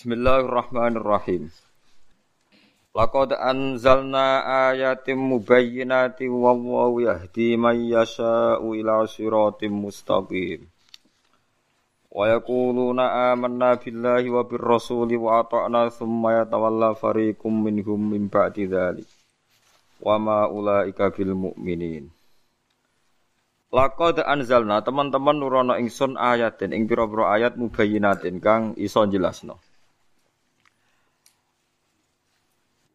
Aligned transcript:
Bismillahirrahmanirrahim. 0.00 1.52
Laqad 2.96 3.36
anzalna 3.36 4.40
ayatim 4.72 5.20
mubayyinatin 5.20 6.32
wallahu 6.32 7.04
yahdi 7.04 7.60
man 7.60 7.76
yasha'u 7.76 8.80
ila 8.80 9.04
siratim 9.04 9.76
mustaqim. 9.76 10.64
Wa 12.08 12.32
yaquluna 12.32 13.36
amanna 13.36 13.76
billahi 13.76 14.32
wa 14.32 14.40
bir 14.48 14.64
rasuli 14.64 15.20
wa 15.20 15.44
ata'na 15.44 15.92
thumma 15.92 16.48
yatawalla 16.48 16.96
fariqum 16.96 17.60
minhum 17.60 18.00
min 18.00 18.32
ba'di 18.32 18.72
dzalik. 18.72 19.04
Wa 20.00 20.16
ma 20.16 20.48
ulaika 20.48 21.12
bil 21.12 21.36
mu'minin. 21.36 22.08
Laqad 23.68 24.24
anzalna 24.24 24.80
teman-teman 24.80 25.36
nurono 25.36 25.76
ingsun 25.76 26.16
ayatin 26.16 26.72
ing 26.72 26.88
pira-pira 26.88 27.36
ayat 27.36 27.60
mubayyinatin 27.60 28.40
kang 28.40 28.72
iso 28.80 29.04
jelasno. 29.04 29.60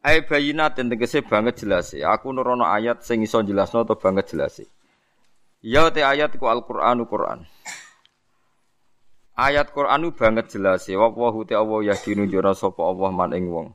Ai 0.06 0.22
bayinatin 0.22 0.86
tegese 0.86 1.26
banget 1.26 1.66
jelas 1.66 1.98
ya. 1.98 2.14
Aku 2.14 2.30
nurono 2.30 2.62
ayat 2.62 3.02
sing 3.02 3.26
iso 3.26 3.42
jelasno 3.42 3.90
to 3.90 3.98
banget 3.98 4.38
jelas. 4.38 4.62
Ya 5.66 5.90
te 5.90 6.06
ayat 6.06 6.38
ku 6.38 6.46
Al-Qur'anu 6.46 7.10
Qur'an. 7.10 7.42
Ayat 9.34 9.74
Qur'anu 9.74 10.14
banget 10.14 10.54
jelas 10.54 10.86
ya. 10.86 11.02
Wa 11.02 11.10
te 11.50 11.58
Allah 11.58 11.90
ya 11.90 11.96
dinunjukna 11.98 12.54
sapa 12.54 12.86
Allah 12.86 13.10
man 13.10 13.34
ing 13.34 13.50
wong. 13.50 13.74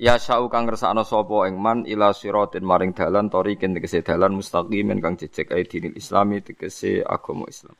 Ya 0.00 0.16
sa'u 0.16 0.48
kang 0.48 0.64
ngersakno 0.64 1.04
sapa 1.04 1.44
ing 1.44 1.60
man 1.60 1.84
ila 1.84 2.16
siratin 2.16 2.64
maring 2.64 2.96
dalan 2.96 3.28
tariqin 3.28 3.76
tegese 3.76 4.00
dalan 4.00 4.40
mustaqimin 4.40 5.04
kang 5.04 5.20
jejeg 5.20 5.52
ae 5.52 5.68
dinil 5.68 5.92
islami 5.92 6.40
tegese 6.40 7.04
agama 7.04 7.44
Islam. 7.52 7.76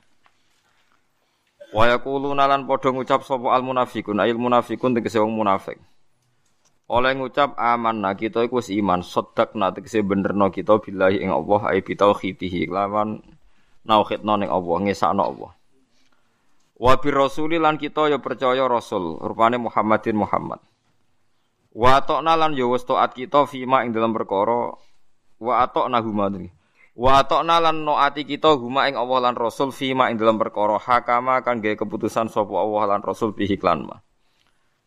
Wa 1.73 1.89
yaquluna 1.89 2.45
lan 2.45 2.69
padha 2.69 2.93
ngucap 2.93 3.25
sapa 3.25 3.57
al 3.57 3.65
munafiqun 3.65 4.21
ayil 4.21 4.37
munafiqun 4.37 5.01
tegese 5.01 5.17
wong 5.17 5.33
munafik. 5.33 5.81
Oleh 6.85 7.17
ngucap 7.17 7.57
aman 7.57 8.05
nah 8.05 8.13
kita 8.13 8.45
iku 8.45 8.61
iman 8.61 9.01
sedak 9.01 9.57
nah 9.57 9.73
tegese 9.73 10.05
benerno 10.05 10.53
kita 10.53 10.77
billahi 10.85 11.25
ing 11.25 11.33
Allah 11.33 11.73
ai 11.73 11.81
bi 11.81 11.97
tauhidihi 11.97 12.69
lawan 12.69 13.25
nauhidno 13.89 14.35
ning 14.37 14.53
Allah 14.53 14.77
ngesakno 14.85 15.23
Allah. 15.25 15.53
Wa 16.77 17.01
bi 17.01 17.09
rasuli 17.09 17.57
lan 17.57 17.81
kita 17.81 18.13
ya 18.13 18.21
percaya 18.21 18.69
rasul 18.69 19.17
rupane 19.17 19.57
Muhammadin 19.57 20.19
Muhammad. 20.19 20.61
Wa 21.73 22.05
atokna 22.05 22.37
lan 22.37 22.53
ya 22.53 22.69
wis 22.69 22.85
taat 22.85 23.17
kita 23.17 23.49
fima 23.49 23.81
ing 23.83 23.97
dalam 23.97 24.13
perkara 24.13 24.77
wa 25.41 25.55
atokna 25.65 26.05
huma 26.05 26.29
Wa 26.95 27.25
atokna 27.25 27.59
lan 27.59 27.83
noati 27.83 28.23
kita 28.23 28.55
huma 28.55 28.87
ing 28.87 28.95
Allah 28.95 29.31
lan 29.31 29.35
Rasul 29.35 29.75
fima 29.75 30.13
ing 30.15 30.21
dalam 30.21 30.39
perkara 30.39 30.79
hakama 30.79 31.43
kan 31.43 31.59
gawe 31.59 31.75
keputusan 31.75 32.31
sapa 32.31 32.55
Allah 32.55 32.95
lan 32.95 33.01
Rasul 33.03 33.35
bihi 33.35 33.59
klan. 33.59 33.83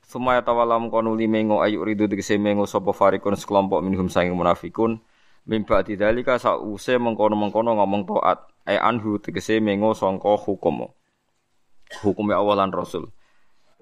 Sumaya 0.08 0.39
tawalam 0.39 0.88
kono 0.88 1.19
limengo 1.19 1.59
ayu 1.59 1.83
ridu 1.83 2.08
tegese 2.08 2.39
mengo 2.39 2.63
sapa 2.63 2.95
farikun 2.95 3.36
sekelompok 3.36 3.83
minhum 3.83 4.08
saing 4.08 4.31
munafikun 4.31 5.03
mimba 5.44 5.83
didalika 5.83 6.39
sause 6.39 6.95
mengkono-mengkono 6.95 7.75
ngomong 7.75 8.08
taat 8.08 8.47
ai 8.63 8.80
anhu 8.80 9.19
tegese 9.19 9.59
mengo 9.59 9.91
sangka 9.91 10.39
hukum. 10.39 10.88
Hukume 12.08 12.31
Allah 12.31 12.63
lan 12.63 12.72
Rasul. 12.72 13.11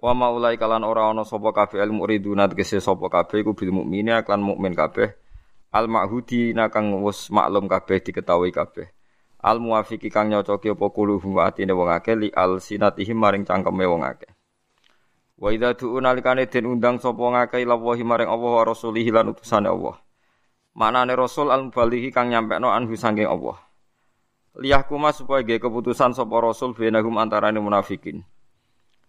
Wa 0.01 0.17
maulai 0.17 0.57
kalan 0.57 0.81
ora 0.81 1.13
ana 1.13 1.21
sapa 1.29 1.53
kabeh 1.53 1.77
al 1.77 1.93
muriduna 1.93 2.49
tegese 2.49 2.81
sapa 2.81 3.05
kabeh 3.05 3.45
iku 3.45 3.53
bil 3.53 3.69
mukmini 3.69 4.09
klan 4.25 4.41
mukmin 4.41 4.73
kabeh. 4.73 5.13
Al 5.77 5.85
ma'hudi 5.85 6.57
kang 6.73 7.05
wis 7.05 7.29
maklum 7.29 7.69
kabeh 7.69 8.01
diketahui 8.01 8.49
kabeh. 8.49 8.89
Al 9.45 9.61
muwafiqi 9.61 10.09
kang 10.09 10.33
nyocoki 10.33 10.73
apa 10.73 10.89
kuluhum 10.89 11.37
atine 11.37 11.77
wong 11.77 11.93
akeh 11.93 12.17
li 12.17 12.33
al 12.33 12.57
sinatihim 12.57 13.13
maring 13.13 13.45
cangkeme 13.45 13.85
wong 13.85 14.01
akeh. 14.01 14.33
Wa 15.35 15.51
idza 15.51 15.75
du'u 15.75 15.99
nalikane 15.99 16.47
den 16.47 16.65
undang 16.67 16.95
sapa 16.99 17.19
ngakeh 17.19 17.67
ila 17.67 17.75
wahi 17.75 18.07
maring 18.07 18.31
Allah 18.31 18.51
wa 18.55 18.63
rasulihi 18.63 19.11
lan 19.11 19.35
utusane 19.35 19.67
Allah. 19.67 19.99
Maknane 20.75 21.15
rasul 21.15 21.51
al 21.51 21.67
mubalighi 21.67 22.11
kang 22.11 22.31
nyampekno 22.31 22.71
anhu 22.71 22.95
sanging 22.95 23.27
Allah. 23.27 23.59
Liyahkuma 24.55 25.11
supaya 25.11 25.43
ge 25.43 25.59
keputusan 25.59 26.15
sapa 26.15 26.35
rasul 26.39 26.71
benahum 26.71 27.19
antarane 27.19 27.59
munafikin. 27.59 28.23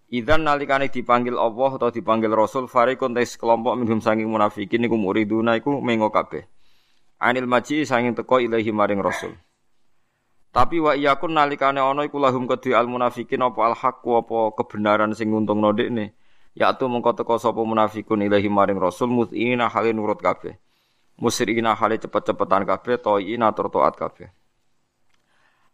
Idan 0.06 0.46
nalikane 0.46 0.86
dipanggil 0.86 1.34
Allah 1.34 1.70
atau 1.74 1.90
dipanggil 1.90 2.30
Rasul 2.30 2.70
farikun 2.70 3.10
tes 3.10 3.34
kelompok 3.34 3.74
minhum 3.74 3.98
sanging 3.98 4.30
munafikin 4.30 4.86
iku 4.86 4.94
muriduna 4.94 5.58
iku 5.58 5.82
mengo 5.82 6.14
kabeh. 6.14 6.46
Anil 7.18 7.50
maji 7.50 7.82
sanging 7.82 8.14
teko 8.14 8.38
ilahi 8.38 8.70
maring 8.70 9.02
Rasul. 9.02 9.34
Tapi 10.56 10.80
wa 10.80 10.96
iyakun 10.96 11.36
nalikane 11.36 11.84
ana 11.84 12.08
iku 12.08 12.16
lahum 12.16 12.48
kedhi 12.48 12.72
al 12.72 12.88
munafikin 12.88 13.44
apa 13.44 13.60
al 13.60 13.76
haq 13.76 14.00
apa 14.00 14.56
kebenaran 14.56 15.12
sing 15.12 15.28
nguntungno 15.28 15.76
dekne. 15.76 16.16
Yaitu 16.56 16.88
mengko 16.88 17.12
teko 17.12 17.36
sapa 17.36 17.60
munafikun 17.60 18.24
ilahi 18.24 18.48
maring 18.48 18.80
Rasul 18.80 19.12
mut'ina 19.12 19.68
hale 19.68 19.92
nurut 19.92 20.16
kabeh. 20.16 20.56
Musyrina 21.20 21.76
hale 21.76 22.00
cepet-cepetan 22.00 22.64
kabeh 22.64 22.96
to'ina 22.96 23.52
tur 23.52 23.68
taat 23.68 24.00
kabeh. 24.00 24.32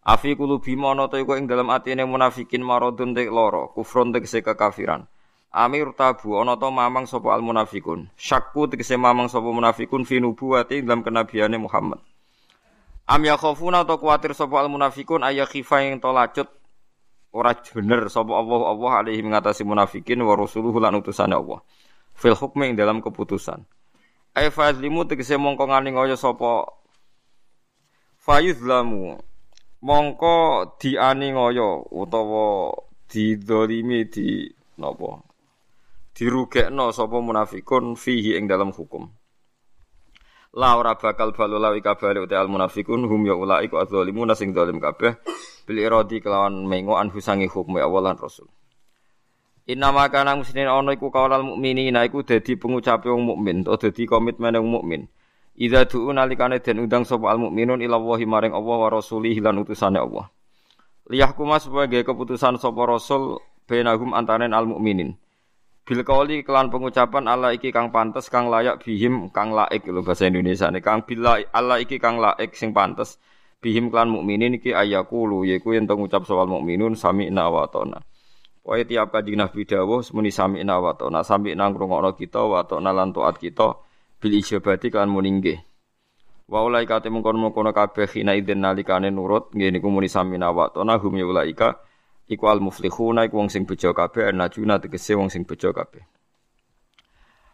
Afi 0.03 0.35
kulubi 0.35 0.75
mono 0.75 1.07
to 1.07 1.15
iku 1.15 1.39
ing 1.39 1.47
dalam 1.47 1.71
atine 1.71 2.03
munafikin 2.03 2.67
maradun 2.67 3.15
tek 3.15 3.31
loro, 3.31 3.71
kufrun 3.79 4.11
tegese 4.11 4.43
kekafiran. 4.43 5.07
Amir 5.55 5.95
tabu 5.95 6.35
ana 6.35 6.59
to 6.59 6.67
mamang 6.75 7.07
sapa 7.07 7.31
al 7.31 7.47
munafikun. 7.47 8.11
Syakku 8.19 8.67
tegese 8.67 8.99
mamang 8.99 9.31
sapa 9.31 9.47
munafikun 9.47 10.03
fi 10.03 10.19
nubuwati 10.19 10.83
dalam 10.83 11.07
kenabiane 11.07 11.55
Muhammad. 11.55 12.03
Am 13.07 13.23
yakhafuna 13.25 13.85
to 13.85 13.99
kuwatir 13.99 14.35
sapa 14.35 14.61
al 14.63 14.69
munafikun 14.69 15.23
ayya 15.27 15.47
khifa 15.47 15.83
ing 15.83 16.01
to 16.01 16.13
lacut 16.13 16.49
ora 17.33 17.55
bener 17.75 18.07
sapa 18.09 18.31
Allah 18.35 18.61
Allah 18.73 18.93
alaihi 19.03 19.23
mengatasi 19.25 19.65
munafikin 19.65 20.23
wa 20.23 20.37
rasuluhu 20.39 20.79
lan 20.79 20.95
utusane 21.01 21.35
Allah. 21.35 21.61
Fil 22.15 22.37
hukmi 22.37 22.71
ing 22.71 22.77
dalam 22.77 23.01
keputusan. 23.03 23.65
Ay 24.33 24.49
fazlimu 24.49 25.05
tegese 25.05 25.37
mongko 25.37 25.67
ngani 25.69 25.93
ngoyo 25.93 26.17
sapa 26.17 26.69
fayuzlamu 28.23 29.19
mongko 29.83 30.35
dianingoyo 30.79 31.83
utawa 31.91 32.71
didolimi 33.11 34.07
di 34.07 34.47
napa 34.79 35.21
dirugekno 36.15 36.95
sapa 36.95 37.19
munafikun 37.19 37.99
fihi 37.99 38.39
ing 38.39 38.47
dalam 38.47 38.71
hukum 38.71 39.11
la 40.53 40.77
ora 40.77 40.95
bakal 40.97 41.33
balu 41.33 41.57
lawi 41.57 41.81
kabale 41.81 42.21
uta 42.21 42.41
al 42.41 42.49
munafikun 42.49 43.09
hum 43.09 43.25
ya 43.25 43.33
ulai 43.33 43.69
ku 43.73 43.81
adzalimun 43.81 44.33
sing 44.37 44.53
zalim 44.53 44.77
kabeh 44.79 45.17
bil 45.65 45.79
iradi 45.81 46.21
kelawan 46.21 46.69
mengo 46.69 46.97
anhu 46.97 47.21
sangi 47.25 47.49
hukum 47.49 47.81
ya 47.81 47.89
Allah 47.89 48.17
Rasul 48.17 48.49
Inna 49.63 49.95
makana 49.95 50.35
muslimin 50.35 50.67
ana 50.67 50.91
iku 50.93 51.15
kaulal 51.15 51.47
mukminina 51.47 52.03
iku 52.03 52.27
dadi 52.27 52.59
pengucape 52.59 53.07
wong 53.07 53.23
mukmin 53.25 53.63
utawa 53.63 53.79
dadi 53.79 54.05
komitmen 54.11 54.59
wong 54.59 54.71
mukmin 54.75 55.03
Idza 55.53 55.85
du'u 55.85 56.17
nalikane 56.17 56.65
den 56.65 56.81
undang 56.81 57.05
sapa 57.05 57.29
al 57.29 57.37
mukminun 57.37 57.85
ila 57.85 58.01
Allahi 58.01 58.25
maring 58.25 58.57
Allah 58.57 58.77
wa 58.83 58.89
rasulihi 58.89 59.37
lan 59.45 59.61
utusane 59.61 60.01
Allah. 60.01 60.33
Liyahkuma 61.13 61.61
supaya 61.61 61.85
gawe 61.93 62.09
keputusan 62.09 62.57
sapa 62.57 62.89
rasul 62.89 63.37
bainahum 63.69 64.17
antanen 64.17 64.57
al 64.57 64.65
mukminin. 64.65 65.13
Bil 65.83 66.07
kauli 66.07 66.47
kelan 66.47 66.71
pengucapan 66.71 67.27
Allah 67.27 67.59
iki 67.59 67.75
kang 67.75 67.91
pantes 67.91 68.31
kang 68.31 68.47
layak 68.47 68.87
bihim 68.87 69.35
kang 69.35 69.51
laik 69.51 69.83
lho 69.83 70.07
bahasa 70.07 70.31
Indonesia 70.31 70.71
nih 70.71 70.79
kang 70.79 71.03
bila 71.03 71.43
Allah 71.51 71.83
iki 71.83 71.99
kang 71.99 72.23
laik 72.23 72.55
sing 72.55 72.71
pantes 72.71 73.19
bihim 73.59 73.91
kelan 73.91 74.15
mukminin 74.15 74.63
iki 74.63 74.71
ayakulu 74.71 75.43
yaiku 75.43 75.75
yen 75.75 75.91
ngucap 75.91 76.23
soal 76.23 76.47
mukminun 76.47 76.95
sami'na 76.95 77.51
wa 77.51 77.67
ta'na. 77.67 77.99
Pokoke 78.63 78.87
tiap 78.87 79.11
kanjeng 79.11 79.43
Nabi 79.43 79.67
dawuh 79.67 80.07
semuni 80.07 80.31
sami'na 80.31 80.79
wa 80.79 80.95
ta'na 80.95 81.27
sami'na 81.27 81.67
ngrungokno 81.75 82.15
kita 82.15 82.47
wa 82.47 82.63
ta'na 82.63 82.95
lan 82.95 83.11
taat 83.11 83.43
kita 83.43 83.75
bil 84.23 84.33
ijabati 84.39 84.87
kan 84.87 85.11
muningge. 85.11 85.67
Wa 86.47 86.63
ulaika 86.63 87.03
te 87.03 87.11
mengkon-mengkon 87.11 87.75
kabeh 87.75 88.07
khina 88.07 88.39
idzin 88.39 88.63
nalikane 88.63 89.11
nurut 89.11 89.51
nggih 89.51 89.75
niku 89.75 89.91
muni 89.91 90.07
samina 90.07 90.55
hum 90.55 91.15
ya 91.19 91.27
ulaika 91.27 91.83
iku 92.33 92.49
al 92.49 92.65
muflihuna 92.65 93.29
iku 93.29 93.39
wong 93.39 93.53
sing 93.53 93.69
bejo 93.69 93.93
kabeh 93.93 94.33
najuna 94.33 94.81
tegese 94.81 95.13
wong 95.13 95.29
sing 95.29 95.45
bejo 95.45 95.71
kabeh. 95.71 96.01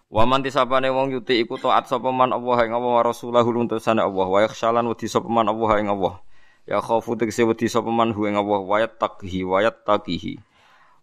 Wa 0.09 0.25
man 0.25 0.41
tisabane 0.41 0.89
wong 0.89 1.13
yuti 1.13 1.43
iku 1.43 1.61
taat 1.61 1.91
sapa 1.91 2.09
man 2.09 2.33
Allah 2.33 2.59
ing 2.65 2.73
Allah 2.73 2.93
wa 2.99 3.03
rasulahu 3.05 3.53
luntusane 3.53 4.01
Allah 4.01 4.25
wa 4.25 4.39
yakhshalan 4.41 4.87
wedi 4.89 5.11
sapa 5.11 5.29
man 5.29 5.51
Allah 5.51 5.71
ing 5.83 5.91
Allah. 5.93 6.23
Ya 6.65 6.81
khaufu 6.81 7.19
tegese 7.19 7.45
wedi 7.45 7.69
sapa 7.69 7.91
man 7.93 8.17
hu 8.17 8.25
ing 8.25 8.39
Allah 8.39 8.63
wa 8.65 8.77
yattaqhi 8.81 9.45
wa 9.45 9.61
yattaqihi. 9.61 10.41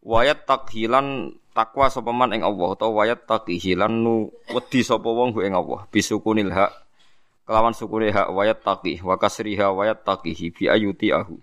Wa 0.01 0.25
yattaqhilan 0.25 1.37
takwa 1.55 1.87
sapa 1.87 2.11
man 2.11 2.35
ing 2.35 2.43
Allah 2.43 2.75
utawa 2.75 3.07
wayat 3.07 3.23
taqihi 3.23 3.79
lan 3.79 4.03
nu 4.03 4.27
wedi 4.51 4.83
sapa 4.83 5.07
wong 5.07 5.31
ing 5.39 5.55
Allah 5.55 5.87
bisukunil 5.87 6.51
hak 6.51 6.75
kelawan 7.47 7.71
sukune 7.71 8.11
hak 8.11 8.27
wayat 8.35 8.59
taqih 8.59 8.99
wa 8.99 9.15
kasriha 9.15 9.71
wayat 9.71 10.03
taqihi 10.03 10.51
bi 10.51 10.67
ayuti 10.67 11.15
ahu 11.15 11.39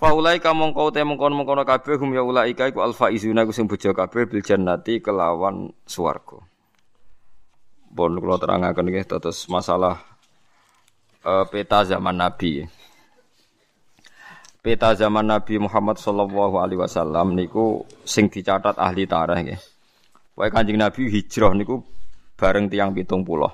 Faulai 0.00 0.40
kamong 0.40 0.72
kau 0.72 0.88
te 0.88 1.04
mengkono 1.04 1.36
mengkono 1.36 1.60
kabeh 1.60 2.00
hum 2.00 2.16
ya 2.16 2.24
ulaika 2.24 2.72
iku 2.72 2.80
alfa 2.80 3.12
izuna 3.12 3.44
ku 3.44 3.52
sing 3.52 3.68
bojo 3.68 3.92
kabeh 3.92 4.24
bil 4.24 4.40
jannati 4.40 5.04
kelawan 5.04 5.68
swarga. 5.84 6.40
Bon 7.92 8.08
kula 8.16 8.40
terangaken 8.40 8.88
nggih 8.88 9.04
terus 9.04 9.44
masalah 9.52 10.00
uh, 11.20 11.44
peta 11.52 11.84
zaman 11.84 12.16
Nabi 12.16 12.64
peta 14.64 14.96
zaman 14.96 15.28
Nabi 15.28 15.60
Muhammad 15.60 16.00
sallallahu 16.00 16.56
alaihi 16.60 16.80
wasallam 16.80 17.36
niku 17.36 17.84
sing 18.08 18.32
dicatat 18.32 18.80
ahli 18.80 19.04
tarikh 19.04 19.40
nggih. 19.52 19.60
Wae 20.32 20.48
Kanjeng 20.48 20.80
Nabi 20.80 21.12
hijrah 21.12 21.52
niku 21.52 21.84
bareng 22.40 22.72
tiang 22.72 22.96
pitung 22.96 23.20
pulau. 23.20 23.52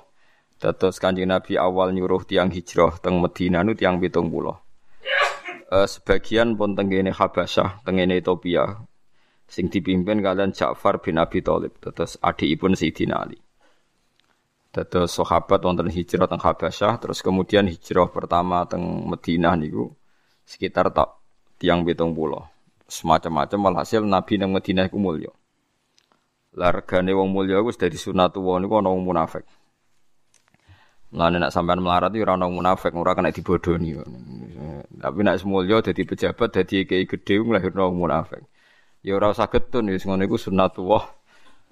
Terus 0.63 1.03
Kanjeng 1.03 1.27
Nabi 1.27 1.59
awal 1.59 1.91
nyuruh 1.91 2.23
tiang 2.23 2.55
hijrah 2.55 3.03
teng 3.03 3.19
Medina 3.19 3.67
nu 3.67 3.75
tiang 3.75 3.99
pitung 3.99 4.31
pulau. 4.31 4.66
Uh, 5.67 5.83
sebagian 5.83 6.55
pun 6.55 6.79
tenggene 6.79 7.11
Habasyah, 7.11 7.83
tenggene 7.83 8.23
Ethiopia, 8.23 8.87
sing 9.51 9.67
dipimpin 9.67 10.23
kalian 10.23 10.55
Ja'far 10.55 11.03
bin 11.03 11.19
Abi 11.19 11.43
Thalib, 11.43 11.75
terus 11.83 12.15
adikipun 12.23 12.79
Sayyidina 12.79 13.19
Ali. 13.19 13.43
Terus 14.71 15.17
sahabat 15.17 15.65
wonten 15.65 15.89
hijrah 15.89 16.29
teng 16.31 16.39
Habasyah, 16.39 17.03
terus 17.03 17.19
kemudian 17.19 17.67
hijrah 17.67 18.13
pertama 18.13 18.63
teng 18.69 19.09
Medina 19.11 19.57
niku 19.57 19.91
sekitar 20.45 20.93
tak 20.93 21.17
tiang 21.57 21.83
pitung 21.83 22.13
pulau. 22.13 22.45
Semacam-macam 22.87 23.59
walhasil 23.73 24.05
Nabi 24.05 24.39
nang 24.39 24.55
Medina 24.55 24.87
iku 24.87 25.01
mulya. 25.01 25.33
Largane 26.55 27.11
wong 27.11 27.33
mulya 27.33 27.59
wis 27.65 27.81
dadi 27.81 27.99
sunatullah 27.99 28.63
niku 28.63 28.79
ana 28.79 28.93
wong 28.93 29.03
munafik. 29.03 29.49
Mulane 31.15 31.39
nak 31.39 31.55
sampean 31.55 31.79
melarat 31.79 32.11
iki 32.11 32.27
ora 32.27 32.35
ono 32.35 32.51
munafik, 32.51 32.91
ora 32.99 33.15
kena 33.15 33.31
dibodoni. 33.31 33.95
Tapi 34.97 35.19
nak 35.23 35.39
semulya 35.39 35.79
dadi 35.79 36.03
pejabat, 36.03 36.51
dadi 36.51 36.83
kiai 36.83 37.07
gedhe 37.07 37.39
nglahirno 37.39 37.95
munafik. 37.95 38.43
Ya 39.07 39.15
ora 39.15 39.31
usah 39.31 39.47
getun 39.47 39.87
wis 39.95 40.03
ngono 40.03 40.27
iku 40.27 40.35
sunnatullah 40.35 41.07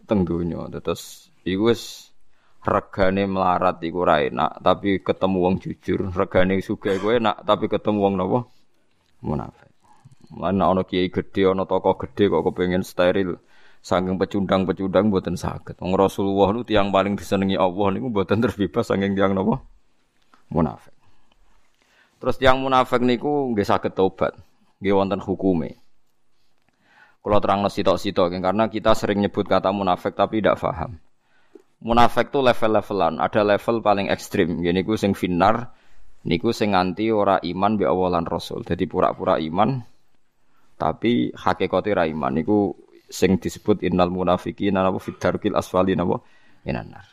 teng 0.07 0.23
donya. 0.23 0.71
Terus 0.71 1.35
iku 1.43 1.75
wis 1.75 2.15
regane 2.63 3.27
melarat 3.27 3.83
iku 3.83 4.07
ora 4.07 4.23
enak, 4.23 4.63
tapi 4.63 5.03
ketemu 5.03 5.39
wong 5.43 5.55
jujur. 5.59 6.15
Regane 6.15 6.63
sugih 6.63 7.03
kowe 7.03 7.19
enak, 7.19 7.43
tapi 7.43 7.67
ketemu 7.67 7.99
wong 7.99 8.15
napa? 8.15 8.41
Munafik. 9.19 9.73
Mulane 10.31 10.63
ana 10.63 10.83
kiai 10.87 11.11
gedhe, 11.11 11.51
ana 11.51 11.67
tokoh 11.67 11.99
gedhe 11.99 12.31
kok 12.31 12.43
kepengin 12.47 12.87
steril. 12.87 13.43
Saking 13.85 14.17
pecundang-pecundang 14.17 15.13
buatan 15.13 15.37
sakit. 15.37 15.77
Wong 15.85 15.93
Rasulullah 15.93 16.57
itu 16.57 16.73
tiang 16.73 16.89
paling 16.89 17.21
disenangi 17.21 17.61
Allah 17.61 17.93
niku 17.93 18.09
buatan 18.09 18.41
terbebas 18.41 18.89
saking 18.89 19.13
tiang 19.13 19.37
napa? 19.37 19.61
Munafik. 20.49 20.97
Terus 22.17 22.41
tiang 22.41 22.65
munafik 22.65 23.05
niku 23.05 23.53
nggih 23.53 23.69
saged 23.69 23.93
tobat. 23.93 24.33
Nggih 24.81 24.97
wonten 24.97 25.21
hukume. 25.21 25.85
Kalau 27.21 27.41
terang 27.45 27.61
sitok-sitok 27.65 28.41
karena 28.41 28.73
kita 28.73 28.97
sering 28.97 29.21
nyebut 29.21 29.45
kata 29.45 29.69
munafik 29.69 30.17
tapi 30.17 30.41
tidak 30.41 30.61
paham. 30.61 31.01
Munafik 31.85 32.33
tuh 32.33 32.41
level-levelan, 32.41 33.21
ada 33.21 33.45
level 33.45 33.85
paling 33.85 34.09
ekstrim. 34.09 34.65
Gini 34.65 34.81
ku 34.81 34.97
sing 34.97 35.13
finar, 35.13 35.77
niku 36.25 36.57
sing 36.57 36.73
nganti 36.73 37.13
ora 37.13 37.37
iman 37.41 37.77
bi 37.77 37.85
awalan 37.85 38.25
rasul. 38.25 38.65
Jadi 38.65 38.89
pura-pura 38.89 39.37
iman, 39.37 39.85
tapi 40.81 41.33
hakikatnya 41.33 41.93
ra 41.93 42.05
iman. 42.09 42.33
Niku 42.33 42.73
sing 43.09 43.37
disebut 43.37 43.85
innal 43.85 44.09
munafiqina 44.09 44.81
napa 44.81 44.99
fid 45.01 45.21
darkil 45.21 45.55
asfali 45.57 45.93
napa 45.97 46.21
minan 46.65 46.93
nar. 46.93 47.07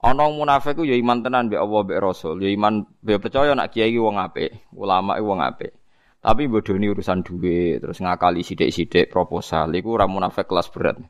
Ana 0.00 0.32
munafik 0.32 0.80
ku 0.80 0.82
ya 0.88 0.96
iman 0.96 1.20
tenan 1.20 1.52
mbek 1.52 1.60
Allah 1.60 1.80
mbek 1.84 2.00
Rasul, 2.00 2.40
ya 2.40 2.48
iman 2.48 2.88
mbek 3.04 3.20
percaya 3.20 3.52
nak 3.52 3.68
kiai 3.68 4.00
wong 4.00 4.16
apik, 4.16 4.72
ulama 4.72 5.20
wong 5.20 5.44
apik. 5.44 5.76
Tapi 6.24 6.48
bodoni 6.48 6.88
urusan 6.88 7.20
duit, 7.20 7.80
terus 7.80 8.00
ngakali 8.00 8.40
sithik-sithik 8.44 9.08
proposal, 9.12 9.72
iku 9.72 9.96
ora 9.96 10.04
munafik 10.08 10.48
kelas 10.48 10.68
berat. 10.72 11.00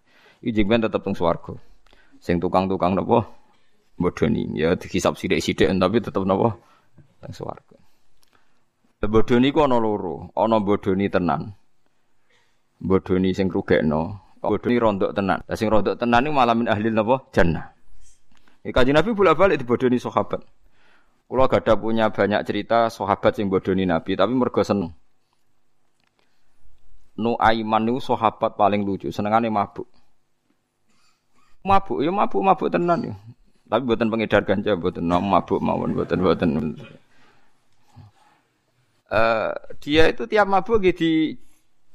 Iki 0.43 0.51
jengben 0.55 0.87
tetep 0.87 1.03
teng 1.03 1.15
swarga. 1.15 1.55
Sing 2.19 2.43
tukang-tukang 2.43 2.99
napa 2.99 3.31
bodoni, 3.95 4.59
ya 4.59 4.75
dihisab 4.75 5.15
sithik-sithik 5.15 5.71
tapi 5.71 5.97
tetep 6.03 6.23
napa 6.27 6.59
teng 7.23 7.31
swarga. 7.31 7.79
Bodoni 9.07 9.55
ku 9.55 9.63
ana 9.63 9.79
loro, 9.79 10.35
ana 10.35 10.59
bodoni 10.59 11.07
tenan 11.07 11.60
bodoni 12.81 13.37
sing 13.37 13.53
rugekno, 13.53 14.17
bodoni 14.41 14.81
rondok 14.81 15.13
tenan. 15.13 15.45
Lah 15.45 15.57
sing 15.57 15.69
rondok 15.69 16.01
tenan 16.01 16.25
niku 16.25 16.35
malah 16.35 16.57
min 16.57 16.67
ahli 16.67 16.89
napa? 16.89 17.29
Jannah. 17.31 17.77
Ya 18.65 18.73
kanjeng 18.73 18.97
Nabi 18.97 19.13
bolak-balik 19.13 19.61
dibodoni 19.61 20.01
sahabat. 20.01 20.41
Kula 21.31 21.47
gada 21.47 21.79
punya 21.79 22.11
banyak 22.11 22.43
cerita 22.43 22.91
sahabat 22.91 23.37
sing 23.37 23.53
bodoni 23.53 23.85
Nabi, 23.85 24.17
tapi 24.17 24.33
mergo 24.35 24.65
seneng. 24.65 24.91
Nu 27.21 27.37
Aiman 27.37 27.85
niku 27.85 28.01
sahabat 28.01 28.57
paling 28.57 28.83
lucu, 28.83 29.13
senengane 29.13 29.53
mabuk. 29.53 29.87
Mabuk 31.61 32.01
ya 32.01 32.09
mabuk-mabuk 32.09 32.73
tenan 32.73 33.13
ya. 33.13 33.15
Tapi 33.71 33.87
buatan 33.87 34.09
pengedar 34.11 34.43
ganja, 34.43 34.75
buatan 34.75 35.05
mabuk 35.07 35.61
mawon, 35.63 35.95
buatan 35.95 36.19
buatan. 36.25 36.51
Uh, 39.11 39.53
dia 39.83 40.09
itu 40.11 40.25
tiap 40.27 40.47
mabuk 40.49 40.81
gitu 40.87 41.37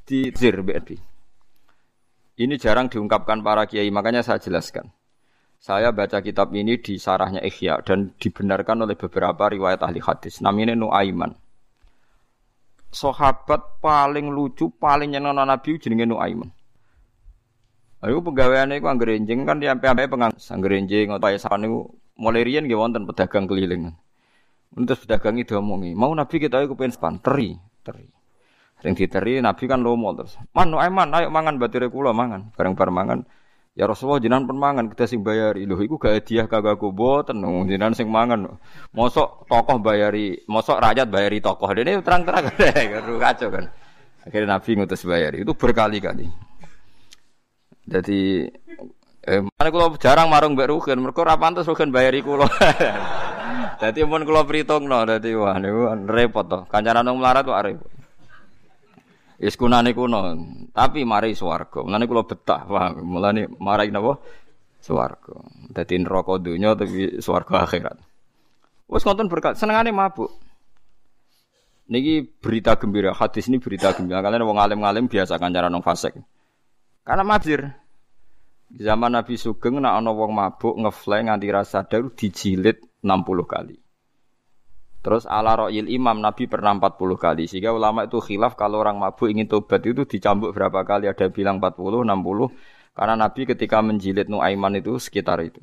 di 0.05 0.29
zir 0.31 0.61
BNP. 0.61 1.01
Ini 2.35 2.55
jarang 2.61 2.87
diungkapkan 2.87 3.41
para 3.41 3.65
kiai, 3.65 3.89
makanya 3.89 4.21
saya 4.21 4.37
jelaskan. 4.37 4.93
Saya 5.57 5.89
baca 5.89 6.21
kitab 6.21 6.53
ini 6.53 6.77
di 6.77 7.01
sarahnya 7.01 7.41
Ikhya 7.41 7.81
dan 7.81 8.13
dibenarkan 8.21 8.85
oleh 8.85 8.93
beberapa 8.93 9.49
riwayat 9.49 9.81
ahli 9.81 9.97
hadis. 9.97 10.43
Namanya 10.45 10.77
Nuaiman. 10.77 11.33
Sahabat 12.93 13.81
paling 13.81 14.29
lucu, 14.29 14.69
paling 14.69 15.17
nyenang 15.17 15.41
Nabi 15.41 15.81
jenenge 15.81 16.05
Nuaiman. 16.05 16.53
Ayo 18.05 18.21
pegawaiannya 18.21 18.77
itu 18.77 18.85
angger 18.85 19.17
enjing 19.17 19.49
kan 19.49 19.57
di 19.57 19.65
sampai 19.65 20.05
pengang 20.05 20.37
angger 20.37 20.71
enjing 20.77 21.09
atau 21.09 21.25
ya 21.33 21.41
sapan 21.41 21.65
itu 21.65 21.89
mulai 22.21 22.45
rian 22.45 22.69
gak 22.69 22.77
wonten 22.77 23.03
pedagang 23.09 23.49
keliling. 23.49 23.89
Terus 24.75 25.01
pedagang 25.01 25.41
itu 25.41 25.57
omongi, 25.57 25.97
mau 25.97 26.13
Nabi 26.13 26.37
kita 26.37 26.61
itu 26.61 26.77
pengen 26.77 26.93
span 26.93 27.15
teri, 27.17 27.57
teri. 27.81 28.14
Sing 28.85 28.93
diteri 28.93 29.41
Nabi 29.41 29.65
kan 29.65 29.81
lomo 29.81 30.13
terus. 30.13 30.37
Man, 30.53 30.69
man, 30.69 31.09
ayo 31.17 31.33
mangan 31.33 31.57
batire 31.57 31.89
kula 31.89 32.13
mangan. 32.13 32.53
Bareng-bareng 32.53 32.93
mangan. 32.93 33.19
Ya 33.73 33.89
Rasulullah 33.89 34.21
jenengan 34.21 34.45
pun 34.45 34.61
mangan 34.61 34.93
kita 34.93 35.09
sing 35.09 35.25
bayari. 35.25 35.65
Lho 35.65 35.81
iku 35.81 35.97
gak 35.97 36.21
hadiah 36.21 36.45
kagak 36.45 36.77
aku 36.77 36.93
boten 36.93 37.41
jenengan 37.65 37.97
sing 37.97 38.13
mangan. 38.13 38.45
Mosok 38.93 39.49
tokoh 39.49 39.81
bayari, 39.81 40.37
mosok 40.45 40.77
rakyat 40.77 41.09
bayari 41.09 41.41
tokoh. 41.41 41.65
Dene 41.73 41.97
terang-terang 42.05 42.45
kacau 43.25 43.49
kan. 43.49 43.65
Akhirnya 44.21 44.53
Nabi 44.53 44.69
ngutus 44.77 45.01
bayari. 45.01 45.41
Itu 45.41 45.57
berkali-kali. 45.57 46.29
Jadi 47.89 48.45
eh 49.25 49.41
mana 49.41 49.69
kalau 49.73 49.97
jarang 49.97 50.29
marung 50.29 50.53
mbak 50.53 50.69
Rugen, 50.69 51.01
mereka 51.01 51.25
rapan 51.25 51.57
tuh 51.57 51.65
Rugen 51.65 51.89
bayari 51.89 52.21
kulo. 52.21 52.45
Jadi 53.81 54.05
pun 54.13 54.21
kulo 54.29 54.45
perhitung 54.45 54.85
no, 54.85 55.01
jadi 55.09 55.33
wah 55.41 55.57
niku 55.57 55.89
repot 56.05 56.45
toh. 56.45 56.61
Kancanan 56.69 57.01
nong 57.01 57.17
melarat 57.17 57.41
tuh 57.41 57.57
repot. 57.57 57.94
Wis 59.35 59.59
kunane 59.59 59.91
kuno, 59.91 60.19
tapi 60.71 61.03
mari 61.03 61.35
swarga. 61.35 61.83
Mulane 61.83 62.07
kula 62.07 62.23
betah, 62.23 62.63
paham. 62.63 63.03
Mulane 63.03 63.51
marai 63.59 63.91
napa? 63.91 64.15
Swarga. 64.79 65.35
Dadi 65.75 65.99
neraka 65.99 66.39
donya 66.39 66.71
tapi 66.71 67.19
swarga 67.19 67.67
akhirat. 67.67 67.97
Wes 68.87 69.03
konten 69.03 69.27
berkat 69.27 69.59
senengane 69.59 69.91
mabuk. 69.91 70.31
Niki 71.85 72.25
berita 72.41 72.73
gembira, 72.79 73.13
hadis 73.13 73.45
ini 73.45 73.61
berita 73.61 73.93
gembira. 73.93 74.23
Kalian 74.23 74.47
wong 74.47 74.57
alim-alim 74.57 75.05
biasa 75.05 75.37
kan 75.37 75.53
cara 75.53 75.69
nong 75.69 75.85
fasek. 75.85 76.17
Karena 77.05 77.21
mabir. 77.21 77.69
Zaman 78.65 79.13
Nabi 79.13 79.37
Sugeng 79.37 79.77
nak 79.77 80.01
ana 80.01 80.09
wong 80.09 80.33
mabuk 80.33 80.73
ngefly 80.81 81.29
nganti 81.29 81.47
rasa 81.53 81.85
daru 81.85 82.09
dijilid 82.09 82.81
60 83.05 83.45
kali. 83.45 83.77
Terus 85.05 85.29
ala 85.29 85.53
ro'il 85.53 85.85
imam 85.85 86.17
Nabi 86.17 86.49
pernah 86.49 86.73
40 86.73 86.97
kali. 87.21 87.45
Sehingga 87.45 87.69
ulama 87.69 88.09
itu 88.09 88.17
khilaf 88.17 88.57
kalau 88.57 88.81
orang 88.81 88.97
mabuk 88.97 89.29
ingin 89.29 89.45
tobat 89.45 89.85
itu 89.85 90.01
dicambuk 90.01 90.49
berapa 90.49 90.81
kali. 90.81 91.05
Ada 91.05 91.29
bilang 91.29 91.61
40, 91.61 92.01
60. 92.01 92.97
Karena 92.97 93.13
Nabi 93.13 93.41
ketika 93.45 93.85
menjilid 93.85 94.33
Nuaiman 94.33 94.73
itu 94.81 94.97
sekitar 94.97 95.45
itu. 95.45 95.61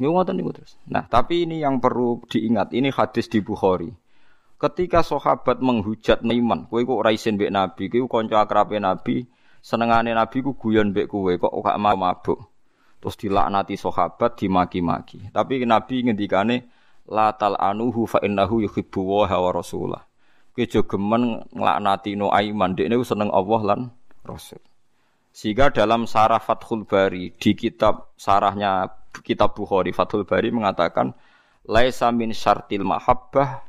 Terus. 0.00 0.80
Nah, 0.88 1.04
tapi 1.04 1.44
ini 1.44 1.60
yang 1.60 1.76
perlu 1.76 2.24
diingat. 2.24 2.72
Ini 2.72 2.88
hadis 2.88 3.28
di 3.28 3.44
Bukhari. 3.44 3.92
Ketika 4.56 5.04
sahabat 5.04 5.60
menghujat 5.60 6.24
Nuaiman, 6.24 6.72
kowe 6.72 6.80
kok 6.80 7.04
raisin 7.04 7.36
mbek 7.36 7.52
Nabi, 7.52 7.92
kowe 7.92 8.08
kanca 8.08 8.48
akrabe 8.48 8.80
Nabi, 8.80 9.28
senengane 9.60 10.16
Nabi 10.16 10.40
ku 10.40 10.56
guyon 10.56 10.96
mbek 10.96 11.12
kowe 11.12 11.36
kok 11.36 11.52
gak 11.52 11.76
mabuk. 11.76 12.40
Terus 12.96 13.20
dilaknati 13.20 13.76
sahabat, 13.76 14.40
dimaki-maki. 14.40 15.28
Tapi 15.36 15.68
Nabi 15.68 16.08
ngendikane 16.08 16.73
la 17.08 17.36
tal 17.36 17.56
anuhu 17.60 18.08
fa 18.08 18.20
innahu 18.24 18.64
yuhibbu 18.64 19.00
wa 19.04 19.28
rasulah. 19.52 20.04
Kejo 20.54 20.86
gemen 20.86 21.42
nglaknati 21.50 22.14
no 22.14 22.30
aiman 22.30 22.78
dekne 22.78 23.02
seneng 23.02 23.28
Allah 23.34 23.60
lan 23.74 23.80
Rasul. 24.22 24.62
Sehingga 25.34 25.74
dalam 25.74 26.06
sarah 26.06 26.38
Fathul 26.38 26.86
Bari 26.86 27.34
di 27.34 27.58
kitab 27.58 28.14
sarahnya 28.14 28.86
kitab 29.26 29.58
Bukhari 29.58 29.90
Fathul 29.90 30.22
Bari 30.22 30.54
mengatakan 30.54 31.10
laisa 31.66 32.14
min 32.14 32.30
syartil 32.30 32.86
mahabbah 32.86 33.66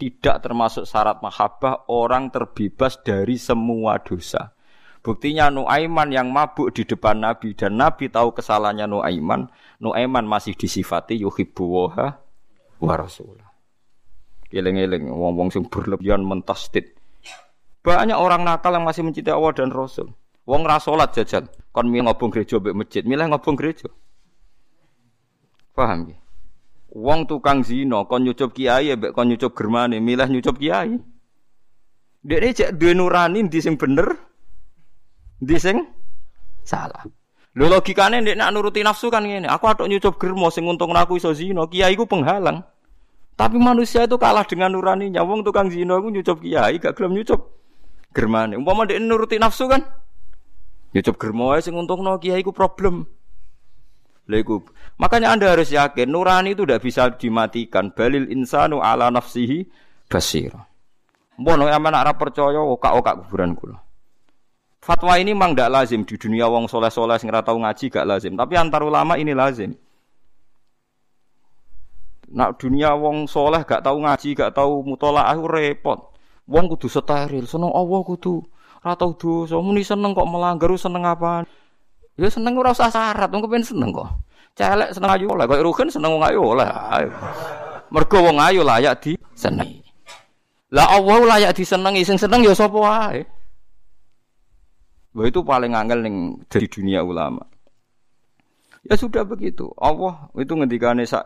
tidak 0.00 0.40
termasuk 0.42 0.88
syarat 0.88 1.20
mahabbah 1.20 1.86
orang 1.92 2.32
terbebas 2.32 2.98
dari 3.04 3.36
semua 3.36 4.00
dosa. 4.00 4.56
Buktinya 5.04 5.52
Nuaiman 5.52 6.08
yang 6.08 6.32
mabuk 6.32 6.72
di 6.72 6.88
depan 6.88 7.20
Nabi 7.20 7.52
dan 7.52 7.76
Nabi 7.76 8.08
tahu 8.08 8.32
kesalahannya 8.32 8.88
Nuaiman, 8.88 9.52
Nuaiman 9.76 10.24
masih 10.24 10.56
disifati 10.56 11.20
yuhibbu 11.20 11.64
wa 11.68 12.23
wa 12.80 12.94
rasulah. 12.98 13.50
Eling-eling 14.54 15.10
wong-wong 15.10 15.50
sing 15.50 15.66
berlebihan 15.66 16.22
mentasdid. 16.22 16.94
Banyak 17.84 18.16
orang 18.16 18.46
nakal 18.46 18.72
yang 18.72 18.86
masih 18.86 19.02
mencintai 19.04 19.34
Allah 19.34 19.52
dan 19.52 19.68
Rasul. 19.74 20.14
Wong 20.44 20.62
ra 20.64 20.76
salat 20.76 21.12
jajal, 21.16 21.48
kon 21.72 21.88
milih 21.88 22.08
ngobong 22.08 22.28
gereja 22.32 22.60
mbek 22.60 22.76
masjid, 22.76 23.02
milih 23.04 23.32
ngobong 23.32 23.56
gereja. 23.56 23.88
Paham 25.72 26.12
ya? 26.12 26.16
Wong 26.92 27.24
tukang 27.26 27.64
zina 27.64 28.04
kon 28.04 28.22
nyucup 28.28 28.52
kiai 28.52 28.92
mbek 28.92 29.16
kon 29.16 29.28
nyucup 29.32 29.56
germane, 29.56 29.98
milih 30.04 30.28
nyucup 30.28 30.60
kiai. 30.60 31.00
Dekne 32.24 32.56
cek 32.56 32.76
duwe 32.76 32.92
nurani 32.96 33.44
ndi 33.48 33.58
sing 33.60 33.76
bener, 33.76 34.16
ndi 35.44 35.56
sing 35.60 35.80
salah. 36.64 37.04
Lho 37.54 37.70
logikane 37.70 38.18
nek 38.18 38.34
nak 38.34 38.50
nuruti 38.50 38.82
nafsu 38.82 39.14
kan 39.14 39.22
ngene. 39.22 39.46
Aku 39.46 39.70
atok 39.70 39.86
nyucup 39.86 40.18
germo 40.18 40.50
sing 40.50 40.66
untung 40.66 40.90
aku 40.90 41.22
iso 41.22 41.30
zina, 41.30 41.62
kiai 41.70 41.94
ku 41.94 42.02
penghalang. 42.02 42.66
Tapi 43.34 43.58
manusia 43.58 44.06
itu 44.06 44.18
kalah 44.18 44.42
dengan 44.42 44.74
nuraninya. 44.74 45.22
Wong 45.22 45.46
tukang 45.46 45.70
zina 45.70 45.98
iku 45.98 46.10
nyucup 46.10 46.38
kiai 46.42 46.82
gak 46.82 46.98
gelem 46.98 47.14
nyucup 47.14 47.40
germane. 48.10 48.58
Umpama 48.58 48.86
dia 48.86 48.98
nuruti 48.98 49.38
nafsu 49.38 49.70
kan 49.70 49.86
nyucup 50.94 51.14
germo 51.14 51.54
ae 51.54 51.62
sing 51.62 51.78
untungno 51.78 52.18
kiai 52.18 52.42
ku 52.42 52.50
problem. 52.50 53.06
Lha 54.24 54.40
Makanya 54.96 55.36
Anda 55.36 55.52
harus 55.52 55.68
yakin 55.68 56.08
nurani 56.08 56.56
itu 56.56 56.64
tidak 56.64 56.80
bisa 56.80 57.12
dimatikan. 57.12 57.92
Balil 57.92 58.30
insanu 58.32 58.80
ala 58.80 59.12
nafsihi 59.12 59.68
basir. 60.08 60.54
Mbon 61.38 61.66
aman 61.66 61.94
arah 61.94 62.14
percaya 62.14 62.62
oka-oka 62.62 63.20
kuburan 63.20 63.52
kula. 63.58 63.78
Fatwa 64.84 65.16
ini 65.16 65.32
memang 65.32 65.56
tidak 65.56 65.72
lazim 65.72 66.04
di 66.04 66.20
dunia 66.20 66.44
wong 66.44 66.68
soleh-soleh 66.68 67.16
sing 67.16 67.32
tahu 67.32 67.56
ngaji 67.56 67.88
gak 67.88 68.04
lazim, 68.04 68.36
tapi 68.36 68.52
antar 68.60 68.84
ulama 68.84 69.16
ini 69.16 69.32
lazim. 69.32 69.72
Nak 72.28 72.60
dunia 72.60 72.92
wong 72.92 73.24
soleh 73.24 73.64
gak 73.64 73.80
tahu 73.80 74.04
ngaji, 74.04 74.36
gak 74.36 74.52
tahu 74.52 74.84
mutolaah 74.84 75.40
repot. 75.40 76.12
Wong 76.44 76.68
kudu 76.68 76.92
steril, 76.92 77.48
seneng 77.48 77.72
Allah 77.72 78.00
kudu 78.04 78.44
ora 78.84 78.92
tau 78.92 79.16
dosa. 79.16 79.56
Muni 79.56 79.80
seneng 79.80 80.12
kok 80.12 80.28
melanggar 80.28 80.68
seneng 80.76 81.08
apa? 81.08 81.48
Ya 82.20 82.28
seneng 82.28 82.52
ora 82.60 82.76
usah 82.76 82.92
syarat, 82.92 83.32
wong 83.32 83.40
kepen 83.48 83.64
seneng 83.64 83.88
kok. 83.88 84.12
Celek 84.52 84.92
seneng 84.92 85.16
ayu 85.16 85.32
oleh, 85.32 85.48
kok 85.48 85.64
rugen 85.64 85.88
seneng 85.88 86.20
wong 86.20 86.24
ayu 86.28 86.44
oleh. 86.44 86.68
Mergo 87.88 88.18
wong 88.20 88.36
ayu 88.36 88.60
layak 88.60 89.00
di 89.00 89.16
seneng. 89.32 89.80
Lah 90.76 91.00
Allah 91.00 91.24
layak 91.24 91.56
disenengi, 91.56 92.04
sing 92.04 92.20
seneng 92.20 92.44
ya 92.44 92.52
sapa 92.52 92.76
wae. 92.76 93.24
Wah 95.14 95.26
itu 95.30 95.46
paling 95.46 95.78
angel 95.78 96.02
ning 96.02 96.16
dari 96.50 96.66
dunia 96.66 97.06
ulama. 97.06 97.46
Ya 98.82 98.98
sudah 98.98 99.22
begitu. 99.22 99.70
Allah 99.78 100.28
itu 100.34 100.52
ngendikane 100.52 101.06
sak 101.06 101.24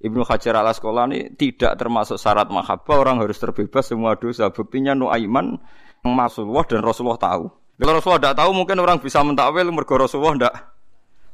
Ibnu 0.00 0.22
Hajar 0.22 0.62
al 0.62 0.70
Asqalani 0.70 1.34
tidak 1.34 1.74
termasuk 1.74 2.22
syarat 2.22 2.46
mahabbah 2.52 2.96
orang 3.02 3.18
harus 3.18 3.36
terbebas 3.42 3.90
semua 3.90 4.14
dosa. 4.14 4.48
Buktinya 4.54 4.94
Nuaiman 4.94 5.58
yang 6.06 6.14
Rasulullah 6.14 6.64
dan 6.64 6.86
Rasulullah 6.86 7.18
tahu. 7.18 7.44
Kalau 7.76 7.92
Rasulullah 7.98 8.22
tidak 8.22 8.36
tahu 8.40 8.50
mungkin 8.54 8.76
orang 8.80 9.02
bisa 9.02 9.20
mentakwil 9.26 9.68
mergo 9.74 9.94
Rasulullah 9.98 10.32
tidak 10.38 10.54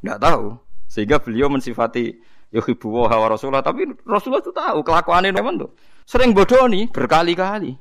tidak 0.00 0.18
tahu. 0.18 0.44
Sehingga 0.88 1.16
beliau 1.20 1.46
mensifati 1.52 2.18
yuhibbu 2.50 2.88
wa 2.88 3.28
Rasulullah 3.28 3.62
tapi 3.62 3.84
Rasulullah 4.08 4.42
itu 4.42 4.52
tahu 4.54 4.78
kelakuannya 4.80 5.30
memang 5.36 5.60
tuh. 5.60 5.70
Sering 6.08 6.32
bodoh 6.32 6.66
nih 6.66 6.88
berkali-kali. 6.90 7.76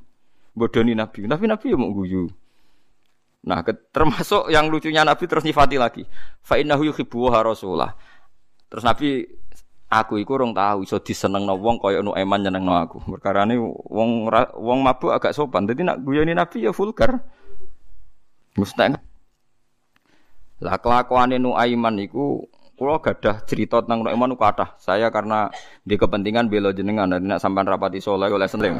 Bodoh 0.51 0.81
nih 0.83 0.99
Nabi. 0.99 1.25
Tapi 1.25 1.45
Nabi 1.47 1.65
ya 1.71 1.77
mau 1.79 1.95
guyu. 1.95 2.27
Nah, 3.41 3.65
termasuk 3.89 4.53
yang 4.53 4.69
lucunya 4.69 5.01
Nabi 5.01 5.25
terus 5.25 5.41
nyifati 5.41 5.81
lagi. 5.81 6.05
Fa 6.45 6.61
innahu 6.61 6.85
yuhibbu 6.93 7.25
wa 7.25 7.41
Rasulullah. 7.41 7.97
Terus 8.69 8.85
Nabi 8.85 9.25
aku 9.91 10.21
iku 10.21 10.39
rong 10.39 10.53
tahu 10.53 10.85
iso 10.85 11.01
disenengno 11.01 11.57
wong 11.57 11.81
kaya 11.81 12.05
nu 12.05 12.13
eman 12.13 12.45
nyenengno 12.45 12.77
aku. 12.77 13.01
Perkarane 13.17 13.57
wong 13.89 14.29
wong 14.61 14.79
mabuk 14.85 15.09
agak 15.09 15.33
sopan. 15.33 15.65
Dadi 15.65 15.81
nak 15.81 16.05
guyoni 16.05 16.37
Nabi 16.37 16.69
ya 16.69 16.71
vulgar. 16.71 17.17
Mustahil. 18.61 19.01
Lah 20.61 20.77
kelakuane 20.77 21.41
nu 21.41 21.57
aiman 21.57 21.97
iku 21.97 22.45
kula 22.77 23.01
gadah 23.01 23.41
cerita 23.49 23.81
tentang 23.81 24.05
nu 24.05 24.09
aiman 24.13 24.37
kathah. 24.37 24.77
Saya 24.77 25.09
karena 25.09 25.49
di 25.81 25.97
kepentingan 25.97 26.45
bela 26.45 26.69
jenengan 26.77 27.09
dan 27.09 27.25
nak 27.25 27.41
sampean 27.41 27.65
rapati 27.65 27.97
soleh 27.97 28.29
oleh 28.29 28.45
seneng. 28.45 28.77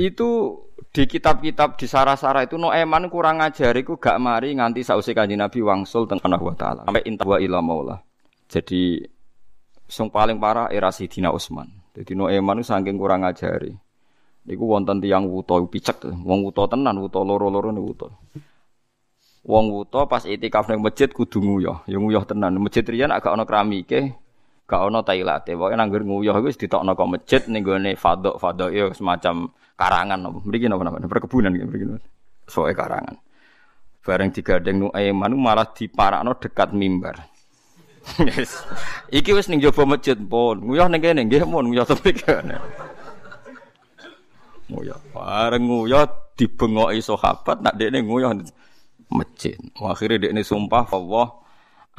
Itu 0.00 0.56
di 0.88 1.04
kitab-kitab 1.04 1.76
di 1.76 1.84
sarah-sarah 1.84 2.48
itu 2.48 2.56
Noeman 2.56 3.12
kurang 3.12 3.44
ajar 3.44 3.76
iku 3.76 4.00
gak 4.00 4.16
mari 4.16 4.56
nganti 4.56 4.80
sausi 4.80 5.12
kanjeng 5.12 5.44
Nabi 5.44 5.60
wangsul 5.60 6.08
tentang 6.08 6.40
Allah 6.40 6.56
taala 6.56 6.80
sampai 6.88 7.04
inta 7.04 7.28
wa 7.28 7.36
ila 7.36 7.60
maula. 7.60 8.00
Jadi 8.48 9.04
sing 9.84 10.08
paling 10.08 10.40
parah 10.40 10.72
era 10.72 10.88
Sidina 10.88 11.28
Utsman. 11.28 11.68
Jadi 11.92 12.16
Noeman 12.16 12.64
itu 12.64 12.72
saking 12.72 12.96
kurang 12.96 13.28
ajari. 13.28 13.76
Iku 14.48 14.64
wonten 14.64 15.04
tiyang 15.04 15.28
wuto 15.28 15.60
picek, 15.68 16.08
wong 16.24 16.48
wuto 16.48 16.64
tenan, 16.64 16.96
wuto 16.96 17.20
loro-loro 17.20 17.70
wuto. 17.76 18.08
Wong 19.44 19.68
wuto 19.68 20.08
pas 20.08 20.24
itikaf 20.24 20.66
ning 20.72 20.80
masjid 20.80 21.12
kudu 21.12 21.44
nguyah, 21.44 21.84
ya 21.84 22.00
nguyah 22.00 22.24
tenan. 22.24 22.56
Masjid 22.56 22.82
riyen 22.82 23.12
agak 23.12 23.36
ana 23.36 23.44
keramike, 23.44 24.16
gak 24.70 24.86
ana 24.86 25.02
tailate. 25.02 25.58
Pokoke 25.58 25.74
nanggur 25.74 26.06
nguyah 26.06 26.38
iku 26.38 26.46
wis 26.46 26.54
ditokno 26.54 26.94
kok 26.94 27.10
masjid 27.10 27.42
ning 27.50 27.66
gone 27.66 27.90
fadok-fadok 27.98 28.70
ya 28.70 28.86
semacam 28.94 29.50
karangan 29.74 30.18
apa. 30.30 30.38
Mriki 30.46 30.70
napa 30.70 30.82
namanya? 30.86 31.10
Perkebunan 31.10 31.50
gitu 31.58 31.66
mriki. 31.66 31.84
Soe 32.46 32.70
karangan. 32.70 33.18
Bareng 34.06 34.30
digadeng 34.30 34.86
Nuaiman 34.86 35.34
malah 35.34 35.66
diparakno 35.74 36.38
dekat 36.38 36.70
mimbar. 36.70 37.18
Yes. 38.16 38.64
Iki 39.12 39.36
wis 39.36 39.46
ning 39.52 39.60
jaba 39.60 39.84
masjid 39.84 40.16
pun. 40.16 40.62
Nguyah 40.62 40.88
ning 40.88 41.02
kene 41.02 41.20
nggih 41.26 41.44
pun 41.44 41.66
nguyah 41.68 41.84
tepi 41.84 42.10
kene. 42.16 42.56
Nguyah. 44.72 44.98
Bareng 45.12 45.68
nguyah 45.68 46.08
dibengoki 46.32 47.04
sahabat 47.04 47.60
nak 47.60 47.76
dekne 47.76 48.00
nguyah 48.00 48.32
masjid. 49.12 49.60
Akhire 49.76 50.16
dekne 50.16 50.40
sumpah 50.40 50.88
Allah 50.90 51.28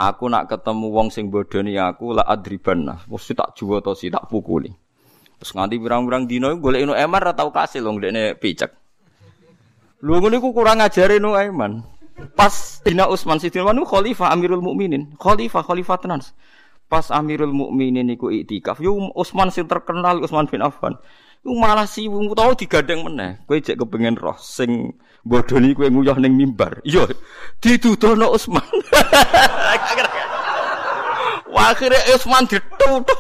aku 0.01 0.25
nak 0.25 0.49
ketemu 0.49 0.87
wong 0.89 1.07
sing 1.13 1.29
bodoni 1.29 1.77
aku 1.77 2.17
la 2.17 2.25
adriban. 2.25 2.89
Mesti 3.05 3.37
tak 3.37 3.53
juwo 3.53 3.77
to 3.85 3.93
si 3.93 4.09
tak 4.09 4.25
pukuli. 4.25 4.73
Terus 5.37 5.53
nganti 5.53 5.77
pirang-pirang 5.77 6.25
dino 6.25 6.53
golek 6.57 6.85
inu 6.85 6.93
emar 6.97 7.21
ora 7.29 7.33
tau 7.37 7.53
kasil 7.53 7.85
wong 7.85 8.01
dekne 8.01 8.33
picek. 8.37 8.73
Lho 10.01 10.17
ngene 10.17 10.41
ku 10.41 10.49
kurang 10.53 10.81
ngajari 10.81 11.21
nu 11.21 11.37
Aiman. 11.37 11.85
Pas 12.37 12.81
Dina 12.85 13.09
Utsman 13.09 13.41
Sidin 13.41 13.65
Wanu 13.65 13.81
khalifah 13.81 14.29
Amirul 14.29 14.61
Mukminin, 14.61 15.17
khalifah 15.17 15.65
khalifah 15.65 15.97
tenan. 15.97 16.21
Pas 16.85 17.09
Amirul 17.09 17.49
Mukminin 17.49 18.05
niku 18.05 18.29
iktikaf, 18.29 18.77
yo 18.77 18.93
Utsman 19.17 19.49
sing 19.49 19.65
terkenal 19.65 20.21
Utsman 20.21 20.45
bin 20.45 20.61
Affan. 20.61 20.97
Iku 21.41 21.57
malah 21.57 21.89
si 21.89 22.05
wong 22.05 22.29
tau 22.37 22.53
digadeng 22.53 23.01
meneh. 23.01 23.41
Kowe 23.49 23.57
jek 23.57 23.81
kepengen 23.81 24.13
roh 24.13 24.37
sing 24.37 24.93
bodoni 25.21 25.77
kowe 25.77 25.87
nguyah 25.89 26.17
ning 26.17 26.33
mimbar. 26.33 26.81
Yo 26.81 27.05
ditudono 27.61 28.33
Utsman. 28.33 28.65
Wah 31.51 31.67
akhirnya 31.73 32.01
Utsman 32.17 32.49
ditutup 32.49 33.19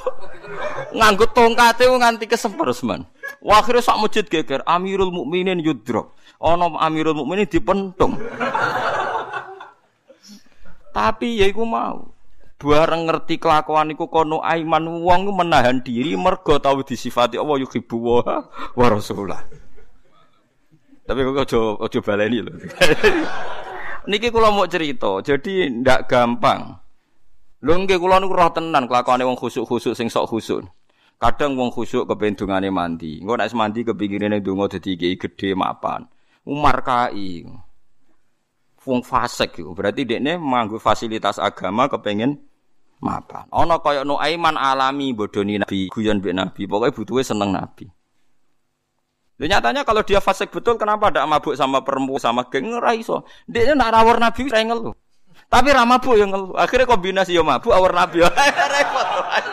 nganggo 0.91 1.25
tongkate 1.31 1.85
nganti 1.85 2.25
kesemper 2.25 2.73
Utsman. 2.73 3.05
Wah 3.41 3.61
akhirnya 3.61 3.85
sak 3.85 3.97
masjid 4.01 4.25
geger 4.25 4.65
Amirul 4.65 5.13
Mukminin 5.13 5.61
yudro. 5.61 6.17
Ono 6.41 6.77
Amirul 6.77 7.17
Mukminin 7.17 7.45
dipentung. 7.45 8.17
Tapi 10.91 11.39
ya 11.39 11.47
iku 11.47 11.63
mau. 11.63 12.11
Bareng 12.61 13.09
ngerti 13.09 13.41
kelakuan 13.41 13.89
iku 13.89 14.05
kono 14.05 14.37
aiman 14.45 14.85
wong 15.01 15.33
menahan 15.33 15.81
diri 15.81 16.13
mergo 16.13 16.61
tau 16.61 16.85
disifati 16.85 17.33
Allah 17.33 17.57
yuhibbu 17.57 17.97
wa 18.77 18.85
rasulullah. 18.85 19.41
Tapi 21.11 21.27
kok 21.27 21.43
aja 21.43 21.59
aja 21.83 21.99
baleni 21.99 22.39
lho. 22.39 22.55
Niki 24.09 24.31
kula 24.31 24.47
mau 24.47 24.63
cerita, 24.63 25.19
jadi 25.19 25.67
ndak 25.67 26.07
gampang. 26.07 26.79
Lho 27.59 27.73
nggih 27.83 27.99
kula 27.99 28.23
niku 28.23 28.31
roh 28.31 28.47
tenan 28.55 28.87
kelakuane 28.87 29.27
wong 29.27 29.35
khusuk-khusuk 29.35 29.91
sing 29.91 30.07
sok 30.07 30.31
khusuk. 30.31 30.63
Kadang 31.19 31.59
wong 31.59 31.67
khusuk 31.75 32.07
kepen 32.07 32.39
dungane 32.39 32.71
mandi. 32.71 33.19
Engko 33.19 33.35
nek 33.35 33.51
mandi 33.51 33.83
kepingine 33.83 34.39
donga 34.39 34.71
dadi 34.71 34.95
gede 34.95 35.51
mapan. 35.51 36.07
Umar 36.47 36.79
kai 36.79 37.43
wong 38.87 39.03
fasik 39.03 39.59
iku. 39.59 39.75
Berarti 39.75 40.07
dekne 40.07 40.39
manggo 40.39 40.79
fasilitas 40.79 41.37
agama 41.37 41.91
kepengen 41.91 42.39
mapan. 43.03 43.51
Ana 43.51 43.83
kaya 43.83 44.07
Nuaiman 44.07 44.55
alami 44.55 45.11
bodoni 45.11 45.59
Nabi, 45.59 45.91
guyon 45.91 46.23
mbek 46.23 46.33
Nabi, 46.33 46.61
pokoknya 46.71 46.95
butuhe 46.95 47.21
seneng 47.21 47.51
Nabi. 47.51 47.85
Loh, 49.41 49.49
nyatanya 49.49 49.81
kalau 49.81 50.05
dia 50.05 50.21
fasik 50.21 50.53
betul 50.53 50.77
kenapa 50.77 51.09
ada 51.09 51.25
mabuk 51.25 51.57
sama 51.57 51.81
perempuan 51.81 52.21
sama 52.21 52.45
geng 52.45 52.77
ora 52.77 52.93
iso. 52.93 53.25
Dia 53.49 53.73
nak 53.73 53.89
rawar 53.89 54.21
Nabi 54.21 54.45
ngeluh. 54.45 54.93
Tapi 55.49 55.73
ra 55.73 55.81
mabuk 55.81 56.13
yang 56.13 56.29
ngeluh. 56.29 56.53
Akhirnya 56.53 56.85
kombinasi 56.85 57.33
yo 57.33 57.41
mabuk 57.41 57.73
awar 57.73 57.89
Nabi. 57.89 58.21
Repot. 58.77 59.07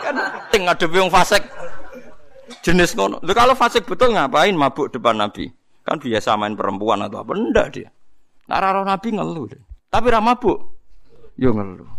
Kan 0.05 0.15
ting 0.53 0.69
ngadepi 0.69 0.93
wong 0.93 1.09
fasik. 1.09 1.41
Jenis 2.61 2.93
ngono. 2.93 3.17
Lho 3.25 3.33
kalau 3.33 3.57
fasik 3.57 3.89
betul 3.89 4.13
ngapain 4.13 4.53
mabuk 4.53 4.93
depan 4.93 5.17
Nabi? 5.17 5.49
Kan 5.81 5.97
biasa 5.97 6.37
main 6.37 6.53
perempuan 6.53 7.01
atau 7.09 7.25
apa? 7.25 7.33
Enggak 7.33 7.67
dia. 7.73 7.89
Nak 8.45 8.85
Nabi 8.85 9.09
ngeluh. 9.09 9.49
Tapi 9.89 10.07
ra 10.13 10.21
mabuk. 10.21 10.57
Yo 11.33 11.49
ngeluh. 11.49 11.89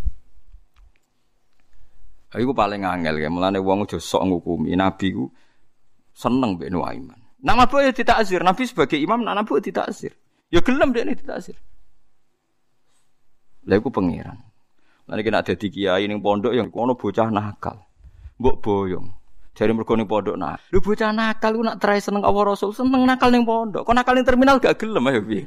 Iku 2.30 2.54
paling 2.54 2.86
angel 2.86 3.18
ya, 3.18 3.26
mulane 3.26 3.58
wong 3.58 3.90
aja 3.90 3.98
sok 3.98 4.30
ngukumi 4.30 4.78
Nabi 4.78 5.10
ku 5.10 5.26
seneng 6.14 6.54
mbek 6.54 6.70
Nuaiman. 6.70 7.19
Nak 7.40 7.56
mabuk 7.56 7.80
ya 7.80 7.92
tidak 7.96 8.20
azir, 8.20 8.44
Nabi 8.44 8.68
sebagai 8.68 9.00
imam 9.00 9.24
nak 9.24 9.48
tidak 9.64 9.88
azir. 9.88 10.12
Ya 10.50 10.58
gelem 10.60 10.90
dek 10.90 11.06
ini 11.06 11.14
ditasir. 11.14 11.54
Lah 13.70 13.78
iku 13.78 13.88
pangeran. 13.94 14.34
Nanti 15.06 15.22
kena 15.22 15.46
ada 15.46 15.54
kiai 15.54 16.10
ning 16.10 16.18
pondok 16.18 16.50
yang 16.50 16.74
kono 16.74 16.98
bocah 16.98 17.30
nakal. 17.30 17.78
Mbok 18.42 18.56
boyong. 18.58 19.06
Jari 19.54 19.70
mergo 19.70 19.94
pondok 19.94 20.34
nah. 20.34 20.58
Lu 20.74 20.82
bocah 20.82 21.14
nakal 21.14 21.54
lu 21.54 21.62
nak 21.62 21.78
try 21.78 22.02
seneng 22.02 22.26
Allah 22.26 22.50
Rasul, 22.50 22.74
seneng 22.74 23.06
nakal 23.06 23.30
ning 23.30 23.46
pondok. 23.46 23.86
Kok 23.86 23.94
nakal 23.94 24.18
ning 24.18 24.26
terminal 24.26 24.58
gak 24.58 24.74
gelem 24.82 25.06
ayo 25.06 25.22
piye? 25.22 25.46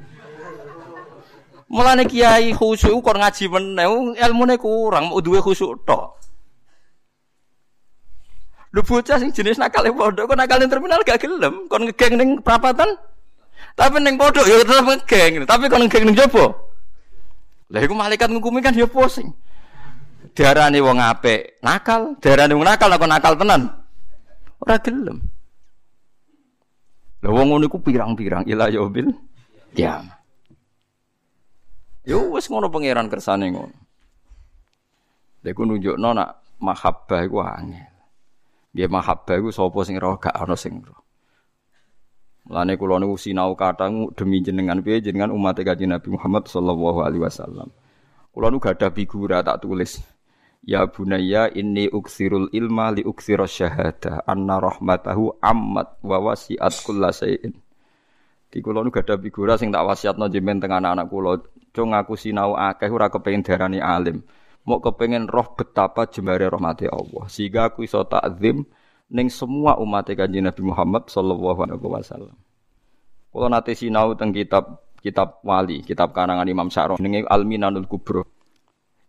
Mulane 1.67 2.07
kiai 2.07 2.55
khusyuk 2.55 3.03
kok 3.03 3.17
ngaji 3.17 3.45
meneh, 3.49 3.87
ilmune 4.23 4.55
kurang, 4.61 5.11
mau 5.11 5.19
duwe 5.19 5.41
khusyuk 5.43 5.83
tok. 5.83 6.22
Lu 8.73 8.81
bocah 8.81 9.21
sing 9.21 9.29
jenis 9.29 9.61
nakal 9.61 9.85
ning 9.85 9.93
pondok, 9.93 10.33
kok 10.33 10.37
nakal 10.37 10.57
ning 10.57 10.65
terminal 10.65 11.05
gak 11.05 11.21
gelem, 11.21 11.69
kon 11.69 11.85
ngegeng 11.85 12.17
ning 12.17 12.29
perapatan. 12.41 12.89
Tapi 13.77 14.01
ning 14.01 14.17
pondok 14.17 14.49
ya 14.49 14.65
tetep 14.65 14.81
ngegeng, 14.81 15.45
tapi 15.45 15.69
kon 15.69 15.85
ngegeng 15.85 16.09
ning 16.09 16.17
jopo. 16.17 16.57
Lah 17.69 17.85
iku 17.85 17.93
malaikat 17.93 18.33
ngukumi 18.33 18.65
kan 18.65 18.73
ya 18.73 18.89
pusing. 18.89 19.29
Darane 20.33 20.81
wong 20.81 20.97
apik 20.97 21.61
nakal, 21.61 22.17
darane 22.17 22.57
wong 22.57 22.65
nakal 22.65 22.89
kok 22.97 23.05
nakal 23.05 23.33
tenan. 23.37 23.61
Ora 24.57 24.81
gelem. 24.81 25.21
Lah 27.21 27.29
wong 27.29 27.53
ngono 27.53 27.69
pirang-pirang 27.69 28.49
ila 28.49 28.73
yaubil 28.73 29.13
kiamat. 29.77 30.17
Yo 32.09 32.33
wis 32.33 32.49
ngono 32.49 32.73
pangeran 32.73 33.05
kersane 33.05 33.53
ngono. 33.53 33.77
Lha 35.45 35.49
iku 35.53 35.61
nunjukno 35.61 36.09
nak 36.17 36.57
mahabbah 36.57 37.21
iku 37.21 37.37
angel. 37.45 37.92
Nggih 38.73 38.89
mahabbah 38.89 39.37
iku 39.37 39.49
sapa 39.53 39.79
sing 39.85 40.01
roh 40.01 40.17
gak 40.17 40.33
ana 40.33 40.57
sing 40.57 40.81
roh. 40.81 40.97
Mulane 42.43 42.75
kula 42.75 42.99
niku 42.99 43.15
sinau 43.15 43.55
kathah 43.55 43.87
demi 44.17 44.43
jenengan 44.43 44.83
piye 44.83 44.99
jenengan 44.99 45.31
umat 45.31 45.55
Kanjeng 45.63 45.95
Nabi 45.95 46.11
Muhammad 46.11 46.49
sallallahu 46.49 46.99
alaihi 47.05 47.23
wasallam. 47.23 47.71
Kula 48.33 48.51
nu 48.51 48.59
gadah 48.59 48.91
figura 48.91 49.39
tak 49.45 49.63
tulis. 49.63 50.01
Ya 50.65 50.83
bunayya 50.89 51.53
inni 51.55 51.87
uksirul 51.87 52.51
ilma 52.51 52.91
li 52.91 53.05
uksira 53.05 53.47
syahada 53.47 54.25
anna 54.27 54.59
rahmatahu 54.59 55.39
ammat 55.39 56.01
wa 56.03 56.33
wasi'at 56.33 56.73
kullasain. 56.83 57.53
Di 58.51 58.57
kula 58.59 58.83
nu 58.83 58.91
gadah 58.91 59.21
figura 59.21 59.55
sing 59.55 59.71
tak 59.71 59.85
wasiatno 59.87 60.27
jenengan 60.27 60.65
teng 60.65 60.73
anak-anak 60.75 61.07
kula. 61.07 61.31
Cung 61.73 61.95
aku 61.95 62.19
sinau 62.19 62.59
akeh 62.59 62.91
ora 62.91 63.07
kepengin 63.07 63.45
darani 63.45 63.79
alim. 63.79 64.19
Mau 64.63 64.79
kepengin 64.79 65.27
roh 65.27 65.51
betapa 65.59 66.07
jembare 66.07 66.47
rahmati 66.47 66.87
Allah. 66.87 67.27
Sehingga 67.27 67.71
aku 67.71 67.83
iso 67.83 67.99
takzim 68.07 68.63
ning 69.11 69.27
semua 69.27 69.75
umat 69.77 70.07
Kanjeng 70.07 70.47
Nabi 70.47 70.61
Muhammad 70.63 71.11
sallallahu 71.11 71.59
alaihi 71.67 71.83
wasallam. 71.83 72.35
Kula 73.33 73.51
nate 73.51 73.75
sinau 73.75 74.15
teng 74.15 74.31
kitab 74.31 74.79
kitab 75.03 75.43
wali, 75.43 75.83
kitab 75.83 76.15
karangan 76.15 76.47
Imam 76.47 76.71
Sa'roni 76.71 77.03
ning 77.03 77.27
Al-Minanul 77.27 77.91
Kubra. 77.91 78.23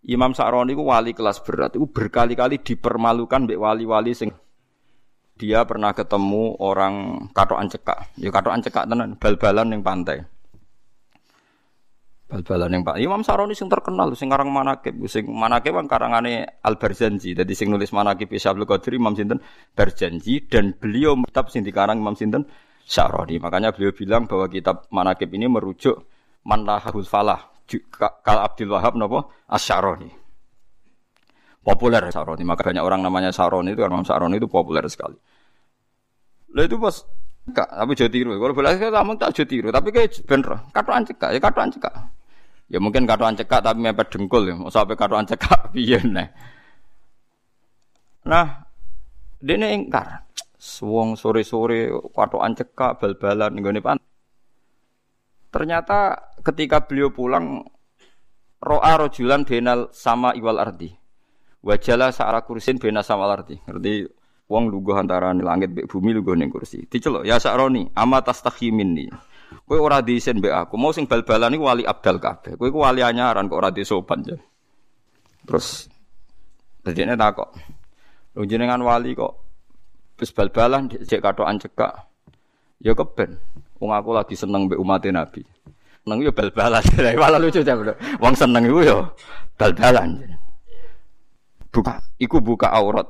Imam 0.05 0.35
Sa'roni 0.35 0.75
itu 0.75 0.83
wali 0.83 1.15
kelas 1.15 1.41
berat, 1.41 1.79
itu 1.79 1.87
berkali-kali 1.87 2.61
dipermalukan 2.61 3.47
mbek 3.49 3.57
wali-wali 3.57 4.13
sing 4.13 4.35
dia 5.35 5.63
pernah 5.65 5.95
ketemu 5.95 6.59
orang 6.63 7.27
katokan 7.35 7.67
cekak, 7.71 7.99
ya 8.19 8.29
katokan 8.31 8.63
cekak 8.63 8.85
tenan, 8.91 9.17
bal-balan 9.17 9.67
ning 9.71 9.81
pantai. 9.81 10.23
Bal-balan 12.35 12.67
yang 12.75 12.83
Pak. 12.83 12.99
Imam 12.99 13.23
Saroni 13.23 13.55
sing 13.55 13.71
terkenal 13.71 14.11
sing 14.19 14.27
karang 14.27 14.51
manakib 14.51 14.99
sing 15.07 15.23
manakib 15.31 15.79
kan 15.79 15.87
karangane 15.87 16.43
Al 16.67 16.75
Barzanji 16.75 17.31
dadi 17.31 17.55
sing 17.55 17.71
nulis 17.71 17.95
manakib 17.95 18.27
Syaikhul 18.35 18.67
Qadir 18.67 18.99
Imam 18.99 19.15
sinten 19.15 19.39
Barzanji 19.71 20.43
dan 20.51 20.75
beliau 20.75 21.15
kitab 21.31 21.47
sing 21.55 21.63
dikarang 21.63 22.03
Imam 22.03 22.19
sinten 22.19 22.43
Saroni 22.83 23.39
makanya 23.39 23.71
beliau 23.71 23.95
bilang 23.95 24.27
bahwa 24.27 24.51
kitab 24.51 24.91
manakib 24.91 25.31
ini 25.31 25.47
merujuk 25.47 25.95
Manlahul 26.43 27.07
Falah 27.07 27.39
Kal 28.03 28.39
Abdul 28.43 28.75
Wahab 28.75 28.99
napa 28.99 29.31
Asyaroni. 29.47 30.11
Populer 31.63 32.03
Saroni 32.11 32.43
maka 32.43 32.67
banyak 32.67 32.83
orang 32.83 32.99
namanya 33.07 33.31
Saroni 33.31 33.79
itu 33.79 33.87
karena 33.87 34.03
Imam 34.03 34.09
Saroni 34.11 34.43
itu 34.43 34.51
populer 34.51 34.83
sekali. 34.91 35.15
Lah 36.51 36.67
itu 36.67 36.83
pas 36.83 36.99
Kak, 37.45 37.77
tapi 37.77 37.93
jadi 37.93 38.09
tiru. 38.09 38.41
Kalau 38.41 38.57
boleh 38.57 38.73
saya 38.73 38.89
ngomong 38.89 39.21
tak 39.21 39.37
jadi 39.37 39.45
tiru, 39.45 39.69
tapi 39.69 39.93
kayak 39.93 40.17
bener. 40.25 40.65
Katuan 40.73 41.05
cekak, 41.05 41.29
ya 41.37 41.41
katuan 41.45 41.69
cekak. 41.69 41.93
Ya 42.73 42.81
mungkin 42.81 43.05
katuan 43.05 43.37
cekak 43.37 43.61
tapi 43.61 43.79
mepet 43.81 44.09
dengkul 44.13 44.49
ya. 44.49 44.55
Mau 44.57 44.73
sampai 44.73 44.97
katuan 44.97 45.29
cekak 45.29 45.69
piye 45.73 46.01
nih. 46.01 46.29
Nah, 48.25 48.65
ini 49.45 49.67
ingkar. 49.77 50.25
Suwong 50.57 51.13
sore-sore 51.21 51.93
katuan 52.17 52.57
cekak 52.57 52.97
bal-balan 52.97 53.53
nggone 53.61 53.81
pan. 53.85 53.99
Ternyata 55.53 56.33
ketika 56.41 56.83
beliau 56.89 57.13
pulang 57.13 57.63
ro'a 58.65 58.93
rojulan 58.97 59.45
benal 59.45 59.93
sama 59.93 60.33
iwal 60.33 60.57
ardi. 60.57 60.91
Wajalah 61.65 62.13
sa'ala 62.13 62.45
kursin 62.45 62.81
bena 62.81 63.05
sama 63.05 63.29
ardi. 63.29 63.61
Ngerti 63.61 64.09
Wong 64.45 64.69
lungguh 64.69 64.93
antara 65.01 65.33
langit 65.33 65.73
bumi 65.89 66.13
lungguh 66.13 66.37
ning 66.37 66.53
kursi. 66.53 66.85
Diceluk 66.85 67.25
ya 67.25 67.41
sakroni, 67.41 67.89
ama 67.97 68.21
tastahimin 68.21 68.91
ni. 68.93 69.05
Kowe 69.65 69.79
ora 69.81 70.05
diisen 70.05 70.39
mbek 70.39 70.53
aku. 70.53 70.75
Mau 70.77 70.93
sing 70.93 71.09
bal-balan 71.09 71.57
iku 71.57 71.65
wali 71.71 71.85
abdal 71.87 72.21
kabeh. 72.21 72.59
Kowe 72.61 72.69
iku 72.69 72.85
wali 72.85 73.01
anyaran 73.01 73.49
kok 73.49 73.59
ora 73.59 73.71
disopan 73.73 74.21
ya. 74.27 74.37
Terus 75.45 75.89
dadine 76.85 77.17
takok. 77.17 77.51
Lho 78.37 78.45
jenengan 78.45 78.83
wali 78.83 79.17
kok 79.17 79.33
wis 80.21 80.31
bal-balan 80.35 80.91
cek 80.91 81.21
katokan 81.23 81.57
cekak. 81.57 81.93
Ya 82.85 82.93
keben. 82.93 83.41
Wong 83.81 83.91
aku 83.95 84.11
lagi 84.13 84.35
seneng 84.37 84.69
mbek 84.69 84.81
umat 84.81 85.05
Nabi. 85.09 85.41
Seneng 86.05 86.19
yo 86.21 86.31
bal-balan. 86.35 86.85
Malah 87.23 87.41
lucu 87.41 87.65
ta. 87.65 87.75
Wong 88.21 88.35
seneng 88.37 88.69
iku 88.69 88.81
yo 88.85 88.99
bal-balan. 89.57 90.21
Buka, 91.75 91.99
iku 92.23 92.39
buka 92.39 92.71
aurat. 92.71 93.09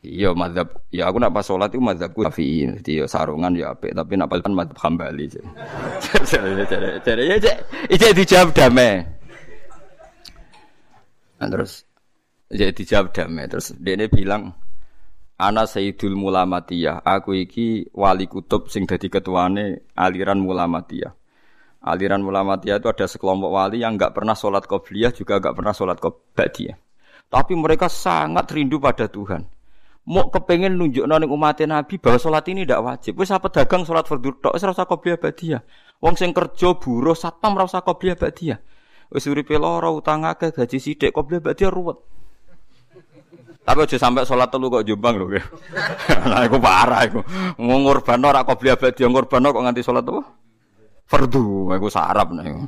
Iya 0.00 0.32
madhab, 0.32 0.80
ya 0.88 1.12
aku 1.12 1.20
nak 1.20 1.36
pas 1.36 1.44
sholat 1.44 1.68
itu 1.76 1.76
madhabku 1.76 2.24
Syafi'i, 2.24 2.72
jadi 2.80 3.04
ya 3.04 3.04
sarungan 3.04 3.52
ya 3.52 3.76
apik, 3.76 3.92
tapi 3.92 4.16
nak 4.16 4.32
paling 4.32 4.56
madhab 4.56 4.80
Hambali. 4.80 5.28
Jadi 7.04 7.28
ya 7.28 7.36
cek, 7.36 7.56
itu 7.92 8.04
dijawab 8.16 8.56
damai. 8.56 9.04
Nah, 11.36 11.48
terus 11.52 11.84
jadi 12.48 12.72
dijawab 12.72 13.12
damai, 13.12 13.44
terus 13.52 13.76
dia 13.76 14.08
bilang, 14.08 14.56
Ana 15.36 15.68
Sayyidul 15.68 16.16
Mulamatiyah, 16.16 17.04
aku 17.04 17.36
iki 17.36 17.92
wali 17.92 18.24
kutub 18.24 18.72
sing 18.72 18.88
dadi 18.88 19.12
ketuane 19.12 19.84
aliran 20.00 20.40
Mulamatiyah. 20.40 21.12
Aliran 21.84 22.24
Mulamatiyah 22.24 22.80
itu 22.80 22.88
ada 22.88 23.04
sekelompok 23.04 23.52
wali 23.52 23.84
yang 23.84 24.00
nggak 24.00 24.16
pernah 24.16 24.32
sholat 24.32 24.64
qobliyah 24.64 25.12
juga 25.12 25.44
nggak 25.44 25.60
pernah 25.60 25.76
sholat 25.76 26.00
qobliyah. 26.00 26.76
Tapi 27.28 27.52
mereka 27.52 27.92
sangat 27.92 28.48
rindu 28.48 28.80
pada 28.80 29.04
Tuhan 29.04 29.59
mau 30.08 30.32
kepengen 30.32 30.74
nunjuk 30.80 31.04
ning 31.04 31.30
umat 31.30 31.60
Nabi 31.68 32.00
bahwa 32.00 32.16
sholat 32.16 32.48
ini 32.48 32.64
tidak 32.64 32.80
wajib. 32.80 33.12
Wis 33.20 33.30
apa 33.30 33.52
dagang 33.52 33.84
sholat 33.84 34.08
fardu 34.08 34.40
tok 34.40 34.56
ora 34.56 34.72
usah 34.72 34.86
qobliyah 34.88 35.18
badiah. 35.20 35.62
Wong 36.00 36.16
sing 36.16 36.32
kerja 36.32 36.74
buruh 36.80 37.12
satpam 37.12 37.54
qobliyah 37.58 38.16
badiah. 38.16 38.58
Wis 39.12 39.28
uripe 39.28 39.58
lara 39.60 39.92
utang 39.92 40.24
akeh 40.24 40.54
gaji 40.54 40.78
sithik 40.80 41.12
qobliyah 41.12 41.44
badiah 41.44 41.68
ruwet. 41.68 41.98
Tapi 43.60 43.84
aja 43.84 43.96
sampai 44.00 44.24
sholat 44.24 44.48
telu 44.48 44.72
kok 44.72 44.82
jombang 44.88 45.20
lho. 45.20 45.26
Nah 46.30 46.42
iku 46.48 46.56
parah 46.56 47.04
iku. 47.04 47.20
Ngorban 47.60 48.24
ora 48.24 48.40
qobliyah 48.42 48.80
badiah 48.80 49.08
ngorban 49.12 49.52
kok 49.52 49.62
nganti 49.62 49.84
sholat 49.84 50.04
apa? 50.08 50.22
Fardu, 51.06 51.70
iku 51.74 51.88
sarap 51.92 52.32
iku. 52.34 52.64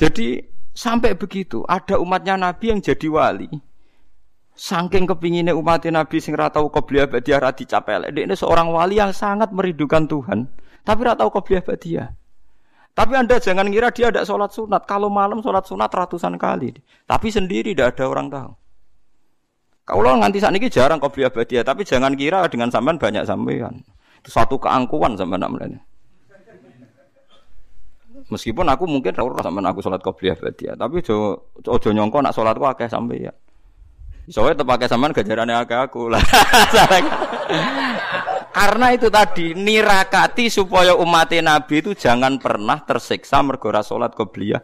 Jadi 0.00 0.40
sampai 0.72 1.12
begitu 1.12 1.60
ada 1.68 2.00
umatnya 2.00 2.40
Nabi 2.40 2.72
yang 2.72 2.80
jadi 2.80 3.06
wali. 3.12 3.69
Saking 4.60 5.08
kepinginnya 5.08 5.56
umat 5.56 5.88
Nabi 5.88 6.20
sing 6.20 6.36
ratau 6.36 6.68
qobliyah 6.68 7.08
badiah 7.08 7.40
ra 7.40 7.48
dicapel. 7.48 8.12
Ini 8.12 8.36
seorang 8.36 8.68
wali 8.68 9.00
yang 9.00 9.08
sangat 9.08 9.56
merindukan 9.56 10.04
Tuhan, 10.04 10.52
tapi 10.84 11.00
ratau 11.08 11.32
qobliyah 11.32 11.64
badiah. 11.64 12.12
Tapi 12.92 13.16
Anda 13.16 13.40
jangan 13.40 13.72
kira 13.72 13.88
dia 13.88 14.12
ada 14.12 14.20
sholat 14.20 14.52
sunat. 14.52 14.84
Kalau 14.84 15.08
malam 15.08 15.40
sholat 15.40 15.64
sunat 15.64 15.88
ratusan 15.88 16.36
kali. 16.36 16.76
Tapi 17.08 17.32
sendiri 17.32 17.72
tidak 17.72 17.96
ada 17.96 18.04
orang 18.04 18.28
tahu. 18.28 18.52
Kalau 19.88 20.20
nganti 20.20 20.44
saat 20.44 20.52
ini 20.52 20.68
jarang 20.68 21.00
qobliyah 21.00 21.32
badiah. 21.32 21.64
Tapi 21.64 21.88
jangan 21.88 22.12
kira 22.12 22.44
dengan 22.52 22.68
sampean 22.68 23.00
banyak 23.00 23.24
sampean. 23.24 23.80
Itu 24.20 24.28
satu 24.28 24.60
keangkuhan 24.60 25.16
sampean 25.16 25.40
namanya. 25.40 25.80
Meskipun 28.28 28.68
aku 28.68 28.84
mungkin 28.84 29.16
ora 29.16 29.40
sampean 29.40 29.64
aku 29.72 29.80
sholat 29.80 30.04
qobliyah 30.04 30.36
badiah. 30.36 30.76
Tapi 30.76 31.00
ojo, 31.00 31.48
ojo 31.64 31.88
nyongko 31.96 32.20
nak 32.20 32.36
sholatku 32.36 32.68
akeh 32.68 32.92
sampean. 32.92 33.32
Soalnya 34.30 34.62
terpakai 34.62 34.86
saman 34.86 35.10
gajarannya 35.10 35.58
agak 35.58 35.90
aku 35.90 36.06
lah. 36.06 36.22
Karena 38.56 38.86
itu 38.94 39.10
tadi 39.10 39.58
nirakati 39.58 40.46
supaya 40.46 40.94
umat 40.94 41.34
Nabi 41.34 41.82
itu 41.82 41.98
jangan 41.98 42.38
pernah 42.38 42.78
tersiksa 42.82 43.42
mergora 43.42 43.82
sholat 43.82 44.14
qobliyah. 44.14 44.62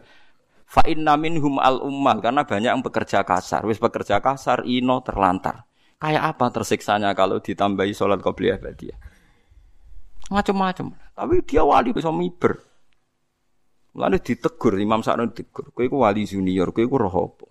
Fa 0.67 0.83
inna 0.87 1.15
minhum 1.15 1.59
al 1.63 1.79
ummal 1.79 2.19
karena 2.19 2.43
banyak 2.43 2.71
yang 2.75 2.83
bekerja 2.83 3.23
kasar. 3.23 3.63
Wis 3.63 3.79
bekerja 3.79 4.19
kasar 4.19 4.67
ino 4.67 4.99
terlantar. 4.99 5.63
Kayak 5.99 6.35
apa 6.35 6.51
tersiksanya 6.51 7.15
kalau 7.15 7.39
ditambahi 7.39 7.95
sholat 7.95 8.19
qobliyah 8.19 8.59
dia? 8.75 8.95
Macam-macam. 10.27 10.91
Tapi 11.15 11.35
dia 11.47 11.63
wali 11.63 11.95
bisa 11.95 12.11
miber. 12.11 12.59
Lalu 13.97 14.21
ditegur 14.21 14.77
Imam 14.77 15.01
Sa'ron 15.01 15.31
ditegur, 15.31 15.73
kowe 15.73 16.05
wali 16.05 16.27
junior, 16.27 16.69
kowe 16.69 16.85
iku? 16.85 17.47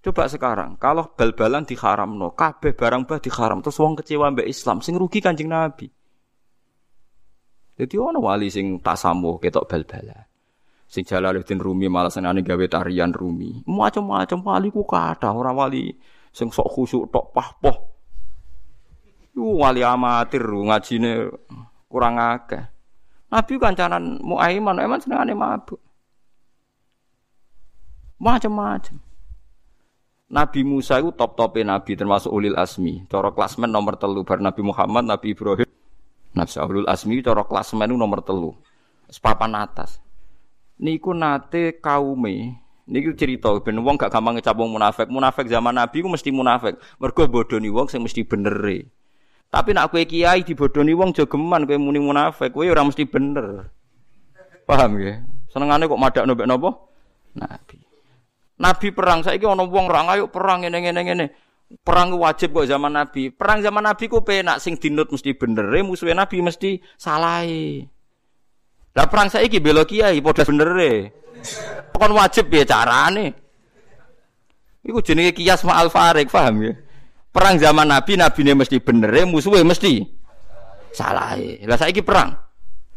Coba 0.00 0.24
sekarang, 0.32 0.80
kalau 0.80 1.12
bal-balan 1.12 1.68
no, 2.16 2.32
kabeh 2.32 2.72
barang 2.72 3.04
bah 3.04 3.20
diharam, 3.20 3.60
terus 3.60 3.76
wong 3.76 4.00
kecewa 4.00 4.32
mbak 4.32 4.48
Islam, 4.48 4.80
sing 4.80 4.96
rugi 4.96 5.20
kanjeng 5.20 5.52
Nabi. 5.52 5.92
Jadi 7.76 7.96
ono 8.00 8.24
wali 8.24 8.48
sing 8.48 8.80
tasamuh 8.80 9.36
ketok 9.36 9.68
bal-balan. 9.68 10.24
Sing 10.90 11.04
Jalaluddin 11.04 11.60
Rumi 11.60 11.86
malah 11.86 12.10
senane 12.10 12.42
gawe 12.42 12.66
tarian 12.66 13.14
Rumi. 13.14 13.62
Macam-macam 13.68 14.38
wali 14.42 14.68
ku 14.74 14.82
kata 14.88 15.30
orang 15.30 15.54
wali 15.54 15.92
sing 16.32 16.50
sok 16.50 16.66
khusyuk 16.66 17.12
tok 17.14 17.30
pahpoh. 17.30 17.76
Iku 19.30 19.62
wali 19.62 19.86
amatir 19.86 20.42
ngajine 20.42 21.30
kurang 21.86 22.18
akeh. 22.18 22.64
Nabi 23.30 23.52
kancanan 23.62 24.18
Muaiman, 24.18 24.82
emang 24.82 24.98
senengane 24.98 25.36
mabuk. 25.38 25.78
Macam-macam. 28.18 29.09
Nabi 30.30 30.62
Musa 30.62 31.02
itu 31.02 31.10
top 31.10 31.34
topnya 31.34 31.74
Nabi 31.74 31.98
termasuk 31.98 32.30
ulil 32.30 32.54
asmi. 32.54 33.02
Cara 33.10 33.34
klasmen 33.34 33.66
nomor 33.66 33.98
telu 33.98 34.22
bar 34.22 34.38
Nabi 34.38 34.62
Muhammad, 34.62 35.02
Nabi 35.02 35.34
Ibrahim, 35.34 35.66
Nabi 36.30 36.52
Ulul 36.54 36.86
asmi. 36.86 37.18
Cara 37.18 37.42
klasmen 37.42 37.90
itu 37.90 37.98
nomor 37.98 38.22
telu. 38.22 38.54
Sepapan 39.10 39.58
atas 39.58 39.98
niku 40.80 41.12
nate 41.12 41.76
kaume 41.82 42.56
niku 42.88 43.12
cerita 43.12 43.52
ben 43.60 43.82
wong 43.84 44.00
gak 44.00 44.14
gampang 44.14 44.38
ngecap 44.38 44.54
wong 44.54 44.70
munafik. 44.70 45.10
Munafik 45.10 45.50
zaman 45.50 45.74
Nabi 45.76 45.98
ku 46.00 46.08
mesti 46.08 46.30
munafik. 46.30 46.78
Mergo 47.02 47.26
bodoni 47.26 47.66
wong 47.66 47.90
sing 47.90 48.00
mesti 48.00 48.22
bener. 48.22 48.86
Tapi 49.50 49.74
nak 49.74 49.90
kowe 49.90 49.98
kiai 50.06 50.46
dibodoni 50.46 50.94
wong 50.94 51.10
jogeman 51.10 51.66
kowe 51.66 51.74
muni 51.74 51.98
munafik, 51.98 52.54
kowe 52.54 52.62
ora 52.62 52.86
mesti 52.86 53.02
bener. 53.02 53.66
Paham 54.62 54.94
ya? 55.02 55.26
Senengane 55.50 55.90
kok 55.90 55.98
madak 55.98 56.22
mbek 56.22 56.46
napa? 56.46 56.70
Nabi. 57.34 57.89
Nabi 58.60 58.92
perang 58.92 59.24
saiki 59.24 59.48
ana 59.48 59.64
wong 59.64 59.88
ra 59.88 60.04
ayo 60.12 60.28
perang 60.28 60.60
ngene 60.68 60.84
ngene. 60.84 61.26
Perang 61.80 62.12
wajib 62.18 62.52
kok 62.52 62.68
zaman 62.68 62.92
Nabi. 62.92 63.32
Perang 63.32 63.64
zaman 63.64 63.88
Nabi 63.88 64.04
ku 64.10 64.20
penak 64.20 64.60
sing 64.60 64.76
dinut 64.76 65.08
mesti 65.08 65.32
bener, 65.32 65.70
musuhe 65.80 66.12
Nabi 66.12 66.44
mesti 66.44 66.82
salahe. 66.98 67.86
Lah 68.92 69.06
perang 69.06 69.30
saiki 69.30 69.62
bela 69.62 69.86
kiai 69.86 70.18
padha 70.20 70.44
bener 70.44 70.70
e. 70.76 70.92
Kon 71.94 72.12
wajib 72.12 72.50
piye 72.50 72.66
carane? 72.66 73.26
Iku 74.82 74.98
jenenge 75.04 75.36
kias 75.36 75.62
ma'al 75.62 75.92
farik, 75.92 76.32
paham 76.32 76.64
ya? 76.64 76.72
Perang 77.30 77.56
zaman 77.60 77.86
Nabi, 77.86 78.18
nabine 78.18 78.58
mesti 78.58 78.82
bener 78.82 79.12
musuhe 79.24 79.62
mesti 79.62 80.02
salah. 80.90 81.38
Lah 81.38 81.78
saiki 81.78 82.02
perang. 82.02 82.49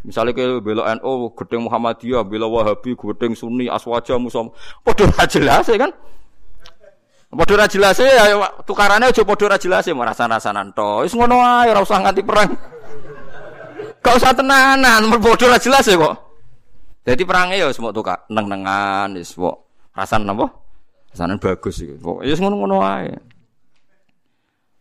Misalnya 0.04 0.36
ke 0.36 0.60
bela 0.60 0.84
NU, 1.00 1.32
gedeng 1.32 1.64
Muhammadiyah, 1.64 2.28
bela 2.28 2.44
Wahabi, 2.52 2.92
gedeng 2.92 3.40
Sunni, 3.40 3.72
Aswaja, 3.72 4.20
Musom, 4.20 4.52
padha 4.84 5.08
ra 5.08 5.24
jelas 5.24 5.72
e, 5.72 5.80
kan? 5.80 5.96
Padha 7.32 7.56
ra 7.56 7.66
jelas 7.72 8.04
e, 8.04 8.08
ya 8.12 8.36
tukarane 8.68 9.08
aja 9.08 9.24
padha 9.24 9.56
ra 9.56 9.58
jelas 9.58 9.88
merasa-rasanan 9.88 10.76
to. 10.76 11.08
Wis 11.08 11.16
ngono 11.16 11.40
ae, 11.40 11.72
ora 11.72 11.80
usah 11.80 12.04
nganti 12.04 12.20
perang. 12.20 12.52
Gak 14.04 14.20
usah 14.20 14.36
tenanan, 14.36 15.08
bodoh 15.16 15.48
lah 15.48 15.56
jelas 15.56 15.88
ya 15.88 15.96
kok. 15.96 16.16
Jadi 17.08 17.24
perangnya 17.24 17.56
ya 17.64 17.68
semua 17.72 17.96
tuh 17.96 18.04
kak 18.04 18.28
neng-nengan, 18.28 19.16
ya 19.16 19.24
semua 19.24 19.56
rasan 19.96 20.28
apa? 20.28 20.52
Rasanan 21.16 21.40
bagus 21.40 21.80
sih. 21.80 21.96
Ya 22.28 22.36
ngono-ngono 22.36 22.84
aja. 22.84 23.16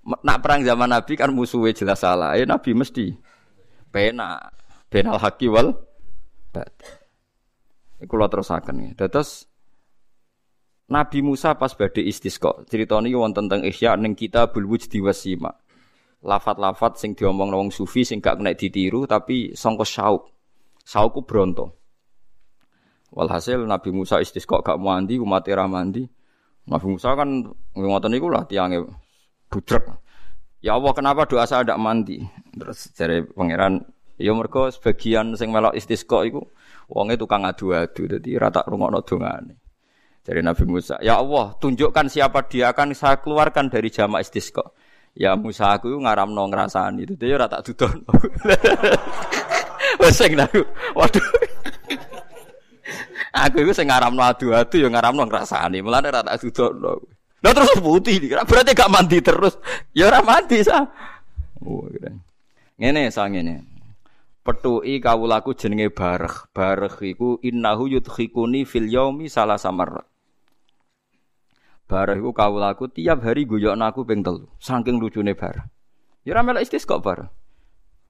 Nak 0.03 0.39
perang 0.43 0.67
zaman 0.67 0.91
Nabi 0.91 1.15
kan 1.15 1.31
musuhnya 1.31 1.71
jelas 1.71 2.03
salah. 2.03 2.35
Ya 2.35 2.43
Nabi 2.43 2.75
mesti 2.75 3.15
pena, 3.95 4.51
penal 4.93 5.17
haki 5.17 5.49
wal. 5.49 5.73
Iku 8.05 8.15
lo 8.21 8.29
terusakan 8.29 8.93
ya. 8.93 9.09
Terus 9.09 9.49
Nabi 10.93 11.25
Musa 11.25 11.57
pas 11.57 11.73
badhe 11.73 12.05
istisqa. 12.05 12.69
Cerita 12.69 13.01
ini 13.01 13.17
wonten 13.17 13.49
tentang 13.49 13.65
Ihya 13.65 13.97
ning 13.97 14.13
kita 14.13 14.53
bulwujdi 14.53 15.01
wasima 15.01 15.57
lafat-lafat 16.23 17.03
sing 17.03 17.19
diomong 17.19 17.51
wong 17.51 17.69
sufi 17.75 18.07
sing 18.07 18.23
gak 18.23 18.39
kena 18.39 18.55
ditiru 18.55 19.05
tapi 19.11 19.53
sangka 19.59 19.83
syauk. 19.83 20.31
Saukku 20.83 21.23
bronto. 21.27 21.79
Walhasil 23.13 23.63
Nabi 23.67 23.93
Musa 23.93 24.19
istisqa 24.19 24.63
gak 24.63 24.79
mandi, 24.79 25.19
umat 25.21 25.47
era 25.47 25.67
mandi. 25.69 26.07
Nabi 26.67 26.87
Musa 26.87 27.15
kan 27.19 27.43
ngoten 27.75 28.11
niku 28.11 28.31
lah 28.31 28.47
tiange 28.47 28.83
budrek. 29.51 29.85
Ya 30.63 30.79
Allah, 30.79 30.95
kenapa 30.95 31.27
doa 31.27 31.43
saya 31.43 31.67
tidak 31.67 31.83
mandi? 31.83 32.23
Terus 32.55 32.95
dari 32.95 33.19
pangeran, 33.27 33.83
ya 34.19 34.33
mereka 34.33 34.73
sebagian 34.73 35.37
sing 35.37 35.53
melok 35.53 35.77
istisqa 35.77 36.25
iku 36.27 36.43
wonge 36.93 37.17
tukang 37.17 37.49
adu-adu, 37.49 38.05
dadi 38.05 38.37
rata 38.37 38.65
rungokno 38.69 39.01
dongane. 39.05 39.55
Dari 40.23 40.39
Nabi 40.39 40.63
Musa, 40.71 41.03
ya 41.03 41.19
Allah, 41.19 41.51
tunjukkan 41.59 42.07
siapa 42.07 42.47
dia 42.47 42.71
akan 42.71 42.95
saya 42.95 43.19
keluarkan 43.19 43.67
dari 43.67 43.91
jamaah 43.91 44.23
istisqa. 44.23 44.63
Ya 45.13 45.37
Musa 45.37 45.77
aku 45.77 45.93
ngaramno 45.93 46.49
ngrasani 46.49 47.05
dia 47.05 47.37
ora 47.37 47.45
tak 47.45 47.69
dudono. 47.69 48.09
Wes 50.01 50.17
sing 50.21 50.33
aku. 50.41 50.65
Waduh. 50.97 51.21
Aku 53.33 53.65
iku 53.65 53.73
sing 53.73 53.89
ngaramno 53.89 54.21
adu-adu 54.25 54.77
ya 54.81 54.89
ngaramno 54.89 55.29
ngrasani. 55.29 55.85
Mulane 55.85 56.09
ora 56.09 56.25
tak 56.25 56.41
dudono. 56.41 56.97
Lah 57.45 57.53
terus 57.53 57.77
putih 57.77 58.17
iki. 58.17 58.33
Berarti 58.33 58.73
gak 58.73 58.93
mandi 58.93 59.19
terus. 59.21 59.61
Ya 59.93 60.09
ora 60.09 60.25
mandi 60.25 60.65
sa. 60.65 60.81
Oh. 61.61 61.85
Ngene 62.81 63.13
sa 63.13 63.29
ngene. 63.29 63.72
Petuki 64.43 64.99
kawulaku 64.99 65.55
jenenge 65.55 65.95
Bareh. 65.95 66.51
Bareh 66.51 66.91
iku 67.07 67.39
innahu 67.47 67.87
yudkhikuni 67.87 68.67
fil 68.67 68.91
yaumi 68.91 69.31
salah 69.31 69.55
samar. 69.55 70.03
Barah 71.87 72.19
iku 72.19 72.35
kawulaku 72.35 72.91
tiap 72.91 73.23
hari 73.23 73.47
guyokno 73.47 73.87
aku 73.87 74.03
ping 74.03 74.27
telu. 74.27 74.51
Saking 74.59 74.99
lucune 74.99 75.39
barah. 75.39 75.71
Ya 76.27 76.35
ora 76.35 76.43
melok 76.43 76.67
kok 76.67 77.03
barah. 77.07 77.31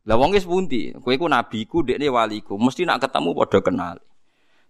Lah 0.08 0.16
wong 0.18 0.32
wis 0.32 0.48
pundi? 0.48 0.90
Kowe 0.98 1.12
iku 1.14 1.28
nabiku, 1.28 1.84
dekne 1.84 2.08
waliku. 2.08 2.56
Mesti 2.56 2.88
nak 2.88 3.04
ketemu 3.04 3.30
padha 3.36 3.58
kenal. 3.62 3.96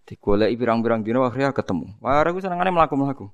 Digoleki 0.03 0.59
pirang-pirang 0.59 0.99
dina 1.01 1.23
akhirnya 1.23 1.55
ketemu. 1.55 1.95
Barah 2.03 2.29
iku 2.29 2.43
senengane 2.43 2.75
mlaku-mlaku. 2.75 3.31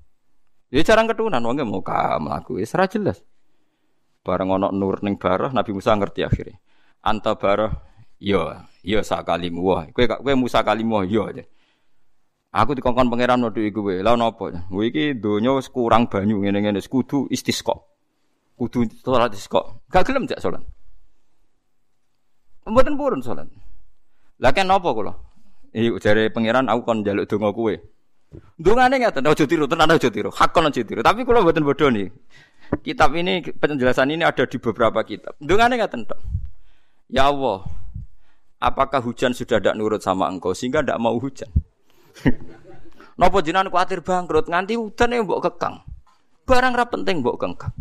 Ya 0.70 0.86
jarang 0.86 1.10
ketunan 1.10 1.42
wong 1.42 1.66
mau 1.66 1.82
ka 1.82 2.14
mlaku. 2.22 2.62
Wis 2.62 2.70
ora 2.78 2.86
jelas. 2.86 3.20
Bareng 4.22 4.54
ana 4.54 4.70
nur 4.70 5.02
ning 5.02 5.18
barah 5.18 5.50
Nabi 5.50 5.74
Musa 5.74 5.96
ngerti 5.98 6.22
akhirnya. 6.22 6.60
Anta 7.00 7.34
barah 7.34 7.89
yo 8.20 8.52
yo 8.84 9.00
sakalimu 9.00 9.60
wah. 9.64 9.88
Kowe 9.90 10.06
kowe 10.06 10.34
Musa 10.36 10.60
kalimu 10.60 11.02
yo. 11.08 11.32
Ya. 11.32 11.44
Aku 12.50 12.74
dikongkon 12.74 13.08
pangeran 13.08 13.40
waktu 13.46 13.72
iku 13.72 13.88
wae. 13.88 14.04
Lah 14.04 14.14
napa? 14.14 14.52
Kowe 14.68 14.84
iki 14.84 15.16
donya 15.16 15.56
kurang 15.72 16.06
banyu 16.06 16.44
ngene-ngene 16.44 16.78
kudu 16.84 17.26
istisqa. 17.32 17.74
Kudu 18.54 18.86
salat 19.00 19.32
istisqa. 19.32 19.80
Gak 19.88 20.04
gelem 20.06 20.28
jak 20.28 20.38
salat. 20.38 20.60
Mboten 22.68 22.94
purun 23.00 23.24
salat. 23.24 23.48
Lah 24.38 24.52
kan 24.52 24.68
napa 24.68 24.92
kula? 24.92 25.12
Jare 26.02 26.28
pangeran 26.34 26.66
aku 26.66 26.80
kon 26.84 27.00
njaluk 27.06 27.24
donga 27.30 27.50
kowe. 27.54 27.74
Dungane 28.58 29.02
ngaten 29.02 29.26
aja 29.26 29.42
tiru, 29.42 29.66
tenan 29.66 29.90
aja 29.90 30.06
tiru. 30.06 30.30
Hak 30.30 30.54
kon 30.54 30.66
aja. 30.70 30.82
Tapi 30.82 31.26
kula 31.26 31.42
mboten 31.42 31.66
bodho 31.66 31.90
nih. 31.90 32.10
Kitab 32.82 33.14
ini 33.18 33.42
penjelasan 33.42 34.14
ini 34.14 34.22
ada 34.22 34.46
di 34.46 34.58
beberapa 34.58 35.02
kitab. 35.02 35.34
Dungane 35.42 35.74
ngaten 35.78 36.06
tok. 36.06 36.20
Ya 37.10 37.26
Allah, 37.26 37.66
apakah 38.60 39.00
hujan 39.00 39.32
sudah 39.32 39.58
tidak 39.58 39.74
nurut 39.74 40.04
sama 40.04 40.28
engkau 40.28 40.52
sehingga 40.52 40.84
tidak 40.84 41.00
mau 41.00 41.16
hujan? 41.16 41.48
Napa 43.20 43.44
jenengan 43.44 43.68
kuatir 43.68 44.00
bangkrut 44.00 44.48
nganti 44.48 44.80
udan 44.80 45.12
yang 45.12 45.28
mbok 45.28 45.44
kekang. 45.50 45.84
Barang 46.48 46.72
ra 46.72 46.88
penting 46.88 47.20
mbok 47.20 47.36
kekang. 47.36 47.72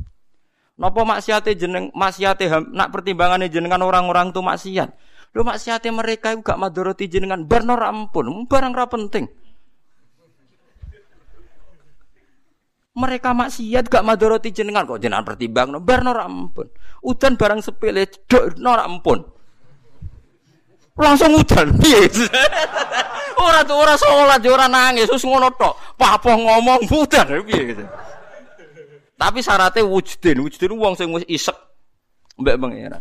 Napa 0.80 1.04
maksiate 1.04 1.56
jeneng 1.60 1.92
maksiate 1.92 2.48
nak 2.72 2.92
pertimbangannya 2.92 3.48
jenengan 3.48 3.80
orang-orang 3.84 4.32
itu 4.32 4.40
maksiat. 4.44 4.90
Lho 5.36 5.42
maksiate 5.46 5.92
mereka 5.96 6.34
itu 6.34 6.42
gak 6.42 6.58
madoroti 6.58 7.06
jenengan 7.06 7.46
barno 7.46 7.78
ra 7.78 7.88
ampun, 7.94 8.50
barang 8.50 8.74
ra 8.74 8.86
penting. 8.90 9.30
Mereka 13.00 13.32
maksiat 13.32 13.88
gak 13.88 14.04
madoroti 14.04 14.52
jenengan 14.52 14.84
kok 14.84 15.00
jenengan 15.00 15.24
pertimbang 15.24 15.72
no, 15.72 15.80
barno 15.80 16.12
ra 16.12 16.28
ampun. 16.28 16.68
Udan 17.00 17.40
barang 17.40 17.64
sepele 17.64 18.12
dok 18.28 18.60
no 18.60 18.76
ra 18.76 18.84
ampun. 18.84 19.39
Langsung 21.00 21.32
udan. 21.40 21.68
Piye? 21.80 22.12
Ora 23.40 23.64
tuh 23.64 23.80
ora 23.80 23.96
salat, 23.96 24.44
ora 24.44 24.68
nangis, 24.68 25.08
wis 25.08 25.24
ngono 25.24 25.48
tok. 25.56 25.96
Papoh 25.96 26.36
ngomong 26.36 26.84
mudan 26.92 27.24
piye 27.48 27.72
gitu. 27.72 27.88
Tapi 29.16 29.40
syaratnya 29.40 29.88
wujudin, 29.88 30.44
wujudin 30.44 30.76
wong 30.76 31.00
sing 31.00 31.08
wis 31.16 31.24
isek 31.24 31.56
pangeran. 32.36 33.00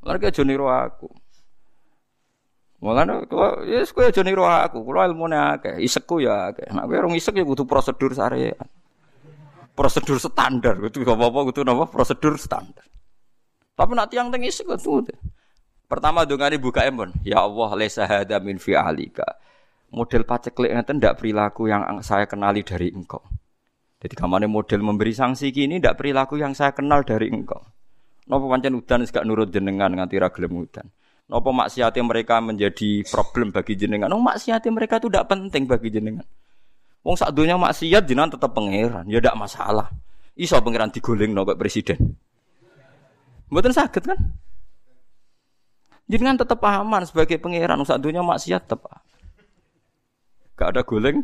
Mereka 0.00 0.32
aja 0.32 0.42
niru 0.48 0.72
aku. 0.72 1.12
Mulane 2.80 3.28
kok 3.28 3.68
ya 3.68 3.84
kowe 3.90 4.08
aja 4.08 4.22
niru 4.24 4.48
aku, 4.48 4.80
kula 4.80 5.04
ilmune 5.10 5.36
akeh, 5.36 5.76
isekku 5.76 6.24
ya 6.24 6.48
akeh. 6.52 6.72
Nek 6.72 6.88
kowe 6.88 7.04
rong 7.04 7.16
isek 7.20 7.36
ya 7.36 7.44
butuh 7.44 7.68
prosedur 7.68 8.16
syariat. 8.16 8.68
Prosedur 9.76 10.16
standar, 10.16 10.80
kudu 10.80 11.04
apa-apa 11.04 11.52
kudu 11.52 11.68
napa 11.68 11.84
prosedur 11.84 12.40
standar. 12.40 12.86
Tapi 13.76 13.92
nak 13.92 14.08
tiang 14.08 14.32
tengis 14.32 14.64
tuh. 14.64 15.04
Pertama 15.88 16.28
dongane 16.28 16.60
buka 16.60 16.84
embon. 16.84 17.16
Ya 17.24 17.40
Allah, 17.40 17.72
lesa 17.72 18.04
hada 18.04 18.36
min 18.44 18.60
alika. 18.60 19.40
Model 19.88 20.28
paceklik 20.28 20.76
ngeten 20.76 21.00
ndak 21.00 21.16
perilaku 21.16 21.72
yang 21.72 21.80
saya 22.04 22.28
kenali 22.28 22.60
dari 22.60 22.92
engkau. 22.92 23.24
Jadi 23.98 24.14
kamane 24.14 24.44
model 24.44 24.84
memberi 24.84 25.16
sanksi 25.16 25.48
kini 25.48 25.80
ndak 25.80 25.96
perilaku 25.96 26.36
yang 26.36 26.52
saya 26.52 26.76
kenal 26.76 27.08
dari 27.08 27.32
engkau. 27.32 27.64
Napa 28.28 28.44
pancen 28.44 28.76
udan 28.76 29.08
gak 29.08 29.24
nurut 29.24 29.48
jenengan 29.48 29.88
nganti 29.88 30.20
ra 30.20 30.28
gelem 30.28 30.60
udan. 30.60 30.84
Napa 31.32 31.48
maksiatnya 31.48 32.04
mereka 32.04 32.44
menjadi 32.44 33.00
problem 33.08 33.48
bagi 33.56 33.72
jenengan? 33.80 34.12
Oh, 34.12 34.20
maksiatnya 34.20 34.68
mereka 34.68 35.00
itu 35.00 35.08
tidak 35.08 35.32
penting 35.32 35.64
bagi 35.64 35.88
jenengan. 35.88 36.28
Wong 37.00 37.16
sak 37.16 37.32
dunia 37.32 37.56
maksiat 37.56 38.04
jenengan 38.04 38.36
tetap 38.36 38.52
pangeran, 38.52 39.08
ya 39.08 39.24
tidak 39.24 39.40
masalah. 39.40 39.88
Iso 40.36 40.60
pangeran 40.60 40.92
digoling 40.92 41.32
no 41.32 41.48
presiden. 41.56 42.16
Mboten 43.48 43.72
sakit 43.72 44.02
kan? 44.04 44.20
Jenengan 46.08 46.40
tetap 46.40 46.64
aman 46.64 47.04
sebagai 47.04 47.36
pangeran, 47.36 47.84
sak 47.84 48.00
dunia 48.00 48.24
maksiat 48.24 48.64
tetap. 48.64 49.04
Gak 50.56 50.74
ada 50.74 50.82
goleng 50.82 51.20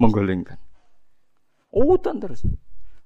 menggolengkan. 0.00 0.58
Utan 1.70 2.18
terus. 2.18 2.42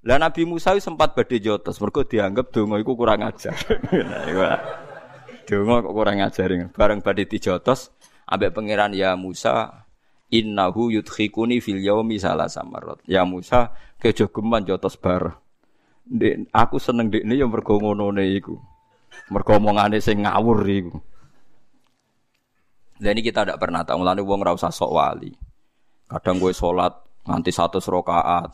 Lah 0.07 0.17
Nabi 0.17 0.47
Musa 0.47 0.79
sempat 0.79 1.13
badhe 1.19 1.43
jotos 1.43 1.83
mergo 1.83 2.07
dianggap 2.07 2.55
donga 2.55 2.79
iku 2.79 2.95
kurang 2.95 3.27
ajar. 3.27 3.53
donga 5.49 5.77
kok 5.83 5.95
kurang 5.97 6.23
ajar. 6.23 6.49
Bareng 6.71 7.03
badhe 7.03 7.27
dijotos 7.27 7.91
ambek 8.31 8.55
pangeran 8.55 8.95
ya 8.95 9.19
Musa 9.19 9.85
innahu 10.31 10.95
yudkhikuni 10.95 11.59
fil 11.59 11.83
yaumi 11.83 12.23
salah 12.23 12.47
samarot. 12.47 13.03
Ya 13.11 13.27
Musa 13.27 13.75
kejo 13.99 14.31
geman 14.31 14.63
jotos 14.65 14.95
bar. 14.95 15.43
Dek, 16.09 16.49
aku 16.55 16.81
seneng 16.81 17.13
dekne 17.13 17.37
ya 17.37 17.45
mergo 17.45 17.77
ngonone 17.77 18.25
iku. 18.33 18.57
Mergo 19.29 19.59
omongane 19.59 19.99
sing 19.99 20.25
ngawur 20.25 20.63
iku. 20.65 20.97
Lah 22.99 23.11
ini 23.15 23.23
kita 23.23 23.47
tidak 23.47 23.63
pernah 23.63 23.87
tahu, 23.87 24.03
mulane 24.03 24.23
wong 24.23 24.43
ora 24.43 24.55
usah 24.55 24.75
sok 24.75 24.91
wali. 24.91 25.31
Kadang 26.11 26.43
gue 26.43 26.51
sholat 26.51 26.91
nganti 27.29 27.53
satu 27.55 27.79
rakaat, 27.79 28.51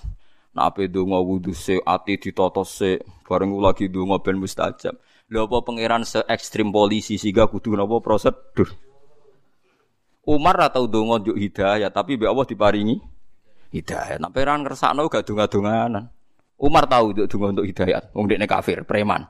Nah, 0.54 0.70
ape 0.70 0.86
donga 0.86 1.18
wudu 1.18 1.50
se 1.50 1.82
ati 1.82 2.14
ditata 2.14 2.62
se, 2.62 3.02
bareng 3.26 3.58
lagi 3.58 3.90
donga 3.90 4.22
ben 4.22 4.38
mustajab. 4.38 4.94
Lha 5.26 5.50
apa 5.50 5.58
pangeran 5.66 6.06
se 6.06 6.22
ekstrim 6.30 6.70
polisi 6.70 7.18
sehingga 7.18 7.50
kudu 7.50 7.74
napa 7.74 7.98
prosedur. 7.98 8.70
Umar 10.24 10.56
atau 10.62 10.86
donga 10.86 11.18
njuk 11.18 11.34
hidayah, 11.34 11.90
tapi 11.90 12.14
be 12.14 12.30
Allah 12.30 12.46
diparingi 12.46 13.02
hidayah. 13.74 14.22
Nah, 14.22 14.30
pangeran 14.30 14.62
ngersakno 14.62 15.10
gak 15.10 15.26
donga-donganan. 15.26 16.06
Umar 16.54 16.86
tahu 16.86 17.18
untuk 17.18 17.26
donga 17.26 17.58
untuk 17.58 17.66
hidayah, 17.66 18.14
wong 18.14 18.30
dekne 18.30 18.46
kafir, 18.46 18.86
preman. 18.86 19.26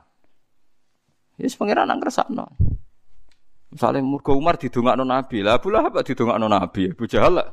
Yes, 1.35 1.59
pangeran 1.59 1.91
nang 1.91 1.99
ngersakno. 1.99 2.47
Misalnya 3.75 3.99
murga 4.07 4.31
Umar 4.31 4.55
didongakno 4.55 5.03
Nabi, 5.03 5.43
lah 5.43 5.59
Abu 5.59 5.67
Lahab 5.67 5.99
didongakno 5.99 6.47
Nabi, 6.47 6.95
Abu 6.95 7.03
Jahal 7.11 7.43
lah. 7.43 7.49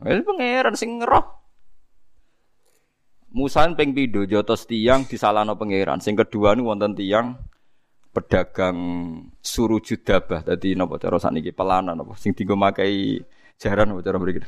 Wis 0.00 0.24
pangeran 0.24 0.74
sing 0.80 0.96
ngeroh. 0.96 1.24
Musa 3.30 3.62
ping 3.76 3.94
pindho 3.94 4.26
jotos 4.26 4.64
tiang 4.66 5.04
disalahno 5.06 5.54
pangeran. 5.54 6.00
Sing 6.00 6.16
kedua 6.16 6.56
nu 6.56 6.66
wonten 6.66 6.96
tiang 6.96 7.36
pedagang 8.10 8.78
suruh 9.38 9.78
judabah. 9.78 10.42
Dadi 10.42 10.74
napa 10.74 10.98
cara 10.98 11.20
sakniki 11.20 11.54
pelana 11.54 11.94
napa 11.94 12.16
sing 12.18 12.34
dienggo 12.34 12.58
makai 12.58 13.22
jaran 13.60 13.92
napa 13.92 14.00
cara 14.02 14.16
mriki. 14.18 14.42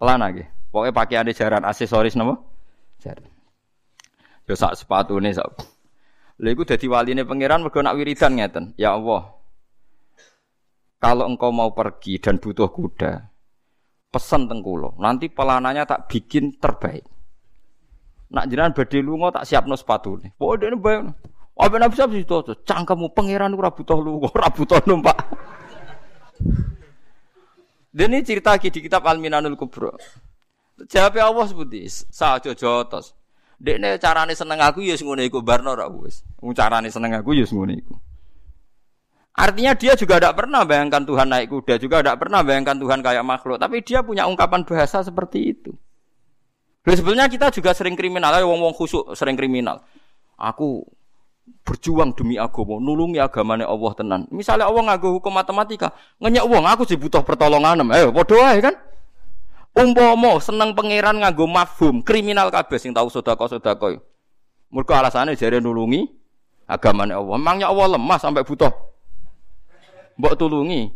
Pelana 0.00 0.32
nggih. 0.32 0.48
Pokoke 0.74 0.90
pakaiane 0.90 1.30
jaran 1.36 1.62
aksesoris 1.62 2.18
napa? 2.18 2.40
Jaran. 2.98 3.30
Yo 4.48 4.58
sak 4.58 4.74
sepatune 4.74 5.30
sak. 5.30 5.54
Lha 6.42 6.48
iku 6.50 6.66
dadi 6.66 6.90
waline 6.90 7.22
pangeran 7.22 7.62
mergo 7.62 7.78
nak 7.78 7.94
wiridan 7.94 8.34
ngeten. 8.34 8.74
Ya 8.74 8.94
Allah. 8.98 9.34
Kalau 10.98 11.28
engkau 11.28 11.52
mau 11.52 11.70
pergi 11.76 12.16
dan 12.16 12.40
butuh 12.40 12.72
kuda, 12.72 13.28
pesan 14.08 14.48
tengkulo. 14.48 14.96
Nanti 14.96 15.28
pelananya 15.28 15.84
tak 15.84 16.08
bikin 16.08 16.56
terbaik. 16.56 17.04
Nak 18.32 18.48
jenengan 18.48 18.72
badhe 18.72 18.98
lunga 19.04 19.30
tak 19.30 19.46
siapno 19.46 19.76
sepatune. 19.76 20.32
Pokoke 20.34 20.64
dene 20.64 20.80
bayang. 20.80 21.12
Apa 21.54 21.78
nabi 21.78 21.94
siap 21.94 22.10
situ 22.10 22.26
tuh, 22.26 22.56
cangkemmu 22.66 23.14
pangeran 23.14 23.54
ora 23.54 23.70
butuh 23.70 23.94
lunga, 23.94 24.26
ora 24.34 24.50
butuh 24.50 24.82
numpak. 24.90 25.14
Dan 27.94 28.10
ini 28.10 28.26
cerita 28.26 28.58
lagi 28.58 28.74
di 28.74 28.82
kitab 28.82 29.06
Al-Minanul 29.06 29.54
Kubro. 29.54 29.94
Jawab 30.90 31.14
Allah 31.14 31.46
seperti 31.46 31.86
sa 32.10 32.42
jojotos. 32.42 33.14
Dekne 33.64 33.96
carane 33.96 34.36
seneng 34.36 34.60
aku 34.60 34.84
ya 34.84 34.92
ngono 35.00 35.24
iku 35.24 35.40
barno 35.40 35.72
ra 35.72 35.88
wis. 35.88 36.20
Carane 36.52 36.92
seneng 36.92 37.16
aku 37.16 37.32
ya 37.32 37.48
ngono 37.48 37.72
iku. 37.72 37.96
Artinya 39.34 39.72
dia 39.74 39.96
juga 39.96 40.20
tidak 40.20 40.36
pernah 40.36 40.62
bayangkan 40.62 41.02
Tuhan 41.02 41.26
naik 41.26 41.50
kuda, 41.50 41.74
juga 41.82 42.04
tidak 42.04 42.22
pernah 42.22 42.44
bayangkan 42.44 42.76
Tuhan 42.78 43.00
kayak 43.02 43.24
makhluk. 43.24 43.56
Tapi 43.58 43.82
dia 43.82 44.04
punya 44.04 44.28
ungkapan 44.28 44.62
bahasa 44.62 45.02
seperti 45.02 45.56
itu. 45.56 45.72
Dan 46.84 46.94
sebenarnya 47.00 47.26
kita 47.32 47.48
juga 47.50 47.72
sering 47.72 47.96
kriminal, 47.96 48.30
ayo 48.36 48.52
wong-wong 48.52 48.76
khusuk 48.76 49.16
sering 49.16 49.34
kriminal. 49.34 49.80
Aku 50.36 50.84
berjuang 51.64 52.12
demi 52.12 52.36
agama, 52.36 52.76
nulungi 52.76 53.18
agamanya 53.18 53.66
Allah 53.66 53.92
tenan. 53.96 54.20
Misalnya 54.28 54.68
Allah 54.68 54.92
ngaku 54.92 55.18
hukum 55.18 55.32
matematika, 55.32 55.96
ngenyak 56.20 56.44
uang 56.44 56.64
aku 56.68 56.84
sih 56.84 57.00
butuh 57.00 57.24
pertolongan, 57.24 57.80
ayo 57.90 58.12
aja 58.12 58.60
kan? 58.60 58.76
Umpomo 59.74 60.38
seneng 60.38 60.70
pangeran 60.78 61.18
nganggo 61.18 61.50
mafhum, 61.50 61.98
kriminal 62.06 62.46
kabeh 62.54 62.78
sing 62.78 62.94
tahu 62.94 63.10
sedekah-sedekah. 63.10 63.98
Mergo 64.70 64.92
alasannya 64.94 65.34
jare 65.34 65.58
nulungi 65.58 66.06
agamanya 66.70 67.18
Allah. 67.18 67.34
Memangnya 67.34 67.66
Allah 67.70 67.98
lemah 67.98 68.18
sampai 68.22 68.46
butuh 68.46 68.70
mbok 70.14 70.34
tulungi. 70.38 70.94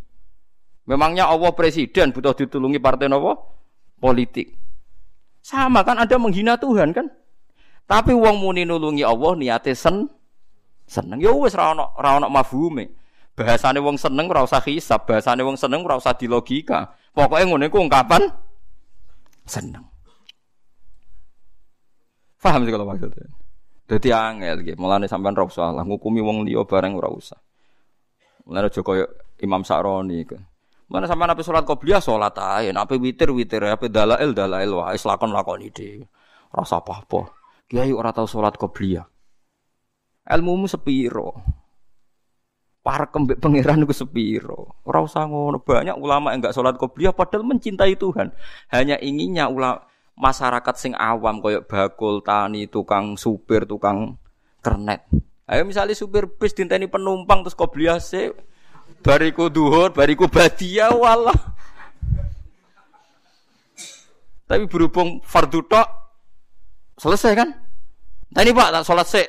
Memangnya 0.88 1.26
Allah 1.28 1.52
presiden 1.52 2.14
butuh 2.14 2.32
ditulungi 2.32 2.78
partai 2.80 3.10
nopo? 3.10 3.34
Politik. 3.98 4.54
Sama 5.42 5.82
kan 5.82 5.98
Anda 5.98 6.16
menghina 6.16 6.54
Tuhan 6.56 6.94
kan? 6.94 7.10
Tapi 7.84 8.14
wong 8.14 8.40
muni 8.40 8.62
nulungi 8.62 9.02
Allah 9.02 9.34
niate 9.36 9.74
sen 9.74 10.06
seneng. 10.86 11.18
Ya 11.18 11.34
wis 11.34 11.52
ra 11.58 11.74
ono 11.74 11.92
ra 11.98 12.22
ono 12.22 12.30
mafhume. 12.30 12.94
Bahasane 13.34 13.78
wong 13.78 13.98
seneng 13.98 14.26
ora 14.30 14.42
usah 14.42 14.62
hisab, 14.66 15.06
bahasane 15.06 15.46
wong 15.46 15.54
seneng 15.54 15.86
ora 15.86 15.98
usah 15.98 16.14
dilogika. 16.14 16.94
Pokoke 17.14 17.42
ngene 17.46 17.70
iku 17.70 17.78
ungkapan 17.78 18.26
seneng. 19.50 19.84
Paham 22.38 22.62
sih 22.62 22.70
kalau 22.70 22.87
maksudnya? 22.87 23.26
Dadi 23.88 24.12
angel 24.12 24.62
iki, 24.62 24.76
mulane 24.76 25.08
sampean 25.08 25.34
ora 25.34 25.48
usah 25.48 25.72
lah 25.72 25.82
ngukumi 25.82 26.20
wong 26.20 26.44
liya 26.44 26.62
bareng 26.68 26.94
ora 26.94 27.08
usah. 27.08 27.40
Mulane 28.44 28.68
aja 28.68 28.80
Imam 29.40 29.64
Sa'roni 29.64 30.22
kan. 30.28 30.44
Mana 30.88 31.04
sama 31.04 31.28
nabi 31.28 31.44
sholat 31.44 31.68
qobliyah 31.68 32.00
sholat 32.00 32.32
aja, 32.37 32.72
nabi 32.72 32.96
witir 32.96 33.28
witir, 33.32 33.61
nabi 33.61 33.92
dalail 33.92 34.32
dalail 34.32 34.72
islakon 34.92 35.32
lakon 35.32 35.61
ide, 35.61 36.04
rasa 36.48 36.80
apa 36.80 37.04
apa. 37.04 37.20
Kiai 37.68 37.92
sholat 37.92 38.56
qobliyah. 38.56 39.04
Ilmu 40.28 40.64
mu 40.64 40.66
sepiro. 40.68 41.57
Para 42.78 43.04
kembek 43.10 43.42
pangeran 43.42 43.84
itu 43.84 43.92
sepiro. 43.92 44.80
Orang 44.86 45.10
ngono 45.10 45.60
banyak 45.60 45.98
ulama 45.98 46.32
yang 46.32 46.40
enggak 46.40 46.56
sholat 46.56 46.78
qobliyah 46.80 47.12
padahal 47.12 47.44
mencintai 47.44 47.98
Tuhan. 47.98 48.32
Hanya 48.72 48.96
inginnya 49.02 49.50
ulama 49.50 49.84
masyarakat 50.18 50.74
sing 50.74 50.92
awam 50.98 51.38
koyok 51.38 51.70
bakul 51.70 52.20
tani 52.26 52.66
tukang 52.66 53.14
supir 53.14 53.62
tukang 53.64 54.18
kernet. 54.58 55.06
Ayo 55.48 55.62
misalnya 55.64 55.94
supir 55.94 56.26
bis 56.26 56.52
dinteni 56.52 56.90
penumpang 56.90 57.46
terus 57.46 57.54
qobliyah 57.54 58.02
sih 58.02 58.34
bariku 59.00 59.46
duhur, 59.48 59.94
bariku 59.94 60.26
badia 60.26 60.90
walah. 60.90 61.36
Tapi 64.48 64.64
berhubung 64.64 65.20
fardu 65.22 65.60
tok 65.68 65.88
selesai 66.96 67.32
kan? 67.36 67.48
Tadi 68.32 68.50
Pak 68.52 68.68
tak 68.74 68.84
salat 68.84 69.08
sik. 69.08 69.28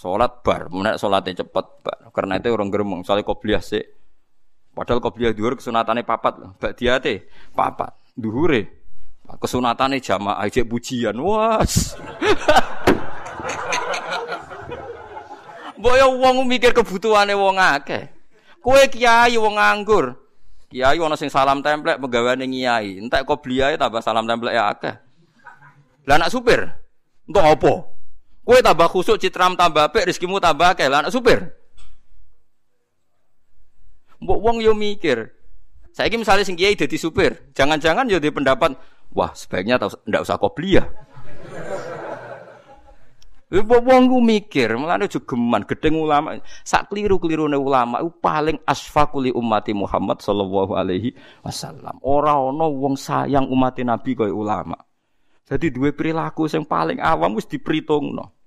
Salat 0.00 0.40
bar, 0.40 0.72
menek 0.72 0.96
salatnya 0.96 1.44
cepet, 1.44 1.66
Pak. 1.84 2.16
Karena 2.16 2.40
itu 2.40 2.48
orang 2.48 2.72
geremong, 2.72 3.04
soalnya 3.04 3.28
qobliyah 3.28 3.60
sik. 3.60 3.84
Padahal 4.72 5.04
qobliyah 5.04 5.36
duhur 5.36 5.60
kesunatannya 5.60 6.08
papat 6.08 6.40
loh. 6.40 6.56
Mbak 6.56 6.72
Diate 6.72 7.28
papat. 7.52 7.92
Duhure 8.16 8.80
kesunatannya 9.28 10.00
jamaah 10.00 10.40
aja 10.40 10.64
pujian. 10.64 11.20
Was. 11.20 12.00
Boyo 15.80 16.16
wong 16.16 16.48
mikir 16.48 16.72
kebutuhannya 16.72 17.36
wong 17.36 17.60
akeh. 17.60 18.08
Kue 18.64 18.88
kiai 18.88 19.36
wong 19.36 19.60
nganggur. 19.60 20.16
Kiai 20.72 20.96
ana 20.96 21.16
sing 21.20 21.28
salam 21.28 21.60
templek 21.60 22.00
pegawai 22.00 22.40
kiai. 22.40 22.96
Entek 23.04 23.28
kok 23.28 23.44
bliae 23.44 23.76
tambah 23.76 24.00
salam 24.00 24.24
templek 24.24 24.56
ya 24.56 24.72
akeh. 24.72 24.96
Lah 26.08 26.16
anak 26.16 26.32
supir, 26.32 26.64
untuk 27.28 27.44
apa? 27.44 27.84
Kue 28.50 28.58
tambah 28.66 28.90
khusuk 28.90 29.22
citram 29.22 29.54
tambah 29.54 29.94
apik, 29.94 30.10
rezekimu 30.10 30.42
tambah. 30.42 30.74
Lah 30.90 31.06
anak 31.06 31.14
supir. 31.14 31.54
Mbok 34.18 34.38
wong 34.42 34.56
yo 34.58 34.74
mikir. 34.74 35.30
Saiki 35.94 36.18
misalnya 36.18 36.42
sing 36.42 36.58
kiai 36.58 36.74
dadi 36.74 36.98
supir, 36.98 37.54
jangan-jangan 37.54 38.10
yo 38.10 38.18
di 38.18 38.26
pendapat, 38.26 38.74
wah 39.14 39.30
sebaiknya 39.38 39.78
ndak 39.78 40.22
usah 40.26 40.34
kobliyah. 40.34 40.82
Wong 43.54 44.10
ku 44.10 44.18
mikir, 44.18 44.74
aja 44.74 45.18
geman 45.22 45.62
gedeng 45.62 46.02
ulama. 46.02 46.34
Sak 46.66 46.90
kliru-klirune 46.90 47.54
ulama 47.54 48.02
iku 48.02 48.18
paling 48.18 48.58
asfaquli 48.66 49.30
ummati 49.30 49.70
Muhammad 49.78 50.26
sallallahu 50.26 50.74
alaihi 50.74 51.14
wasallam. 51.46 52.02
Ora 52.02 52.34
ana 52.34 52.66
wong 52.66 52.98
sayang 52.98 53.46
umat 53.46 53.78
Nabi 53.78 54.18
kaya 54.18 54.34
ulama. 54.34 54.74
Jadi 55.46 55.70
dua 55.70 55.94
perilaku 55.94 56.50
yang 56.50 56.66
paling 56.66 56.98
awam 56.98 57.38
wis 57.38 57.46
diperhitungno. 57.46 58.39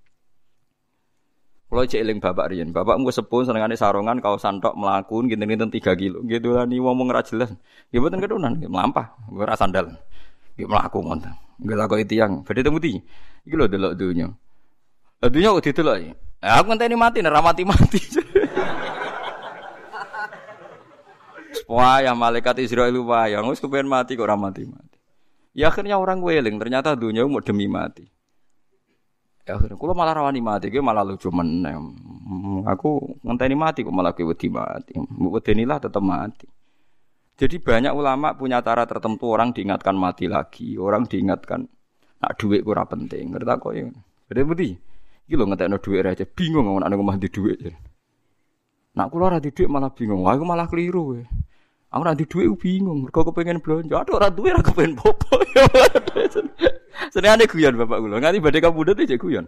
Kalau 1.73 1.89
cek 1.89 2.05
eling 2.05 2.21
bapak 2.21 2.53
riyen, 2.53 2.69
bapak 2.69 3.01
gue 3.01 3.09
sepun 3.09 3.49
senengane 3.49 3.73
sarongan 3.73 4.21
kau 4.21 4.37
santok 4.37 4.77
melakukan 4.77 5.25
gitu-gitu 5.25 5.65
tiga 5.73 5.97
kilo, 5.97 6.21
gitu 6.29 6.53
lah 6.53 6.69
nih 6.69 6.77
ngomong 6.77 7.09
ra 7.09 7.25
jelas. 7.25 7.49
Ya 7.89 7.97
betul 7.97 8.21
kedunan, 8.21 8.61
melampah, 8.61 9.17
gue 9.25 9.41
rasa 9.41 9.65
sandal, 9.65 9.89
gitu 10.53 10.69
melaku 10.69 11.01
ngono. 11.01 11.33
Gue 11.57 11.73
lakukan 11.73 12.05
itu 12.05 12.21
yang, 12.21 12.45
beda 12.45 12.61
temu 12.61 12.77
ti, 12.77 13.01
iki 13.41 13.57
lho 13.57 13.65
delok 13.65 13.97
dunia. 13.97 14.29
Dunia 15.17 15.49
udah 15.49 15.73
delok. 15.73 15.97
Ya, 15.97 16.13
aku 16.61 16.69
ngenteni 16.69 16.93
mati, 16.93 17.25
ora 17.25 17.41
mati-mati. 17.41 17.99
Wah, 21.73 22.05
ya 22.05 22.13
malaikat 22.13 22.61
Israel 22.61 22.93
wah, 23.01 23.25
yang 23.25 23.49
wis 23.49 23.57
kepengen 23.57 23.89
mati 23.89 24.13
kok 24.13 24.29
ora 24.29 24.37
mati-mati. 24.37 25.01
Ya 25.57 25.73
akhirnya 25.73 25.97
orang 25.97 26.21
weling, 26.21 26.61
ternyata 26.61 26.93
dunia 26.93 27.25
mau 27.25 27.41
demi 27.41 27.65
mati. 27.65 28.12
Ya 29.43 29.59
kulo 29.59 29.91
malah 29.91 30.15
rawani 30.15 30.39
mati, 30.39 30.71
gue 30.71 30.79
malah 30.79 31.03
lucu 31.03 31.27
meneng. 31.27 31.99
Aku 32.63 33.19
ngenteni 33.27 33.59
mati 33.59 33.83
kok 33.83 33.91
malah 33.91 34.15
gue 34.15 34.23
wedi 34.23 34.47
mati. 34.47 34.95
Wedenilah 35.19 35.83
tetap 35.83 35.99
mati. 35.99 36.47
Jadi 37.35 37.59
banyak 37.59 37.91
ulama 37.91 38.39
punya 38.39 38.63
cara 38.63 38.87
tertentu 38.87 39.27
orang 39.27 39.51
diingatkan 39.51 39.99
mati 39.99 40.31
lagi, 40.31 40.79
orang 40.79 41.11
diingatkan 41.11 41.67
nak 42.23 42.31
duit 42.39 42.63
kurang 42.63 42.87
penting. 42.87 43.35
Ngerti 43.35 43.55
kok 43.59 43.73
ya. 43.75 43.85
Jadi 44.31 44.39
budi. 44.47 44.69
Iki 45.27 45.35
lho 45.39 45.45
ngetekno 45.47 45.77
duit 45.79 46.03
aja 46.03 46.23
bingung 46.27 46.67
ngomong 46.67 46.83
nek 46.83 46.95
ngomong 46.95 47.19
di 47.19 47.27
duit. 47.27 47.59
Nak 48.95 49.07
kula 49.11 49.35
ora 49.35 49.39
di 49.43 49.51
duit 49.51 49.67
malah 49.67 49.91
bingung. 49.91 50.23
Aku 50.23 50.43
malah 50.47 50.71
keliru. 50.71 51.19
We. 51.19 51.42
Aku 51.93 52.01
di 52.17 52.25
duit 52.25 52.49
bingung. 52.57 53.05
Mergo 53.05 53.21
kepengin 53.29 53.61
belanja. 53.61 54.01
Aduh 54.01 54.17
ora 54.17 54.33
duwe 54.33 54.49
ora 54.49 54.65
kepengin 54.65 54.97
popo. 54.97 55.37
Senengane 57.13 57.45
guyon 57.45 57.77
Bapak 57.77 58.01
kula. 58.01 58.17
Nganti 58.17 58.41
badhe 58.41 58.59
kabudut 58.65 58.97
aja 58.97 59.13
guyon. 59.13 59.45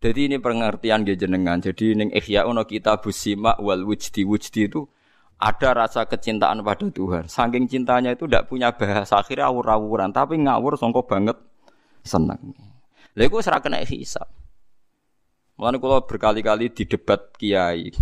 Jadi 0.00 0.32
ini 0.32 0.40
pengertian 0.40 1.04
dia 1.04 1.12
jenengan. 1.12 1.60
Jadi 1.60 1.92
ning 1.92 2.08
Ihya 2.16 2.48
ono 2.48 2.64
kita 2.64 3.04
busima 3.04 3.52
wal 3.60 3.84
wujdi 3.84 4.24
wujdi 4.24 4.64
itu 4.64 4.88
ada 5.36 5.76
rasa 5.76 6.08
kecintaan 6.08 6.64
pada 6.64 6.88
Tuhan. 6.88 7.28
Saking 7.28 7.68
cintanya 7.68 8.16
itu 8.16 8.24
tidak 8.24 8.48
punya 8.48 8.72
bahasa 8.72 9.20
akhirnya 9.20 9.52
awur-awuran, 9.52 10.08
tapi 10.08 10.40
ngawur 10.40 10.80
songkok 10.80 11.04
banget 11.04 11.36
senang. 12.00 12.56
Lha 13.12 13.28
iku 13.28 13.44
ora 13.44 13.60
kena 13.60 13.84
hisab. 13.84 14.24
Kula 15.60 16.00
berkali-kali 16.08 16.72
di 16.72 16.88
debat 16.88 17.28
kiai. 17.36 17.92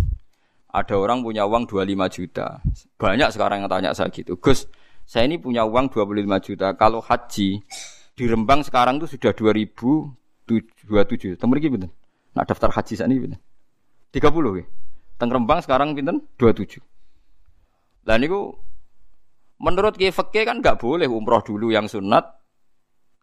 Ada 0.69 1.01
orang 1.01 1.25
punya 1.25 1.49
uang 1.49 1.65
25 1.65 2.13
juta. 2.13 2.61
Banyak 3.01 3.33
sekarang 3.33 3.65
yang 3.65 3.69
tanya 3.69 3.89
saya 3.97 4.13
gitu. 4.13 4.37
Gus, 4.37 4.69
saya 5.01 5.25
ini 5.25 5.41
punya 5.41 5.65
uang 5.65 5.89
25 5.89 6.45
juta. 6.45 6.77
Kalau 6.77 7.01
haji 7.01 7.57
di 8.13 8.23
Rembang 8.29 8.61
sekarang 8.61 9.01
itu 9.01 9.17
sudah 9.17 9.33
2027. 9.33 11.41
Temu 11.41 11.57
iki 11.57 11.73
pinten? 11.73 11.89
Nak 12.37 12.45
daftar 12.45 12.69
haji 12.69 12.93
saat 12.93 13.09
ini 13.09 13.25
pinten? 13.25 13.41
30 14.13 14.61
ya. 14.61 14.65
Teng 15.17 15.29
Rembang 15.33 15.65
sekarang 15.65 15.97
pinten? 15.97 16.21
27. 16.37 16.85
Lah 18.05 18.21
niku 18.21 18.53
menurut 19.57 19.97
Kiai 19.97 20.13
Fakih 20.13 20.45
kan 20.45 20.61
nggak 20.61 20.77
boleh 20.77 21.09
umroh 21.09 21.41
dulu 21.41 21.73
yang 21.73 21.89
sunat 21.89 22.39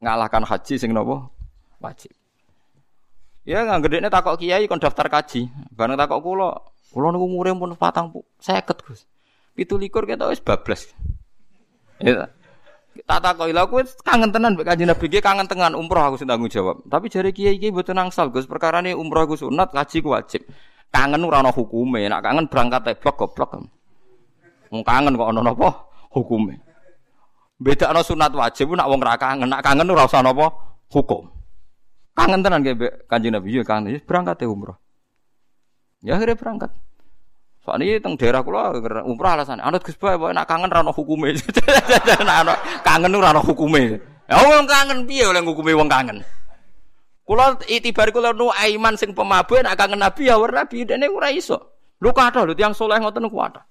ngalahkan 0.03 0.45
haji 0.45 0.75
sing 0.77 0.93
nopo 0.93 1.33
wajib. 1.81 2.13
Ya 3.47 3.63
nggak 3.63 3.87
gede 3.87 4.11
takok 4.11 4.43
kiai 4.43 4.67
kon 4.67 4.83
daftar 4.83 5.07
kaji. 5.07 5.47
Bareng 5.71 5.95
takok 5.95 6.19
kulo, 6.19 6.51
kulo 6.97 7.13
niku 7.13 7.29
umure 7.29 7.53
pun 7.53 7.77
patang 7.77 8.09
seket 8.41 8.81
gus. 8.81 9.05
Pitu 9.53 9.77
likur 9.77 10.09
kita 10.09 10.33
wis 10.33 10.41
bablas. 10.41 10.97
Ya. 12.01 12.33
Tak 13.05 13.21
takoki 13.21 13.53
lha 13.53 13.69
kowe 13.69 13.85
kangen 14.01 14.33
tenan 14.33 14.57
mbek 14.57 14.65
Kanjeng 14.65 14.89
Nabi 14.89 15.21
kangen 15.21 15.45
tenan 15.45 15.77
umroh 15.77 16.01
aku 16.09 16.17
sing 16.17 16.25
tanggung 16.25 16.49
jawab. 16.49 16.81
Tapi 16.89 17.13
jare 17.13 17.29
kiai 17.37 17.61
iki 17.61 17.69
mboten 17.69 18.01
angsal 18.01 18.33
Gus, 18.33 18.49
perkara 18.49 18.81
ini 18.81 18.97
umroh 18.97 19.29
ku 19.29 19.37
sunat, 19.37 19.77
kaji 19.77 20.01
ku 20.01 20.17
wajib. 20.17 20.49
Kangen 20.89 21.21
ora 21.29 21.45
ana 21.45 21.53
hukume, 21.53 22.09
nek 22.09 22.25
kangen 22.25 22.49
berangkat 22.49 22.89
teblok 22.89 23.21
goblok. 23.21 23.61
Wong 24.73 24.81
kangen 24.81 25.21
kok 25.21 25.29
ana 25.29 25.41
napa 25.45 25.69
hukume. 26.17 26.57
Beda 27.61 27.93
ana 27.93 28.01
sunat 28.01 28.33
wajib 28.33 28.73
nak 28.73 28.89
wong 28.89 29.05
ra 29.05 29.21
kangen, 29.21 29.53
nak 29.53 29.61
kangen 29.61 29.93
ora 29.93 30.09
usah 30.09 30.25
napa 30.25 30.49
hukum. 30.89 31.29
Kangen 32.17 32.41
tenan 32.41 32.65
kayak 32.65 33.05
Kanjeng 33.13 33.37
Nabi 33.37 33.61
ya 33.61 33.61
kangen, 33.61 34.01
berangkat 34.09 34.49
umroh. 34.49 34.81
Ya 36.07 36.15
akhirnya 36.15 36.39
berangkat. 36.39 36.71
Soalnya 37.67 37.99
teng 37.99 38.15
daerah 38.15 38.47
kula 38.47 38.79
umrah 39.03 39.35
alasan. 39.35 39.59
Anut 39.59 39.83
Gus 39.83 39.99
Bae 39.99 40.15
nak 40.31 40.47
kangen 40.47 40.71
ra 40.71 40.87
ono 40.87 40.95
hukume. 40.95 41.35
kangen 42.87 43.11
ora 43.11 43.35
ono 43.35 43.43
hukume. 43.43 43.99
Ya 44.31 44.39
wong 44.39 44.71
kangen 44.71 45.03
piye 45.03 45.27
oleh 45.27 45.43
hukume 45.43 45.75
wong 45.75 45.91
kangen. 45.91 46.23
Kula 47.27 47.59
itibar 47.67 48.15
kula 48.15 48.31
nu 48.31 48.55
aiman 48.55 48.95
sing 48.95 49.11
pemabuk 49.19 49.67
nak 49.67 49.75
kangen 49.75 49.99
Nabi 49.99 50.31
ya 50.31 50.39
ora 50.39 50.63
Nabi 50.63 50.87
dene 50.87 51.11
ora 51.11 51.35
iso. 51.35 51.75
Lu 51.99 52.15
kathah 52.15 52.47
lho 52.47 52.55
tiyang 52.55 52.71
saleh 52.71 53.03
ngoten 53.03 53.27
ku 53.27 53.43
kathah. 53.43 53.67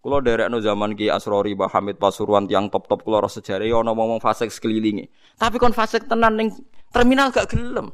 Kula 0.00 0.24
derekno 0.24 0.56
zaman 0.64 0.96
Ki 0.96 1.12
Asrori 1.12 1.52
Mbah 1.52 1.76
Hamid 1.76 2.00
Pasuruan 2.00 2.48
tiang 2.48 2.72
top-top 2.72 3.04
kula 3.04 3.20
ro 3.20 3.28
sejarah 3.28 3.68
ya 3.68 3.84
ana 3.84 3.92
ngomong 3.92 4.16
fasik 4.16 4.48
sekelilingi. 4.48 5.12
Tapi 5.36 5.60
kon 5.60 5.76
fasik 5.76 6.08
tenan 6.08 6.40
ning 6.40 6.48
terminal 6.88 7.28
gak 7.28 7.52
gelem. 7.52 7.92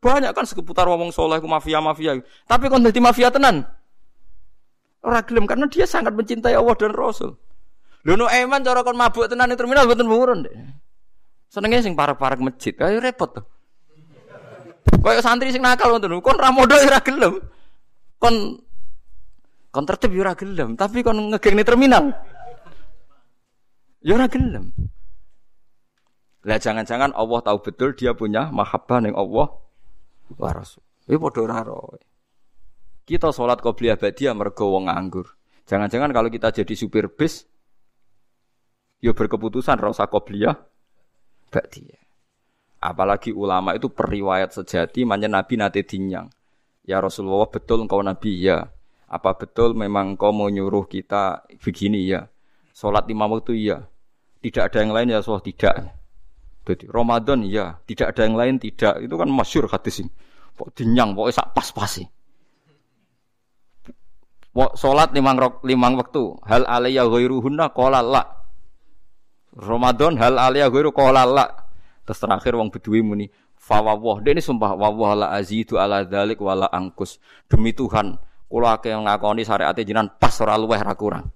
Banyak 0.00 0.32
kan 0.36 0.44
seputar 0.44 0.86
ngomong 0.86 1.10
soleh 1.10 1.40
ku 1.40 1.48
mafia-mafia. 1.48 2.20
Tapi 2.46 2.68
kon 2.68 2.84
dadi 2.84 3.00
mafia 3.00 3.32
tenan. 3.32 3.64
Ora 5.06 5.22
gelem 5.22 5.46
karena 5.46 5.70
dia 5.70 5.86
sangat 5.86 6.12
mencintai 6.12 6.54
Allah 6.54 6.74
dan 6.74 6.92
Rasul. 6.92 7.34
Lho 8.06 8.26
eman 8.30 8.62
cara 8.62 8.86
kon 8.86 8.94
mabuk 8.94 9.26
tenan 9.26 9.50
ning 9.50 9.58
terminal 9.58 9.86
mboten 9.86 10.06
murun 10.06 10.46
deh. 10.46 10.54
Senenge 11.50 11.82
sing 11.82 11.94
parek-parek 11.94 12.42
masjid, 12.42 12.74
kayak 12.74 13.02
repot 13.02 13.30
tuh. 13.34 13.46
Kayak 15.02 15.22
santri 15.22 15.50
sing 15.50 15.62
nakal 15.62 15.94
ngoten 15.94 16.22
kon 16.22 16.38
ra 16.38 16.54
modho 16.54 16.78
ora 16.78 17.02
gelem. 17.02 17.42
Kon 18.18 18.62
kon 19.74 19.84
tertib 19.86 20.14
yo 20.14 20.22
ora 20.22 20.38
gelem, 20.38 20.78
tapi 20.78 21.02
kon 21.02 21.18
ngegeng 21.34 21.54
ning 21.58 21.66
terminal. 21.66 22.04
Yo 24.06 24.14
ora 24.14 24.30
gelem. 24.30 24.70
Lah 26.46 26.62
jangan-jangan 26.62 27.10
Allah 27.10 27.40
tahu 27.42 27.58
betul 27.58 27.90
dia 27.98 28.14
punya 28.14 28.46
mahabbah 28.54 29.02
ning 29.02 29.18
Allah 29.18 29.50
wa 30.34 30.50
Rasul. 30.50 30.82
Padha 31.06 31.40
ora 31.46 31.62
kita 33.06 33.30
sholat 33.30 33.62
qobliyah 33.62 33.94
ba'diyah 33.94 34.34
mergo 34.34 34.74
wong 34.74 34.90
nganggur. 34.90 35.38
Jangan-jangan 35.70 36.10
kalau 36.10 36.26
kita 36.26 36.50
jadi 36.50 36.74
supir 36.74 37.06
bis, 37.06 37.46
yo 38.98 39.10
ya 39.10 39.12
berkeputusan 39.14 39.78
rasa 39.78 40.10
qobliyah 40.10 40.58
ba'diyah. 41.54 42.02
Apalagi 42.82 43.30
ulama 43.30 43.78
itu 43.78 43.86
periwayat 43.86 44.58
sejati, 44.58 45.06
manja 45.06 45.30
Nabi 45.30 45.54
nate 45.54 45.86
dinyang. 45.86 46.26
Ya 46.82 46.98
Rasulullah 46.98 47.46
betul 47.46 47.86
engkau 47.86 48.02
Nabi 48.02 48.42
ya. 48.42 48.66
Apa 49.06 49.38
betul 49.38 49.78
memang 49.78 50.18
kau 50.18 50.34
mau 50.34 50.50
nyuruh 50.50 50.90
kita 50.90 51.46
begini 51.62 52.10
ya? 52.10 52.26
Sholat 52.74 53.06
lima 53.06 53.30
waktu 53.30 53.70
ya. 53.70 53.86
Tidak 54.42 54.62
ada 54.66 54.78
yang 54.82 54.90
lain 54.90 55.14
ya 55.14 55.22
Rasulullah 55.22 55.46
tidak. 55.46 55.74
Jadi 56.66 56.90
Ramadan 56.90 57.46
ya, 57.46 57.78
tidak 57.86 58.10
ada 58.10 58.26
yang 58.26 58.34
lain 58.34 58.58
tidak. 58.58 58.98
Itu 58.98 59.14
kan 59.14 59.30
masyur 59.30 59.70
hadis 59.70 60.02
ini. 60.02 60.10
Pok 60.56 60.74
dinyang, 60.74 61.14
pokoknya 61.14 61.38
sak 61.38 61.54
pas-pas 61.54 61.90
sih. 62.02 62.06
Salat 64.74 65.12
limang 65.12 65.36
rok 65.38 65.62
limang 65.62 65.94
waktu. 66.00 66.42
Hal 66.42 66.66
alaiya 66.66 67.06
ghairuhunna 67.06 67.70
qala 67.70 68.02
la. 68.02 68.24
Ramadan 69.54 70.18
hal 70.18 70.40
alaiya 70.42 70.72
ghairu 70.72 70.90
qala 70.90 71.22
la. 71.28 71.46
Terus 72.02 72.18
terakhir 72.18 72.56
wong 72.56 72.72
bedui 72.72 73.04
muni 73.04 73.28
fawwah. 73.54 74.24
Dia 74.24 74.32
ini 74.32 74.40
sumpah 74.40 74.72
wawah 74.78 75.12
la 75.12 75.26
azidu 75.36 75.76
ala 75.76 76.08
dzalik 76.08 76.40
wala 76.40 76.72
angkus. 76.72 77.20
Demi 77.50 77.76
Tuhan, 77.76 78.16
kula 78.48 78.80
akeh 78.80 78.94
ngakoni 78.94 79.42
syariat 79.44 79.76
jinan 79.76 80.16
pas 80.16 80.32
ora 80.40 80.56
luweh 80.56 80.80
ra 80.80 80.94
kurang. 80.96 81.28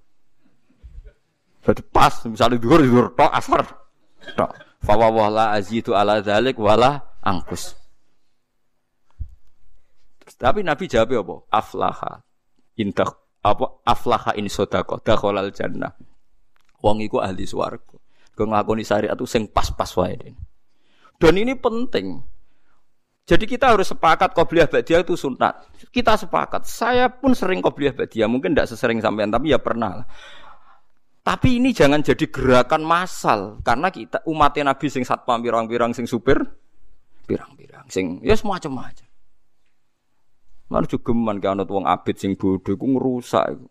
Jadi 1.61 1.83
pas 1.93 2.24
misalnya 2.24 2.57
dhuwur 2.57 2.81
dhuwur 2.81 3.07
tok 3.12 3.33
asar. 3.37 3.62
Tok. 4.33 4.70
Fawwah 4.81 5.28
la 5.28 5.47
azidu 5.55 5.93
ala 5.93 6.24
dzalik 6.24 6.57
wala 6.57 7.20
angkus. 7.20 7.76
Tapi 10.41 10.64
Nabi 10.64 10.89
jawab 10.89 11.20
apa? 11.20 11.37
Aflaha 11.53 12.12
indah 12.81 13.11
apa 13.41 13.85
aflaha 13.85 14.33
in 14.37 14.49
sodako 14.49 15.01
dakhalal 15.01 15.49
jannah 15.53 15.93
wong 16.81 17.05
iku 17.05 17.20
ahli 17.20 17.45
swarga 17.45 17.97
kau 18.37 18.47
nglakoni 18.49 18.85
syariat 18.85 19.16
itu 19.16 19.28
sing 19.28 19.49
pas-pas 19.49 19.89
wae 20.01 20.37
dan 21.20 21.35
ini 21.37 21.57
penting 21.57 22.20
jadi 23.28 23.45
kita 23.47 23.76
harus 23.76 23.87
sepakat 23.87 24.35
qobliyah 24.35 24.66
ba'diyah 24.66 25.07
itu 25.07 25.14
sunat. 25.14 25.70
Kita 25.95 26.18
sepakat. 26.18 26.66
Saya 26.66 27.07
pun 27.07 27.31
sering 27.31 27.62
qobliyah 27.62 27.95
ba'diyah, 27.95 28.26
mungkin 28.26 28.59
tidak 28.59 28.66
sesering 28.74 28.99
sampean 28.99 29.31
tapi 29.31 29.55
ya 29.55 29.62
pernah. 29.62 30.03
Tapi 31.31 31.62
ini 31.62 31.70
jangan 31.70 32.03
jadi 32.03 32.26
gerakan 32.26 32.83
massal 32.83 33.62
karena 33.62 33.87
kita 33.95 34.18
umatnya 34.26 34.74
Nabi 34.74 34.91
sing 34.91 35.07
satpam 35.07 35.39
pirang-pirang 35.39 35.95
sing 35.95 36.03
supir 36.03 36.43
pirang-pirang 37.22 37.87
sing 37.87 38.18
ya 38.26 38.35
semacam-macam. 38.35 39.07
Lan 40.74 40.91
jogeman 40.91 41.39
ke 41.39 41.47
anut 41.47 41.70
wong 41.70 41.87
abid 41.87 42.18
sing 42.18 42.35
bodho 42.35 42.74
iku 42.74 42.83
ngrusak 42.83 43.47
iku. 43.47 43.70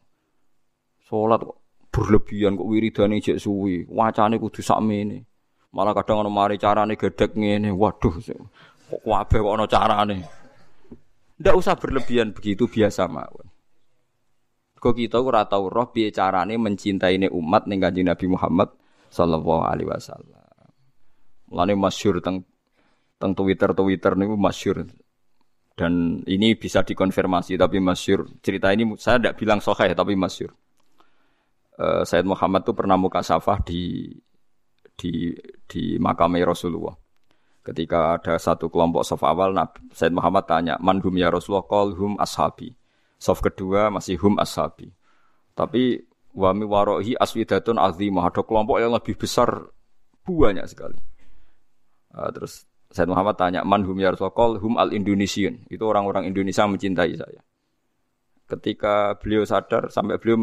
Salat 1.03 1.43
kok 1.43 1.59
berlebihan 1.91 2.55
kok 2.55 2.63
wiridane 2.63 3.19
jek 3.19 3.43
suwi, 3.43 3.83
wacane 3.91 4.39
kudu 4.39 4.63
sakmene. 4.63 5.27
Malah 5.75 5.91
kadang 5.99 6.23
ono 6.23 6.31
mari 6.31 6.55
carane 6.55 6.95
gedek 6.95 7.35
ngene. 7.35 7.75
Waduh, 7.75 8.23
kok 8.23 9.03
kabeh 9.03 9.39
kok 9.43 9.55
ono 9.59 9.65
carane. 9.67 10.17
Ndak 11.43 11.55
usah 11.59 11.75
berlebihan 11.75 12.31
begitu 12.31 12.71
biasa 12.71 13.11
mawon. 13.11 13.51
Kok 14.79 14.95
kita 14.95 15.19
ora 15.19 15.43
tau 15.43 15.67
roh 15.67 15.91
piye 15.91 16.07
carane 16.15 16.55
mencintai 16.55 17.19
umat 17.27 17.67
ning 17.67 17.83
Kanjeng 17.83 18.07
Nabi 18.07 18.25
Muhammad 18.31 18.71
sallallahu 19.11 19.67
alaihi 19.67 19.91
wasallam. 19.91 20.39
Mulane 21.51 21.75
masyhur 21.75 22.23
teng 22.23 22.47
teng 23.19 23.35
Twitter 23.35 23.75
Twitter 23.75 24.15
niku 24.15 24.39
masyhur. 24.39 24.87
Dan 25.75 26.23
ini 26.27 26.55
bisa 26.55 26.83
dikonfirmasi 26.83 27.55
tapi 27.55 27.79
masyur 27.79 28.27
cerita 28.43 28.71
ini 28.71 28.95
saya 28.99 29.15
tidak 29.19 29.39
bilang 29.39 29.63
soheh 29.63 29.95
tapi 29.95 30.11
masyur 30.11 30.51
uh, 31.79 32.03
Said 32.03 32.27
Muhammad 32.27 32.67
tuh 32.67 32.75
pernah 32.75 32.99
muka 32.99 33.23
safah 33.23 33.63
di 33.63 34.11
di 34.99 35.31
di 35.63 35.95
makam 35.95 36.35
Rasulullah. 36.43 36.95
Ketika 37.63 38.19
ada 38.19 38.35
satu 38.35 38.67
kelompok 38.67 39.07
sof 39.07 39.23
awal 39.23 39.55
Nabi 39.55 39.87
Said 39.95 40.11
Muhammad 40.11 40.43
tanya 40.47 40.75
manhum 40.83 41.15
ya 41.15 41.31
Rasulullah? 41.31 41.67
Kol 41.67 41.95
hum 41.95 42.19
ashabi 42.19 42.75
sof 43.19 43.43
kedua 43.43 43.91
masih 43.91 44.15
hum 44.17 44.39
ashabi 44.39 44.95
tapi 45.53 46.07
wami 46.31 46.63
warohi 46.63 47.13
aswidatun 47.19 47.77
azimah 47.77 48.31
ada 48.31 48.41
kelompok 48.41 48.79
yang 48.79 48.95
lebih 48.95 49.19
besar 49.19 49.69
banyak 50.23 50.65
sekali 50.69 50.97
uh, 52.15 52.29
terus 52.31 52.69
Said 52.89 53.05
Muhammad 53.05 53.37
tanya, 53.37 53.61
man 53.61 53.85
hum 53.85 54.01
ya 54.01 54.09
Rasulullah, 54.09 54.57
hum 54.57 54.73
al 54.81 54.89
Indonesian. 54.97 55.61
Itu 55.69 55.85
orang-orang 55.85 56.25
Indonesia 56.25 56.65
mencintai 56.65 57.13
saya. 57.13 57.41
Ketika 58.49 59.13
beliau 59.21 59.45
sadar, 59.45 59.93
sampai 59.93 60.17
beliau 60.17 60.41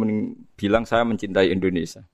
bilang 0.55 0.87
saya 0.87 1.03
mencintai 1.03 1.51
Indonesia. 1.51 2.07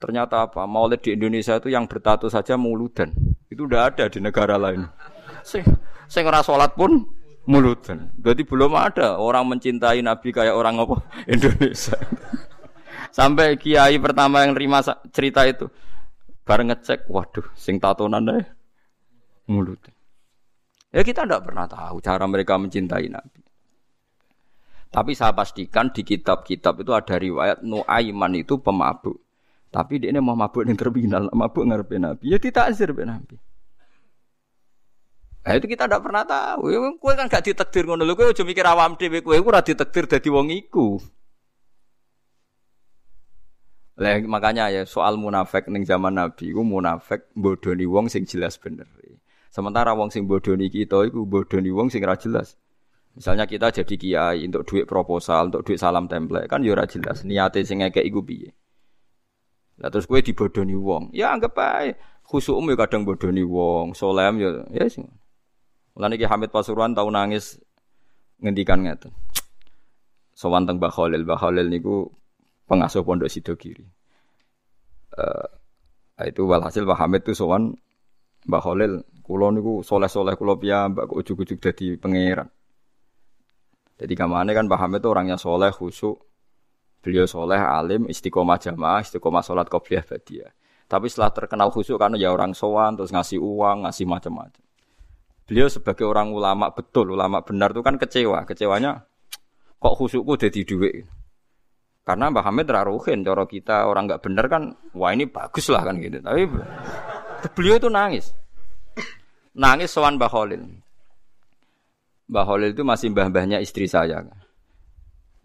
Ternyata 0.00 0.48
apa? 0.48 0.64
Maulid 0.64 1.04
di 1.04 1.12
Indonesia 1.12 1.60
itu 1.60 1.68
yang 1.68 1.84
bertato 1.84 2.32
saja 2.32 2.56
muludan. 2.56 3.12
Itu 3.52 3.68
udah 3.68 3.92
ada 3.92 4.08
di 4.08 4.16
negara 4.16 4.56
lain. 4.56 4.88
Saya 5.44 6.22
ngerasa 6.24 6.56
sholat 6.56 6.72
pun 6.72 7.04
muludan. 7.46 8.12
Berarti 8.18 8.42
belum 8.42 8.72
ada 8.74 9.16
orang 9.16 9.56
mencintai 9.56 10.02
Nabi 10.02 10.28
kayak 10.34 10.54
orang 10.54 10.82
apa? 10.82 10.96
Indonesia. 11.34 11.96
Sampai 13.14 13.56
kiai 13.56 13.96
pertama 13.96 14.44
yang 14.44 14.52
terima 14.52 14.84
cerita 15.08 15.46
itu, 15.48 15.70
bareng 16.44 16.68
ngecek, 16.68 17.08
waduh, 17.08 17.48
sing 17.56 17.80
tatonan 17.80 18.28
deh 18.28 18.44
mulut. 19.48 19.78
Ya 20.90 21.02
kita 21.02 21.26
tidak 21.26 21.46
pernah 21.46 21.66
tahu 21.66 22.02
cara 22.02 22.24
mereka 22.26 22.58
mencintai 22.58 23.06
Nabi. 23.10 23.40
Tapi 24.86 25.12
saya 25.12 25.34
pastikan 25.34 25.90
di 25.90 26.06
kitab-kitab 26.06 26.80
itu 26.80 26.92
ada 26.94 27.16
riwayat 27.18 27.60
Nuaiman 27.66 28.32
itu 28.38 28.56
pemabuk. 28.62 29.18
Tapi 29.68 30.00
dia 30.00 30.14
ini 30.14 30.22
mau 30.22 30.38
mabuk 30.38 30.64
yang 30.64 30.78
terminal, 30.78 31.28
mabuk 31.34 31.66
ngarepe 31.68 32.00
Nabi. 32.00 32.32
Ya 32.32 32.38
ditakzir 32.40 32.96
be 32.96 33.04
Nabi. 33.04 33.36
Nah 35.46 35.54
itu 35.54 35.70
kita 35.70 35.86
tidak 35.86 36.02
pernah 36.02 36.26
tahu. 36.26 36.74
Ya, 36.74 36.78
kue 36.98 37.14
kan 37.14 37.30
gak 37.30 37.46
ditakdir 37.46 37.86
ngono 37.86 38.02
lho. 38.02 38.18
Kue 38.18 38.34
aja 38.34 38.42
mikir 38.42 38.66
awam 38.66 38.98
dhewe 38.98 39.22
kue 39.22 39.38
ora 39.38 39.62
ditakdir 39.62 40.10
dadi 40.10 40.26
wong 40.26 40.50
iku. 40.50 40.98
Lah 44.02 44.18
makanya 44.26 44.74
ya 44.74 44.82
soal 44.82 45.14
munafik 45.14 45.70
ning 45.70 45.86
zaman 45.86 46.18
Nabi 46.18 46.50
ku 46.50 46.66
munafik 46.66 47.30
bodoni 47.38 47.86
wong 47.86 48.10
sing 48.10 48.26
jelas 48.26 48.58
bener. 48.58 48.90
Sementara 49.54 49.94
wong 49.94 50.10
sing 50.10 50.26
bodoni 50.26 50.66
kita 50.66 51.06
iku 51.06 51.22
bodoni 51.24 51.70
wong 51.70 51.94
sing 51.94 52.02
ora 52.02 52.18
jelas. 52.18 52.58
Misalnya 53.14 53.46
kita 53.46 53.70
jadi 53.70 53.94
kiai 53.96 54.44
untuk 54.44 54.66
duit 54.68 54.84
proposal, 54.84 55.48
untuk 55.48 55.62
duit 55.62 55.78
salam 55.78 56.10
template 56.10 56.50
kan 56.50 56.60
ya 56.60 56.74
ora 56.74 56.90
jelas 56.90 57.22
niate 57.22 57.62
sing 57.62 57.86
ngekek 57.86 58.02
iku 58.02 58.20
piye. 58.20 58.50
Lah 59.78 59.94
terus 59.94 60.10
kowe 60.10 60.18
dibodoni 60.18 60.74
wong, 60.74 61.14
ya 61.14 61.32
anggap 61.32 61.54
ae 61.56 61.94
khusukmu 62.26 62.74
ya 62.74 62.76
kadang 62.84 63.06
bodoni 63.06 63.46
wong, 63.46 63.94
solem 63.94 64.42
ya 64.42 64.50
ya 64.74 64.90
sing. 64.90 65.06
Mulane 65.96 66.20
Ki 66.20 66.28
Hamid 66.28 66.52
Pasuruan 66.52 66.92
tau 66.92 67.08
nangis 67.08 67.56
ngendikan 68.44 68.84
ngeten. 68.84 69.16
Sowan 70.36 70.68
teng 70.68 70.76
Mbah 70.76 70.92
Khalil, 70.92 71.24
Mbah 71.24 71.40
Khalil 71.40 71.72
niku 71.72 72.12
pengasuh 72.68 73.00
pondok 73.00 73.32
Sidogiri. 73.32 73.88
Uh, 75.16 75.48
itu 76.20 76.44
walhasil 76.44 76.84
Mbah 76.84 77.00
Hamid 77.00 77.24
itu 77.24 77.32
sowan 77.32 77.72
Mbah 78.44 78.60
Khalil 78.60 79.00
Kulo 79.26 79.50
niku 79.50 79.82
soleh-soleh 79.82 80.38
kulo 80.38 80.54
piyambak 80.54 81.10
kok 81.10 81.18
ujug-ujug 81.18 81.58
dadi 81.58 81.98
pangeran. 81.98 82.46
Jadi 83.98 84.14
kamane 84.14 84.54
kan 84.54 84.70
paham 84.70 85.02
itu 85.02 85.10
orangnya 85.10 85.34
soleh, 85.34 85.74
khusyuk. 85.74 86.22
Beliau 87.02 87.26
soleh, 87.26 87.58
alim, 87.58 88.06
istiqomah 88.06 88.60
jamaah, 88.62 89.02
istiqomah 89.02 89.42
sholat 89.42 89.66
qobliyah 89.66 90.06
badiah. 90.06 90.52
Tapi 90.86 91.10
setelah 91.10 91.34
terkenal 91.34 91.74
khusyuk 91.74 91.98
karena 91.98 92.14
ya 92.14 92.30
orang 92.30 92.54
sowan, 92.54 92.94
terus 92.94 93.10
ngasih 93.10 93.42
uang, 93.42 93.82
ngasih 93.82 94.06
macam-macam. 94.06 94.65
Beliau 95.46 95.70
sebagai 95.70 96.02
orang 96.02 96.34
ulama 96.34 96.74
betul, 96.74 97.14
ulama 97.14 97.40
benar 97.46 97.70
itu 97.70 97.82
kan 97.86 97.94
kecewa. 97.96 98.42
Kecewanya 98.42 99.06
kok 99.78 99.94
khusyukku 99.94 100.34
jadi 100.34 100.60
duit. 100.66 101.06
Karena 102.06 102.30
Mbah 102.30 102.50
Hamid 102.50 102.70
raruhin, 102.70 103.26
cara 103.26 103.46
kita 103.46 103.86
orang 103.86 104.06
nggak 104.06 104.22
benar 104.22 104.46
kan, 104.46 104.74
wah 104.94 105.10
ini 105.10 105.26
bagus 105.26 105.70
lah 105.70 105.82
kan 105.86 105.98
gitu. 105.98 106.22
Tapi 106.22 106.46
beliau 107.54 107.78
itu 107.78 107.90
nangis 107.90 108.30
nangis 109.56 109.88
sowan 109.88 110.20
Mbah 110.20 110.30
Khalil. 110.30 110.62
Mbah 112.28 112.44
Khalil 112.44 112.70
itu 112.76 112.82
masih 112.84 113.14
mbah-mbahnya 113.14 113.58
istri 113.64 113.88
saya. 113.88 114.20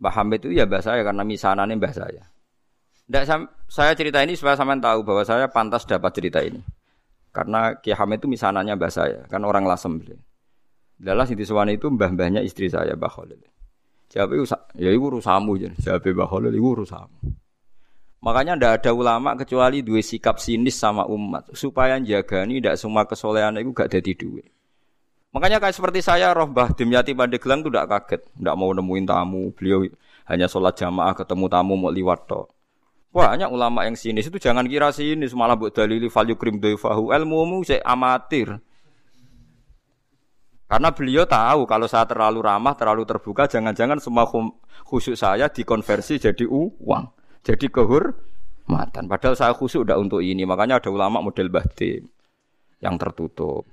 Mbah 0.01 0.13
Hamid 0.17 0.49
itu 0.49 0.57
ya 0.57 0.67
mbah 0.67 0.81
saya 0.83 1.05
karena 1.05 1.23
misanannya 1.23 1.77
mbah 1.77 1.93
saya. 1.93 2.25
Nggak, 3.05 3.23
saya 3.69 3.91
cerita 3.93 4.19
ini 4.25 4.33
supaya 4.33 4.57
sampean 4.57 4.81
tahu 4.81 5.05
bahwa 5.05 5.23
saya 5.23 5.45
pantas 5.47 5.85
dapat 5.85 6.11
cerita 6.15 6.41
ini. 6.41 6.59
Karena 7.31 7.79
Ki 7.79 7.95
Hamid 7.95 8.19
itu 8.19 8.27
misanannya 8.27 8.75
mbah 8.75 8.91
saya, 8.91 9.23
kan 9.31 9.39
orang 9.47 9.63
lasem 9.63 9.95
beliau. 9.95 10.19
Dalam 11.01 11.25
Siti 11.25 11.41
Suwani 11.47 11.81
itu 11.81 11.89
mbah-mbahnya 11.89 12.45
istri 12.45 12.69
saya, 12.69 12.93
Mbah 12.93 13.09
Khalil. 13.09 13.41
Jawab 14.13 14.37
itu, 14.37 14.45
ya 14.77 14.93
itu 14.93 15.01
urusamu. 15.01 15.57
Jawab 15.81 16.05
Mbah 16.05 16.29
Khalil, 16.29 16.53
itu 16.53 16.61
urusamu. 16.61 17.17
Makanya 18.21 18.53
tidak 18.53 18.71
ada 18.85 18.91
ulama 18.93 19.33
kecuali 19.33 19.81
dua 19.81 19.97
sikap 20.05 20.37
sinis 20.37 20.77
sama 20.77 21.09
umat 21.09 21.57
supaya 21.57 21.97
jaga 21.97 22.45
ini 22.45 22.61
tidak 22.61 22.77
semua 22.77 23.09
kesolehan 23.09 23.57
itu 23.57 23.73
gak 23.73 23.89
jadi 23.89 24.13
duit. 24.13 24.45
Makanya 25.33 25.57
kayak 25.57 25.73
seperti 25.73 26.05
saya 26.05 26.29
roh 26.29 26.45
Mbah 26.45 26.77
Dimyati 26.77 27.17
Pandeglang 27.17 27.65
itu 27.65 27.73
tidak 27.73 27.89
kaget, 27.89 28.21
tidak 28.29 28.55
mau 28.61 28.69
nemuin 28.69 29.05
tamu, 29.09 29.49
beliau 29.57 29.89
hanya 30.29 30.45
sholat 30.45 30.77
jamaah 30.77 31.17
ketemu 31.17 31.45
tamu 31.49 31.73
mau 31.73 31.89
liwat 31.89 32.29
toh. 32.29 32.45
Banyak 33.11 33.51
ulama 33.51 33.83
yang 33.83 33.99
sinis 33.99 34.31
itu 34.31 34.39
jangan 34.39 34.63
kira 34.63 34.87
sinis 34.95 35.35
malah 35.35 35.59
buat 35.59 35.75
dalili 35.75 36.07
value 36.07 36.39
krim 36.39 36.63
doifahu 36.63 37.11
ilmu 37.11 37.59
saya 37.67 37.83
amatir. 37.83 38.55
Karena 40.71 40.87
beliau 40.95 41.27
tahu 41.27 41.67
kalau 41.67 41.83
saya 41.83 42.07
terlalu 42.07 42.39
ramah, 42.39 42.71
terlalu 42.79 43.03
terbuka, 43.03 43.43
jangan-jangan 43.43 43.99
semua 43.99 44.23
khusyuk 44.87 45.19
saya 45.19 45.51
dikonversi 45.51 46.15
jadi 46.15 46.47
uang. 46.47 47.03
Jadi 47.43 47.67
kehormatan. 47.67 49.11
Padahal 49.11 49.35
saya 49.35 49.51
khusyuk 49.51 49.83
udah 49.83 49.99
untuk 49.99 50.23
ini. 50.23 50.47
Makanya 50.47 50.79
ada 50.79 50.87
ulama 50.87 51.19
model 51.19 51.51
bahtim 51.51 52.07
yang 52.79 52.95
tertutup. 52.95 53.67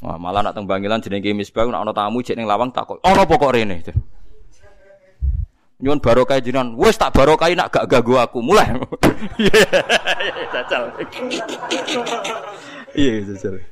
Wah, 0.00 0.16
malah 0.16 0.40
nak 0.40 0.56
tengbangilan 0.56 1.04
jenenge 1.04 1.36
misbah 1.36 1.68
nak 1.68 1.84
ana 1.84 1.92
tamu 1.92 2.24
jek 2.24 2.40
ning 2.40 2.48
lawang 2.48 2.72
takut. 2.72 3.04
Ana 3.04 3.28
pokok 3.28 3.52
rene. 3.52 3.84
Nyuwun 5.78 6.02
barokah 6.02 6.42
jenengan. 6.42 6.74
Wis 6.74 6.98
tak 6.98 7.14
barokah 7.14 7.46
nak 7.54 7.70
gak 7.70 7.86
ganggu 7.86 8.18
aku. 8.18 8.42
Mulai. 8.42 8.74
Iya, 9.38 9.62
jajal. 10.54 10.82
Iya, 12.98 13.14
jajal. 13.30 13.62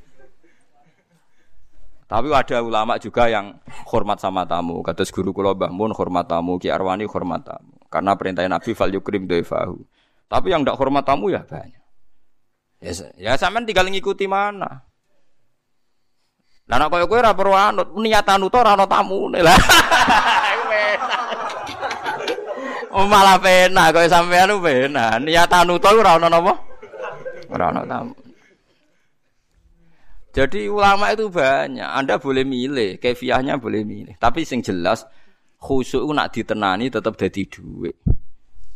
Tapi 2.07 2.27
ada 2.31 2.63
ulama 2.63 2.95
juga 3.03 3.27
yang 3.27 3.59
hormat 3.91 4.23
sama 4.23 4.47
tamu. 4.47 4.79
Kata 4.87 5.03
guru 5.11 5.35
kula 5.35 5.59
Mbah 5.59 5.75
Mun 5.75 5.91
hormat 5.91 6.31
tamu, 6.31 6.63
Ki 6.63 6.71
Arwani 6.71 7.11
hormat 7.11 7.43
tamu. 7.43 7.75
Karena 7.91 8.15
perintah 8.15 8.47
Nabi 8.47 8.71
fal 8.79 8.95
yukrim 8.95 9.27
doifahu. 9.27 9.83
Tapi 10.31 10.55
yang 10.55 10.63
tidak 10.63 10.79
hormat 10.79 11.03
tamu 11.03 11.35
ya 11.35 11.43
banyak. 11.43 11.83
Ya, 12.79 12.93
ya 13.19 13.33
sampean 13.35 13.67
tinggal 13.67 13.91
ngikuti 13.91 14.31
mana. 14.31 14.87
Lah 16.67 16.83
nek 16.83 16.91
koyo 16.91 17.07
kowe 17.07 17.23
ora 17.23 17.31
perlu 17.31 17.55
anut, 17.55 17.95
niatan 17.95 18.43
uta 18.43 18.59
ora 18.63 18.75
ana 18.75 18.87
tamune. 18.91 19.39
Lah. 19.43 19.55
Oh 22.97 23.05
malah 23.05 23.37
pena 23.37 23.93
kowe 23.93 24.09
sampean 24.09 24.57
pena. 24.65 25.21
Niatan 25.21 25.69
uta 25.69 25.93
ora 25.93 26.17
ana 26.17 26.33
napa? 26.33 26.57
Ora 27.53 27.69
ana 27.69 27.85
tamu. 27.85 28.17
Jadi 30.33 30.69
ulama 30.73 31.13
itu 31.13 31.29
banyak. 31.29 31.85
Anda 31.85 32.17
boleh 32.17 32.49
milih, 32.49 32.97
kefiahnya 32.97 33.61
boleh 33.61 33.85
milih. 33.85 34.17
Tapi 34.17 34.49
sing 34.49 34.65
jelas 34.65 35.05
khusyuk 35.61 36.09
itu 36.09 36.13
nak 36.17 36.33
ditenani 36.33 36.89
tetap 36.89 37.21
jadi 37.21 37.45
duit. 37.49 37.97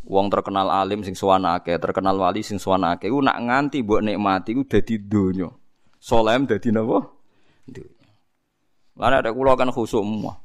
Wong 0.05 0.29
terkenal 0.29 0.69
alim 0.69 1.01
sing 1.01 1.17
sowan 1.17 1.49
akeh, 1.49 1.81
terkenal 1.81 2.17
wali 2.17 2.45
sing 2.45 2.61
sowan 2.61 2.85
akeh, 2.85 3.09
nak 3.09 3.41
nganti 3.41 3.81
mbok 3.81 4.05
nikmati 4.05 4.53
ku 4.53 4.69
dadi 4.69 5.01
donya. 5.01 5.49
Solem 5.97 6.45
dadi 6.45 6.69
napa? 6.73 7.09
Lalu 9.01 9.17
ada 9.17 9.31
kulo 9.33 9.53
kan 9.57 9.73
khusuk 9.73 10.05
semua. 10.05 10.37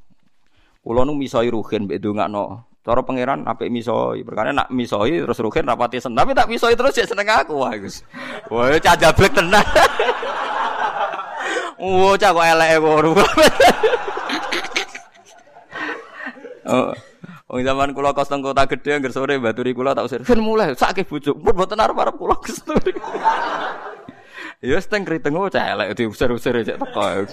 Kulo 0.79 1.03
nu 1.03 1.15
misoi 1.15 1.51
ruhin 1.51 1.91
mbek 1.91 1.99
no. 2.31 2.74
Cara 2.85 3.01
pangeran 3.01 3.41
apik 3.49 3.73
misoi. 3.73 4.21
Perkara 4.21 4.53
nak 4.53 4.69
misoi 4.69 5.25
terus 5.25 5.41
ruhin 5.41 5.65
rapati 5.65 5.97
seneng. 5.97 6.21
Tapi 6.21 6.37
tak 6.37 6.45
misoi 6.53 6.77
terus 6.77 6.93
ya 6.93 7.09
seneng 7.09 7.25
aku 7.25 7.57
wah 7.57 7.73
Gus. 7.73 8.05
Wah 8.53 8.77
cah 8.77 8.93
jablek 8.93 9.33
tenan. 9.33 9.65
Wah 11.75 12.15
cah 12.15 12.31
kok 12.31 12.45
elek 12.45 12.69
ngono. 12.79 13.11
Oh, 16.65 16.89
Wong 17.45 17.61
zaman 17.61 17.93
kula 17.93 18.09
kos 18.09 18.25
teng 18.25 18.41
kota 18.41 18.65
gedhe 18.65 18.97
anggar 18.97 19.13
sore 19.13 19.37
baturi 19.37 19.77
kula 19.77 19.93
tak 19.93 20.09
usir. 20.09 20.25
Kan 20.25 20.41
mulai 20.41 20.73
sakit 20.73 21.05
bojo. 21.05 21.37
Pun 21.37 21.53
mboten 21.53 21.77
arep-arep 21.77 22.17
kula 22.17 22.35
kestur. 22.41 22.77
Ya 24.65 24.81
seteng 24.81 25.05
kriteng 25.05 25.37
oh 25.37 25.45
celek 25.45 25.93
diusir-usir 25.93 26.65
cek 26.65 26.79
teko. 26.81 27.29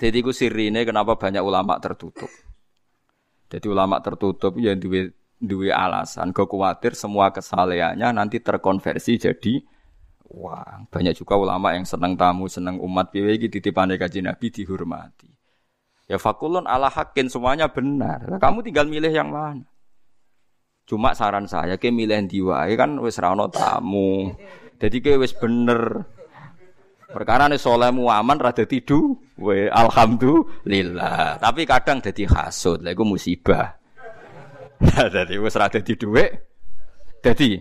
Jadi 0.00 0.18
ku 0.24 0.32
sirine 0.32 0.88
kenapa 0.88 1.20
banyak 1.20 1.44
ulama 1.44 1.76
tertutup. 1.84 2.32
Jadi 3.52 3.66
ulama 3.68 4.00
tertutup 4.00 4.56
ya 4.56 4.72
duwe 4.72 5.12
duwe 5.36 5.68
alasan. 5.68 6.32
Kau 6.32 6.48
khawatir 6.48 6.96
semua 6.96 7.28
kesalehannya 7.28 8.16
nanti 8.16 8.40
terkonversi 8.40 9.20
jadi 9.20 9.60
wah 10.32 10.88
banyak 10.88 11.12
juga 11.12 11.36
ulama 11.36 11.76
yang 11.76 11.84
senang 11.84 12.16
tamu 12.16 12.48
senang 12.48 12.80
umat 12.80 13.12
piye 13.12 13.36
iki 13.36 13.52
titipane 13.52 14.00
kaji 14.00 14.24
nabi 14.24 14.48
dihormati. 14.48 15.28
Ya 16.08 16.16
fakulun 16.16 16.64
ala 16.64 16.88
hakin 16.88 17.28
semuanya 17.28 17.68
benar. 17.68 18.40
Kamu 18.40 18.64
tinggal 18.64 18.88
milih 18.88 19.12
yang 19.12 19.28
mana. 19.28 19.68
Cuma 20.88 21.12
saran 21.12 21.44
saya 21.44 21.76
ke 21.76 21.92
milih 21.92 22.24
diwae 22.26 22.72
kan 22.74 22.96
wis 23.04 23.20
ra 23.20 23.36
tamu. 23.52 24.32
Jadi 24.80 24.96
ke 25.04 25.20
wis 25.20 25.36
bener. 25.36 26.08
Perkara 27.12 27.44
nih 27.44 27.60
solehmu 27.60 28.08
aman 28.08 28.40
rada 28.40 28.64
tidu, 28.64 29.20
we 29.36 29.68
alhamdulillah. 29.68 31.36
Tapi 31.36 31.68
kadang 31.68 32.00
jadi 32.00 32.24
hasud, 32.24 32.80
lah 32.80 32.96
musibah. 33.04 33.76
Jadi 34.82 35.36
wis 35.36 35.54
rada 35.54 35.78
tidu 35.84 36.16
we, 36.16 36.26
jadi 37.20 37.60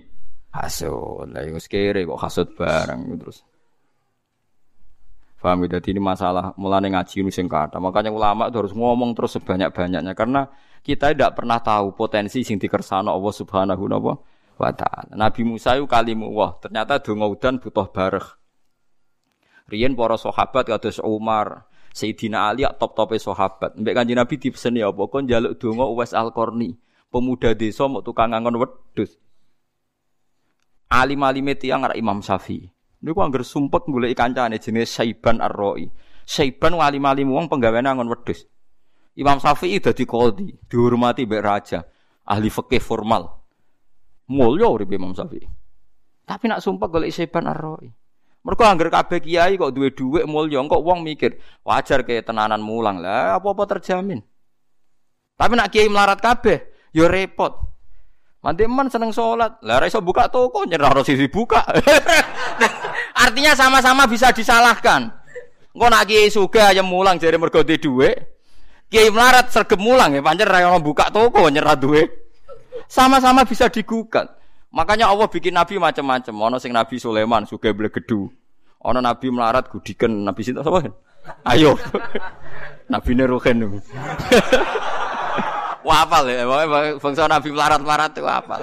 hasud. 0.55 1.27
Lah 1.29 1.43
wis 1.51 1.67
kere 1.67 2.07
kok 2.07 2.19
hasud 2.23 2.47
bareng 2.55 3.19
terus. 3.19 3.43
Paham 5.41 5.65
ya? 5.65 5.81
Jadi 5.81 5.97
ini 5.97 6.01
masalah 6.01 6.53
mulane 6.55 6.93
ngaji 6.93 7.25
ini 7.25 7.33
sing 7.33 7.49
kata. 7.49 7.81
Makanya 7.81 8.13
ulama 8.13 8.47
itu 8.47 8.61
harus 8.61 8.77
ngomong 8.77 9.17
terus 9.17 9.35
sebanyak-banyaknya 9.41 10.13
karena 10.13 10.45
kita 10.85 11.11
tidak 11.11 11.33
pernah 11.33 11.57
tahu 11.57 11.97
potensi 11.97 12.45
sing 12.45 12.61
dikersano 12.61 13.09
Allah 13.09 13.33
Subhanahu 13.33 13.83
wa 14.61 14.71
taala. 14.71 15.17
Nabi 15.17 15.41
Musa 15.41 15.73
itu 15.73 15.89
kalimu 15.89 16.29
wah, 16.29 16.53
ternyata 16.61 17.01
donga 17.01 17.25
udan 17.25 17.57
butuh 17.57 17.89
bareh. 17.89 18.40
Riyen 19.71 19.95
para 19.95 20.19
sahabat 20.19 20.67
kados 20.67 20.99
Umar, 20.99 21.71
Sayyidina 21.95 22.51
Ali 22.51 22.67
top-tope 22.67 23.15
sahabat. 23.15 23.79
Mbek 23.79 23.95
Kanjeng 23.95 24.19
Nabi 24.19 24.35
dipeseni 24.35 24.83
apa 24.83 25.07
kon 25.07 25.23
njaluk 25.23 25.55
donga 25.55 25.87
Uwais 25.87 26.11
Al-Qarni, 26.11 26.75
pemuda 27.07 27.55
desa 27.55 27.87
mau 27.87 28.03
tukang 28.03 28.35
ngangon 28.35 28.59
wedhus. 28.59 29.15
Alim-alime 30.91 31.55
tiyang 31.55 31.87
arek 31.87 32.03
Imam 32.03 32.19
Syafi'i. 32.19 32.67
Niku 33.01 33.23
anggar 33.23 33.47
sumpek 33.47 33.87
golek 33.87 34.11
kancane 34.11 34.59
jenis 34.59 34.91
Saiban 34.91 35.39
Ar-Ra'i. 35.39 35.87
Saiban 36.27 36.75
walim-alim 36.75 37.31
wong 37.31 37.47
penggaweane 37.47 37.87
angon 37.87 38.11
wedhus. 38.11 38.43
Imam 39.15 39.39
Syafi'i 39.39 39.79
dadi 39.79 40.03
qadhi, 40.03 40.51
dihormati 40.67 41.23
mbek 41.23 41.39
raja, 41.39 41.79
ahli 42.27 42.51
fikih 42.51 42.83
formal. 42.83 43.39
Mulya 44.27 44.67
uripe 44.67 44.99
Imam 44.99 45.15
Syafi'i. 45.15 45.47
Tapi 46.27 46.43
nak 46.51 46.59
sumpah 46.59 46.91
golek 46.91 47.15
Saiban 47.15 47.47
Ar-Ra'i. 47.47 48.00
Mergo 48.41 48.65
anggar 48.65 48.89
kabeh 48.89 49.21
kiai 49.21 49.53
kok 49.53 49.69
duwe 49.69 49.93
dhuwit 49.93 50.25
mulya, 50.25 50.65
kok 50.65 50.81
wong 50.81 51.05
mikir, 51.05 51.37
wajar 51.61 52.01
ke 52.01 52.25
tenanan 52.25 52.57
mulang 52.57 52.97
lah, 52.97 53.37
apa-apa 53.37 53.77
terjamin. 53.77 54.17
Tapi 55.37 55.53
nak 55.53 55.69
kiai 55.69 55.85
melarat 55.85 56.17
kabeh, 56.17 56.57
ya 56.89 57.05
repot. 57.05 57.53
Nanti 58.41 58.65
man 58.65 58.89
seneng 58.89 59.13
sholat, 59.13 59.61
lah 59.61 59.85
iso 59.85 60.01
buka 60.01 60.25
toko 60.25 60.65
nyerah 60.65 60.89
harus 60.89 61.05
sisi 61.05 61.29
buka. 61.29 61.61
Artinya 63.25 63.53
sama-sama 63.53 64.09
bisa 64.09 64.33
disalahkan. 64.33 65.13
Engko 65.77 65.85
nak 65.93 66.09
kiai 66.09 66.33
suga 66.33 66.73
ayam 66.73 66.89
mulang 66.89 67.21
jadi 67.21 67.37
mergo 67.37 67.61
duwe. 67.61 68.17
Kiai 68.89 69.13
melarat 69.13 69.53
sergem 69.53 69.77
mulang 69.77 70.17
ya 70.17 70.25
pancen 70.25 70.49
ra 70.49 70.73
buka 70.81 71.13
toko 71.13 71.45
nyerah 71.53 71.77
duwe. 71.77 72.09
Sama-sama 72.89 73.45
bisa 73.45 73.69
digugat. 73.69 74.40
Makanya 74.71 75.11
Allah 75.11 75.27
bikin 75.27 75.51
nabi 75.51 75.75
macam-macam. 75.75 76.31
Ono 76.51 76.57
sing 76.57 76.71
Nabi 76.71 76.95
Sulaiman 76.95 77.43
suga 77.43 77.75
blegedu. 77.75 78.31
Ono 78.87 78.99
nabi 79.03 79.27
melarat 79.27 79.67
gudiken 79.67 80.23
nabi 80.23 80.41
sinta 80.47 80.63
sapa? 80.63 80.87
Ayo. 81.43 81.75
nabi 82.93 83.11
Neruhen. 83.13 83.57
Wah 85.81 86.05
apal 86.05 86.29
ya, 86.29 86.45
bangsa 87.01 87.25
Nabi 87.25 87.49
melarat-melarat 87.49 88.13
itu 88.13 88.21
apal. 88.21 88.61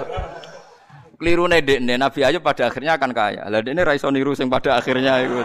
Keliru 1.19 1.51
nih 1.51 1.59
Nabi 1.99 2.23
aja 2.23 2.39
pada 2.39 2.71
akhirnya 2.71 2.95
akan 2.95 3.11
kaya. 3.11 3.43
Lah 3.51 3.59
ini 3.59 3.83
raiso 3.83 4.07
niru 4.07 4.31
sing 4.31 4.47
pada 4.47 4.79
akhirnya 4.79 5.19
itu. 5.19 5.35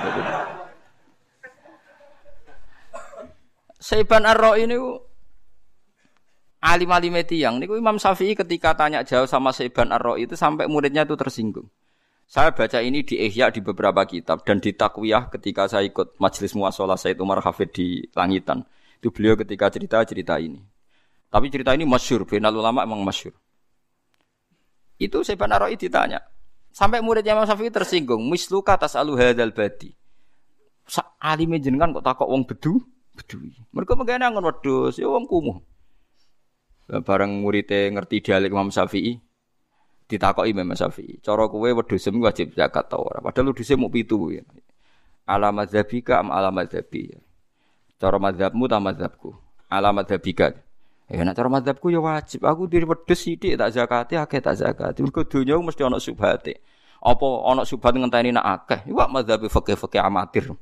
Saiban 3.83 4.23
Ar 4.23 4.39
ini 4.55 4.79
alim 6.65 6.89
alim 6.89 7.13
yang 7.29 7.61
niku 7.61 7.77
Imam 7.77 8.01
Syafi'i 8.01 8.33
ketika 8.33 8.73
tanya 8.73 9.05
jauh 9.05 9.29
sama 9.29 9.53
Saiban 9.53 9.93
Ar 9.93 10.17
itu 10.17 10.33
sampai 10.33 10.65
muridnya 10.65 11.05
itu 11.05 11.13
tersinggung. 11.13 11.69
Saya 12.25 12.57
baca 12.57 12.81
ini 12.81 13.05
di 13.05 13.21
Ihya 13.21 13.53
di 13.53 13.61
beberapa 13.61 14.01
kitab 14.09 14.49
dan 14.49 14.57
di 14.57 14.73
Takwiyah 14.73 15.29
ketika 15.29 15.69
saya 15.69 15.85
ikut 15.85 16.17
majelis 16.17 16.57
muasalah 16.57 16.97
Said 16.97 17.21
Umar 17.21 17.45
Hafid 17.45 17.77
di 17.77 18.01
Langitan. 18.17 18.65
Itu 18.97 19.13
beliau 19.13 19.37
ketika 19.37 19.69
cerita-cerita 19.69 20.41
ini. 20.41 20.57
Tapi 21.29 21.53
cerita 21.53 21.77
ini 21.77 21.85
masyur, 21.85 22.25
final 22.25 22.57
ulama 22.57 22.81
emang 22.81 23.05
masyur. 23.05 23.37
Itu 24.97 25.21
saya 25.21 25.37
Aroi 25.37 25.77
ditanya. 25.77 26.25
Sampai 26.73 27.05
muridnya 27.05 27.37
Imam 27.37 27.45
Syafi'i 27.45 27.69
tersinggung. 27.69 28.25
Misluka 28.25 28.81
tas 28.81 28.97
alu 28.97 29.21
hadal 29.21 29.53
badi. 29.53 29.93
Alime 31.21 31.61
jenengan 31.61 31.93
kok 31.93 32.05
takok 32.09 32.29
wong 32.29 32.49
bedu? 32.49 32.81
Bedui. 33.15 33.55
Mereka 33.71 33.95
mengenai 33.95 34.27
angon 34.27 34.43
wedus, 34.43 34.99
ya 34.99 35.07
wong 35.07 35.31
kumuh. 35.31 35.63
Bareng 36.85 37.41
muridnya 37.41 37.89
ngerti 37.97 38.21
dialek 38.21 38.53
Imam 38.53 38.69
Syafi'i, 38.69 39.17
ditakoki 40.05 40.53
Imam 40.53 40.69
Syafi'i. 40.77 41.17
Cara 41.25 41.49
kowe 41.49 41.65
wedhus 41.65 42.05
wajib 42.05 42.53
zakat 42.53 42.93
ta 42.93 43.01
ora? 43.01 43.25
Padahal 43.25 43.57
wedhuse 43.57 43.73
mau 43.81 43.89
pitu 43.89 44.37
ya. 44.37 44.45
Alamat 45.25 45.73
zabika 45.73 46.21
am 46.21 46.29
alamat 46.29 46.69
zabi. 46.69 47.17
Cara 47.97 48.21
mazhabmu 48.21 48.69
ta 48.69 48.77
mazhabku? 48.77 49.33
Alamat 49.73 50.13
zabika. 50.13 50.53
Ya 51.09 51.21
nek 51.21 51.37
cara 51.37 51.49
madzhabku 51.53 51.89
ya 51.93 52.01
wajib. 52.01 52.45
Aku 52.45 52.65
diri 52.69 52.89
wedhus 52.89 53.21
sithik 53.21 53.57
tak 53.61 53.73
zakati 53.73 54.17
akeh 54.17 54.41
tak 54.41 54.57
zakati. 54.57 55.05
Mergo 55.05 55.25
donya 55.25 55.57
mesti 55.61 55.85
ana 55.85 56.01
subhate. 56.01 56.61
Apa 57.05 57.27
ana 57.49 57.65
subhat 57.69 57.93
ngenteni 57.93 58.33
nak 58.33 58.65
akeh. 58.65 58.89
Iku 58.89 59.01
madzhab 59.13 59.45
fikih-fikih 59.45 60.01
amatir. 60.01 60.53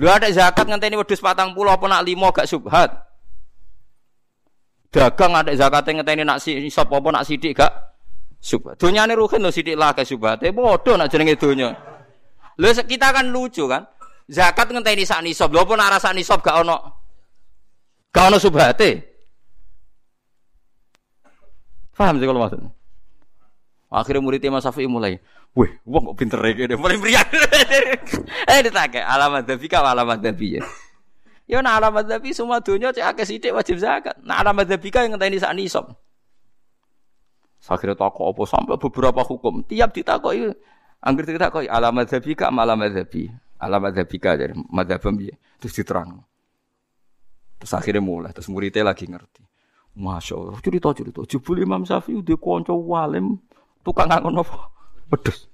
Lu 0.00 0.08
ada 0.08 0.28
zakat 0.32 0.64
ngenteni 0.68 0.96
wedhus 0.96 1.20
40 1.20 1.52
apa 1.52 1.84
nak 1.84 2.02
5 2.04 2.36
gak 2.36 2.48
subhat. 2.48 2.90
Dagang 4.92 5.32
ada 5.32 5.56
zakat 5.56 5.88
ngenteni 5.88 6.20
nak 6.20 6.44
sop 6.44 6.92
apa 6.92 7.08
nak 7.08 7.24
sithik 7.24 7.56
gak 7.56 7.72
subhat. 8.36 8.76
Donyane 8.76 9.16
ruhin 9.16 9.40
lho 9.40 9.48
sithik 9.48 9.72
lah 9.72 9.96
ke 9.96 10.04
subhate. 10.04 10.52
Padha 10.52 10.92
nak 11.00 11.08
jenenge 11.08 11.40
donya. 11.40 11.72
Lho 12.60 12.70
kita 12.76 13.08
kan 13.08 13.32
lucu 13.32 13.64
kan. 13.64 13.88
Zakat 14.28 14.68
ngenteni 14.68 15.08
sak 15.08 15.24
nisab. 15.24 15.48
Lho 15.48 15.64
apa 15.64 15.72
nak 15.80 15.96
rasa 15.96 16.12
nisab 16.12 16.44
gak 16.44 16.60
ono 16.60 16.76
Gak 18.12 18.28
ono 18.28 18.36
subhate. 18.36 18.90
Paham 21.96 22.20
sih 22.20 22.28
kalau 22.28 22.44
maksudnya? 22.44 22.68
Akhirnya 23.92 24.24
murid 24.24 24.40
Imam 24.40 24.56
Syafi'i 24.56 24.88
mulai, 24.88 25.20
wih, 25.52 25.68
wong 25.84 26.12
kok 26.12 26.16
pinter 26.16 26.40
ya, 26.40 26.80
mulai 26.80 26.96
meriak. 26.96 27.28
eh 28.52 28.58
ditake 28.64 29.04
alamat 29.04 29.44
dabi 29.44 29.68
kau 29.68 29.84
alamat 29.84 30.16
dabi 30.16 30.56
ya. 31.48 31.58
Nah 31.60 31.78
alamat 31.78 32.08
dabi 32.08 32.34
semua 32.34 32.62
dunia 32.62 32.90
cek 32.90 33.04
akeh 33.14 33.26
sithik 33.26 33.52
wajib 33.54 33.78
zakat. 33.78 34.18
Alamat 34.22 34.66
dabi 34.66 34.88
kau 34.92 35.02
yang 35.02 35.16
ngenteni 35.16 35.38
sak 35.38 35.54
nisab. 35.56 35.92
Akhirnya 37.62 37.94
takut 37.94 38.26
apa 38.26 38.42
sampai 38.44 38.74
beberapa 38.74 39.22
hukum. 39.22 39.62
Tiap 39.62 39.94
ditakoi, 39.94 40.50
angger 40.98 41.24
ditakoi 41.30 41.70
alamat 41.70 42.10
dabi 42.10 42.34
kau 42.34 42.50
alamat 42.50 42.90
dabi. 42.90 43.30
Alamat 43.62 43.92
dabi 43.94 44.16
kau 44.18 44.34
jadi 44.34 44.54
madzhabem 44.70 45.14
piye. 45.14 45.34
Terus 45.62 45.74
diterang. 45.78 46.26
Terus 47.62 47.78
akhirnya 47.78 48.02
mulai, 48.02 48.34
terus 48.34 48.50
muridnya 48.50 48.82
lagi 48.82 49.06
ngerti. 49.06 49.46
Masya 49.94 50.34
Allah, 50.34 50.58
cerita-cerita. 50.58 51.22
Jebul 51.28 51.62
Imam 51.62 51.86
Syafi'i 51.86 52.18
udah 52.18 52.34
konco 52.40 52.74
walim, 52.74 53.38
tukang 53.86 54.10
ngangon 54.10 54.42
apa? 54.42 54.72
Pedes. 55.06 55.46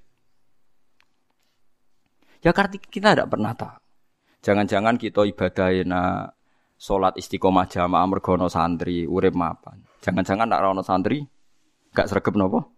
Ya 2.41 2.55
karena 2.55 2.79
kita 2.79 3.13
tidak 3.13 3.29
pernah 3.29 3.53
tahu. 3.53 3.77
Jangan-jangan 4.39 4.95
kita 4.95 5.27
ibadah 5.27 5.69
na 5.83 6.01
sholat 6.79 7.19
istiqomah 7.19 7.67
jamaah 7.67 8.07
mergono 8.07 8.47
santri, 8.47 9.03
urip 9.03 9.35
mapan. 9.35 9.83
Jangan-jangan 9.99 10.47
nak 10.47 10.63
rono 10.63 10.79
santri, 10.79 11.19
gak 11.91 12.07
sergap 12.07 12.39
nopo 12.39 12.71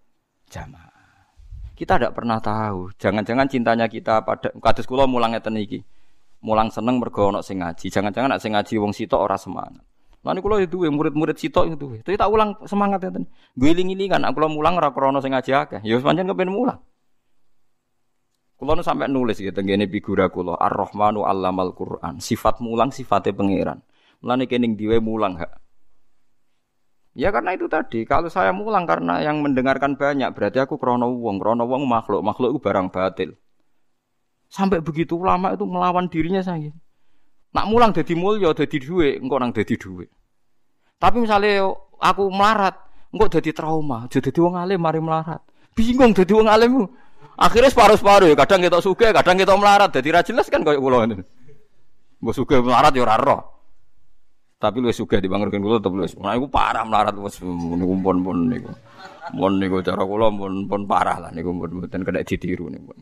jamaah. 0.49 0.89
Kita 1.77 1.97
tidak 1.97 2.13
pernah 2.13 2.37
tahu. 2.37 2.93
Jangan-jangan 2.97 3.49
cintanya 3.49 3.89
kita 3.89 4.21
pada 4.21 4.53
kados 4.53 4.85
kula 4.85 5.09
mulangnya 5.09 5.41
teniki. 5.41 5.81
Mulang 6.41 6.69
seneng 6.73 6.97
mergo 6.97 7.29
ana 7.29 7.41
sing 7.41 7.61
ngaji. 7.61 7.89
Jangan-jangan 7.89 8.37
nak 8.37 8.41
sing 8.41 8.53
ngaji 8.53 8.73
wong 8.81 8.93
sitok 8.93 9.17
ora 9.17 9.37
semangat. 9.37 9.81
Lan 10.21 10.37
kula 10.37 10.61
ya 10.61 10.69
duwe 10.69 10.93
murid-murid 10.93 11.41
sitok 11.41 11.73
itu 11.73 11.77
duwe. 11.77 11.97
Tapi 12.05 12.17
tak 12.17 12.29
ulang 12.29 12.53
semangat 12.69 13.01
ngeten. 13.01 13.25
Guling-gilingan 13.57 14.21
aku 14.29 14.45
mulang 14.45 14.77
ora 14.77 14.93
krana 14.93 15.21
sing 15.25 15.33
ngaji 15.33 15.51
akeh. 15.57 15.81
Ya 15.81 15.97
pancen 15.97 16.29
kepen 16.29 16.53
mulang. 16.53 16.81
Kula 18.61 18.77
nu 18.77 18.85
sampai 18.85 19.09
nulis 19.09 19.41
gitu 19.41 19.49
tenggene 19.57 19.89
figura 19.89 20.29
kula 20.29 20.53
Ar-Rahmanu 20.53 21.25
'allamal 21.25 21.73
Qur'an. 21.73 22.21
Sifat 22.21 22.61
mulang 22.61 22.93
sifatnya 22.93 23.33
pangeran. 23.33 23.81
Mulane 24.21 24.45
kening 24.45 24.77
diwe 24.77 25.01
mulang 25.01 25.33
hak. 25.41 25.57
Ya 27.17 27.33
karena 27.33 27.57
itu 27.57 27.65
tadi, 27.65 28.05
kalau 28.05 28.29
saya 28.29 28.53
mulang 28.53 28.85
karena 28.85 29.17
yang 29.25 29.41
mendengarkan 29.41 29.97
banyak, 29.97 30.29
berarti 30.37 30.61
aku 30.61 30.77
krono 30.77 31.09
wong, 31.09 31.41
krono 31.41 31.65
wong 31.65 31.89
makhluk, 31.89 32.21
makhluk 32.21 32.53
itu 32.53 32.59
barang 32.61 32.87
batil. 32.93 33.33
Sampai 34.45 34.77
begitu 34.79 35.17
lama 35.17 35.57
itu 35.57 35.65
melawan 35.65 36.05
dirinya 36.05 36.45
saya. 36.45 36.69
Nak 37.57 37.65
mulang 37.65 37.91
jadi 37.97 38.13
mulya, 38.13 38.53
jadi 38.53 38.77
duit, 38.77 39.19
engkau 39.19 39.41
nang 39.41 39.51
jadi 39.51 39.73
duit. 39.73 40.13
Tapi 41.01 41.17
misalnya 41.19 41.65
aku 41.97 42.29
melarat, 42.29 42.77
engkau 43.09 43.27
jadi 43.27 43.57
trauma, 43.57 44.05
jadi 44.05 44.29
wong 44.37 44.53
alim 44.53 44.79
mari 44.79 45.01
melarat. 45.01 45.41
Bingung 45.73 46.13
jadi 46.13 46.29
wong 46.29 46.45
alim. 46.45 46.85
Akhirnya 47.41 47.73
separuh-separuh 47.73 48.29
ya, 48.29 48.35
kadang 48.37 48.61
kita 48.61 48.77
suka, 48.85 49.09
kadang 49.09 49.33
kita 49.33 49.57
melarat, 49.57 49.89
jadi 49.89 50.21
rajelas 50.21 50.45
kan 50.45 50.61
kayak 50.61 50.77
pulau 50.77 51.01
ini. 51.09 51.17
Mbok 52.21 52.33
suka 52.37 52.61
melarat 52.61 52.93
ya 52.93 53.01
ora 53.01 53.17
tapi 54.61 54.77
lu 54.77 54.93
suka 54.93 55.17
dibangunkan 55.17 55.57
kulo 55.57 55.81
tapi 55.81 55.97
lu 55.97 56.05
nah 56.21 56.37
aku 56.37 56.45
parah 56.45 56.85
melarat 56.85 57.17
bos 57.17 57.41
niku 57.41 57.97
pun 57.97 58.21
pun 58.21 58.37
niku. 58.45 58.69
Pun 59.33 59.57
niku 59.57 59.81
cara 59.81 60.05
kulo 60.05 60.29
pun 60.37 60.69
pun 60.69 60.81
parah 60.85 61.17
lah 61.17 61.33
niku 61.33 61.49
pun 61.49 61.81
mboten 61.81 62.05
kena 62.05 62.21
ditiru 62.21 62.69
niku. 62.69 62.93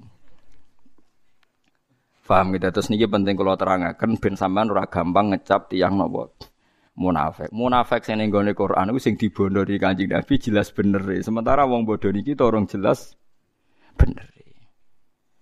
Paham 2.24 2.56
kita 2.56 2.72
gitu? 2.72 2.80
terus 2.80 2.88
niki 2.96 3.12
penting 3.12 3.36
kalau 3.36 3.60
terangkan 3.60 4.10
ben 4.24 4.40
sampean 4.40 4.72
ora 4.72 4.88
gampang 4.88 5.36
ngecap 5.36 5.68
tiang 5.68 6.00
nopo 6.00 6.32
munafik. 6.96 7.52
Munafik 7.52 8.08
sing 8.08 8.24
ning 8.24 8.32
Quran 8.32 8.96
iku 8.96 9.00
sing 9.04 9.20
dibondori 9.20 9.76
Kanjeng 9.76 10.16
Nabi 10.16 10.40
jelas 10.40 10.72
bener 10.72 11.04
e. 11.12 11.20
sementara 11.20 11.68
wong 11.68 11.84
bodoh 11.84 12.16
niki 12.16 12.40
orang 12.40 12.72
jelas 12.72 13.20
bener. 14.00 14.40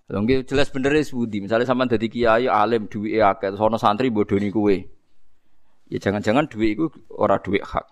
Lho 0.08 0.24
jelas 0.42 0.72
bener 0.72 0.96
sebudi 1.04 1.44
misalnya 1.44 1.68
sampean 1.68 1.92
dadi 1.92 2.08
kiai 2.08 2.48
alim 2.48 2.88
duwike 2.88 3.20
akeh 3.20 3.52
sono 3.60 3.76
santri 3.76 4.08
bodoni 4.08 4.48
kuwe 4.48 4.98
Ya 5.88 5.96
jangan-jangan 5.96 6.48
duit 6.52 6.76
itu 6.76 6.86
ora 7.16 7.40
duit 7.40 7.64
hak. 7.64 7.86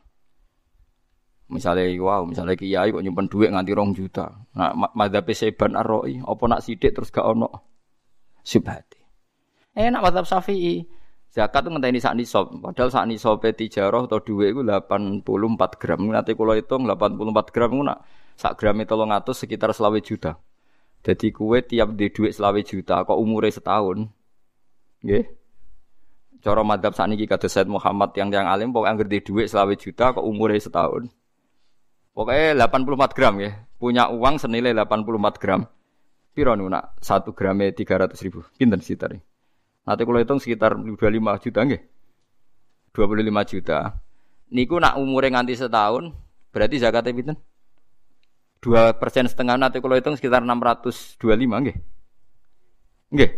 Misalnya 1.49 1.89
wow, 1.97 2.29
misalnya 2.29 2.53
kiai 2.53 2.93
kok 2.93 3.01
nyimpen 3.01 3.27
duit 3.33 3.49
nganti 3.49 3.73
rong 3.73 3.97
juta. 3.97 4.29
Nah, 4.53 4.77
madhab 4.93 5.25
seban 5.33 5.73
arroi, 5.73 6.21
apa 6.21 6.43
nak 6.45 6.61
sidik 6.61 6.93
terus 6.93 7.09
gak 7.09 7.25
ono 7.25 7.49
subhati. 8.45 9.01
Eh 9.73 9.89
nak 9.89 10.05
madhab 10.05 10.29
syafi'i, 10.29 10.85
zakat 11.33 11.65
itu 11.65 11.69
ngenteni 11.73 12.01
sak 12.05 12.17
nisab. 12.21 12.53
Padahal 12.61 12.93
sak 12.93 13.09
nisab 13.09 13.41
tijarah 13.41 14.05
atau 14.05 14.21
duit 14.21 14.53
itu 14.53 14.61
84 14.61 15.81
gram. 15.81 16.01
Nanti 16.05 16.37
kalau 16.37 16.53
hitung 16.53 16.85
84 16.85 17.55
gram 17.55 17.71
itu 17.73 17.85
nak 17.85 17.99
sak 18.37 18.61
gram 18.61 18.77
itu 18.77 18.93
ngatus 18.93 19.37
sekitar 19.41 19.73
selawe 19.73 19.97
juta. 20.05 20.37
Jadi 21.07 21.31
kue 21.31 21.63
tiap 21.63 21.95
di 21.95 22.11
duit 22.11 22.35
selawe 22.35 22.59
juta, 22.67 23.07
kok 23.07 23.15
umurnya 23.15 23.55
setahun, 23.55 24.11
Nggih. 25.07 25.25
Cara 26.43 26.63
madhab 26.67 26.95
saat 26.95 27.11
ini 27.11 27.27
kata 27.27 27.47
Muhammad 27.67 28.15
yang 28.19 28.31
yang 28.31 28.47
alim 28.47 28.71
pokoknya 28.71 29.03
ngerti 29.03 29.19
duit 29.23 29.47
selawe 29.51 29.75
juta 29.79 30.15
kok 30.15 30.27
umurnya 30.27 30.63
setahun. 30.63 31.11
Pokoknya 32.11 32.67
84 32.67 33.17
gram 33.17 33.35
ya. 33.39 33.51
Punya 33.77 34.09
uang 34.09 34.41
senilai 34.41 34.73
84 34.75 35.43
gram. 35.43 35.63
Piro 36.35 36.53
nak 36.59 36.99
satu 37.01 37.33
gramnya 37.33 37.73
300 37.73 38.19
ribu. 38.25 38.45
Pinten 38.59 38.83
sih 38.83 38.99
tadi. 38.99 39.17
Nanti 39.87 40.03
kalau 40.03 40.19
hitung 40.19 40.41
sekitar 40.43 40.75
25 40.75 41.43
juta 41.43 41.61
nggih. 41.63 41.83
25 42.93 43.51
juta. 43.53 43.79
Niku 44.51 44.77
nak 44.79 44.99
umurnya 44.99 45.39
nganti 45.39 45.55
setahun, 45.59 46.15
berarti 46.55 46.77
zakatnya 46.79 47.13
pinten? 47.15 47.37
Dua 48.61 48.97
persen 48.97 49.29
setengah 49.29 49.55
nanti 49.61 49.79
kalau 49.79 49.95
hitung 49.95 50.17
sekitar 50.19 50.43
625 50.43 51.17
nggih. 51.63 51.77
Nggih. 53.15 53.31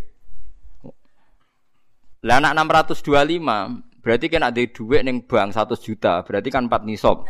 Lah 2.24 2.42
anak 2.42 2.52
625 2.56 4.02
berarti 4.02 4.26
kan 4.32 4.42
ada 4.46 4.62
duit 4.62 5.02
neng 5.04 5.22
bank 5.22 5.52
100 5.54 5.78
juta, 5.84 6.24
berarti 6.24 6.48
kan 6.48 6.66
4 6.66 6.88
nisab. 6.88 7.28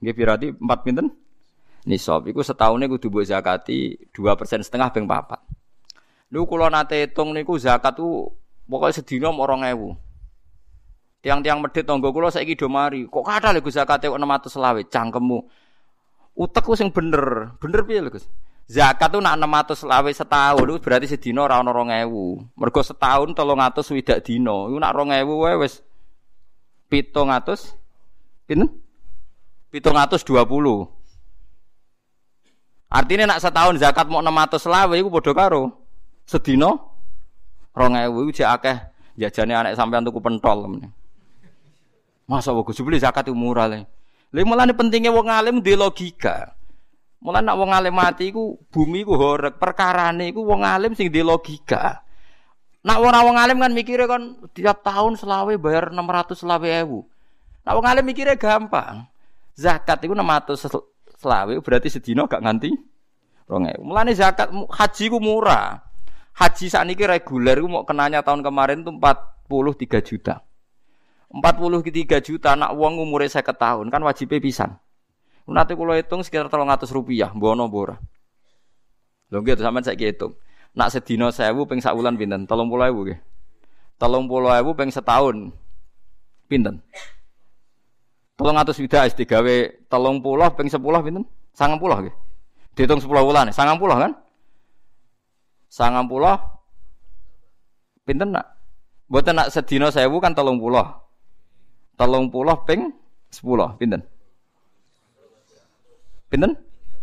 Nggih 0.00 0.14
berarti 0.14 0.46
4 0.54 0.84
pinten? 0.86 1.06
Nisab 1.88 2.28
iku 2.28 2.44
setahunnya 2.44 2.92
kudu 2.92 3.08
mbok 3.08 3.24
zakati 3.24 3.96
2% 4.12 4.60
setengah 4.60 4.92
ping 4.92 5.08
4. 5.08 5.40
Lu 6.30 6.46
kula 6.46 6.70
nate 6.70 7.08
hitung 7.08 7.34
niku 7.34 7.58
zakat 7.58 7.98
tuh 7.98 8.30
pokoknya 8.68 9.02
sedina 9.02 9.28
2000. 9.32 9.96
Tiang-tiang 11.20 11.60
medit 11.60 11.84
tangga 11.84 12.08
kula 12.08 12.32
saiki 12.32 12.56
do 12.56 12.70
mari. 12.70 13.04
Kok 13.04 13.26
Gus 13.60 13.76
zakate 13.76 14.08
kok 14.08 14.16
600 14.16 14.48
selawe 14.48 14.80
cangkemmu. 14.88 15.38
Utekku 16.34 16.78
sing 16.78 16.94
bener. 16.94 17.56
Bener 17.58 17.80
piye 17.84 18.00
lho 18.00 18.10
Gus? 18.14 18.26
Zakat 18.70 19.10
tuh 19.10 19.18
nak 19.18 19.34
600 19.34 19.82
lawe 19.82 20.10
setahun 20.14 20.62
itu 20.62 20.78
berarti 20.78 21.10
sedina 21.10 21.42
ora 21.42 21.58
ono 21.58 21.74
2000. 21.74 22.54
Mergo 22.54 22.80
setahun 22.86 23.34
300 23.34 23.82
swidak 23.82 24.18
dina. 24.22 24.70
Iku 24.70 24.78
nak 24.78 24.94
2000 24.94 25.26
wae 25.26 25.54
wis 25.58 25.82
700 26.86 27.74
pinten? 28.46 28.70
720. 29.74 30.22
Artinya 32.90 33.24
nak 33.34 33.42
setahun 33.42 33.74
zakat 33.82 34.06
mau 34.06 34.22
600 34.22 34.70
lawe 34.70 34.94
iku 34.94 35.08
padha 35.10 35.32
karo 35.34 35.62
sedina 36.22 36.70
2000 37.74 38.06
iku 38.06 38.30
jek 38.30 38.48
akeh 38.54 38.76
jajane 39.18 39.54
anak 39.54 39.74
sampean 39.74 40.06
tuku 40.06 40.22
pentol. 40.22 40.78
Masa 42.30 42.54
wae 42.54 42.62
beli 42.86 43.02
zakat 43.02 43.26
itu 43.26 43.34
murah 43.34 43.66
le. 43.66 43.82
Lha 44.30 44.46
mulane 44.46 44.72
pentingnya 44.74 45.10
wong 45.10 45.26
alim 45.26 45.56
di 45.58 45.74
logika. 45.74 46.54
Mulai 47.20 47.44
nak 47.44 47.56
wong 47.60 47.70
alim 47.74 47.92
mati 47.92 48.32
iku 48.32 48.56
bumi 48.72 49.04
iku 49.04 49.12
horek, 49.18 49.60
perkarane 49.60 50.32
iku 50.32 50.40
wong 50.40 50.64
alim 50.64 50.96
sing 50.96 51.12
di 51.12 51.20
logika. 51.20 52.00
Nak 52.80 52.96
wong 52.96 53.12
wong 53.12 53.36
alim 53.36 53.60
kan 53.60 53.74
mikirnya 53.76 54.08
kan 54.08 54.40
tiap 54.56 54.80
tahun 54.80 55.20
selawe 55.20 55.52
bayar 55.60 55.92
600 55.92 56.32
selawe 56.32 56.68
ewu. 56.80 57.04
Nak 57.66 57.72
wong 57.76 57.86
alim 57.90 58.04
mikirnya 58.08 58.40
gampang. 58.40 59.04
Zakat 59.52 60.00
iku 60.06 60.16
600 60.16 61.20
selawe 61.20 61.54
berarti 61.60 61.92
sedina 61.92 62.24
gak 62.24 62.40
nganti 62.40 62.72
2000. 63.50 63.84
Mulane 63.84 64.16
zakat 64.16 64.48
haji 64.48 65.04
ku 65.12 65.18
murah. 65.20 65.76
Haji 66.40 66.72
saat 66.72 66.88
ini 66.88 66.96
reguler, 66.96 67.60
mau 67.66 67.84
kenanya 67.84 68.24
tahun 68.24 68.40
kemarin 68.40 68.80
tuh 68.80 68.96
43 68.96 70.00
juta. 70.00 70.40
43 71.30 72.26
juta 72.26 72.58
anak 72.58 72.74
uang 72.74 73.06
umur 73.06 73.22
saya 73.30 73.46
ketahun 73.46 73.86
kan 73.86 74.02
wajibnya 74.02 74.42
pisan. 74.42 74.70
Nanti 75.46 75.74
kalau 75.74 75.94
hitung 75.94 76.22
sekitar 76.22 76.46
300 76.46 76.90
rupiah, 76.94 77.30
bono 77.34 77.66
bora. 77.66 77.98
Lo 79.30 79.42
gitu 79.42 79.62
sama 79.62 79.82
saya 79.82 79.98
hitung. 79.98 80.34
Nak 80.74 80.94
sedino 80.94 81.30
saya 81.34 81.50
bu 81.50 81.66
pengsa 81.66 81.90
sebulan 81.90 82.14
pinter, 82.14 82.38
tolong 82.46 82.70
pulau 82.70 82.86
ibu 82.86 83.00
gitu. 83.10 83.18
Tolong 83.98 84.30
pulau 84.30 84.54
ibu 84.54 84.74
pengsa 84.74 85.02
setahun 85.02 85.50
pinter. 86.46 86.78
Tolong 88.38 88.54
ratus 88.54 88.78
bidah 88.78 89.06
s 89.10 89.14
tiga 89.18 89.42
w, 89.42 89.70
tolong 89.90 90.22
pulau 90.22 90.50
pengsa 90.54 90.78
sepuluh 90.78 91.02
pinter, 91.02 91.26
sangat 91.54 91.78
pulau 91.82 91.98
gitu. 92.06 92.14
Hitung 92.78 93.02
sepuluh 93.02 93.26
bulan, 93.26 93.50
sangat 93.50 93.76
pulau 93.78 93.98
kan? 93.98 94.14
Sangat 95.66 96.06
pulau 96.06 96.38
pinter 98.06 98.26
nak. 98.26 98.46
Buatnya 99.10 99.32
nak 99.34 99.48
sedino 99.50 99.90
saya 99.90 100.06
bu 100.06 100.22
kan 100.22 100.34
tolong 100.34 100.58
pulau. 100.58 100.86
Telung 102.00 102.32
puluh 102.32 102.56
ping 102.64 102.96
sepuluh. 103.28 103.76
Pinten? 103.76 104.00
Pinten? 106.32 106.56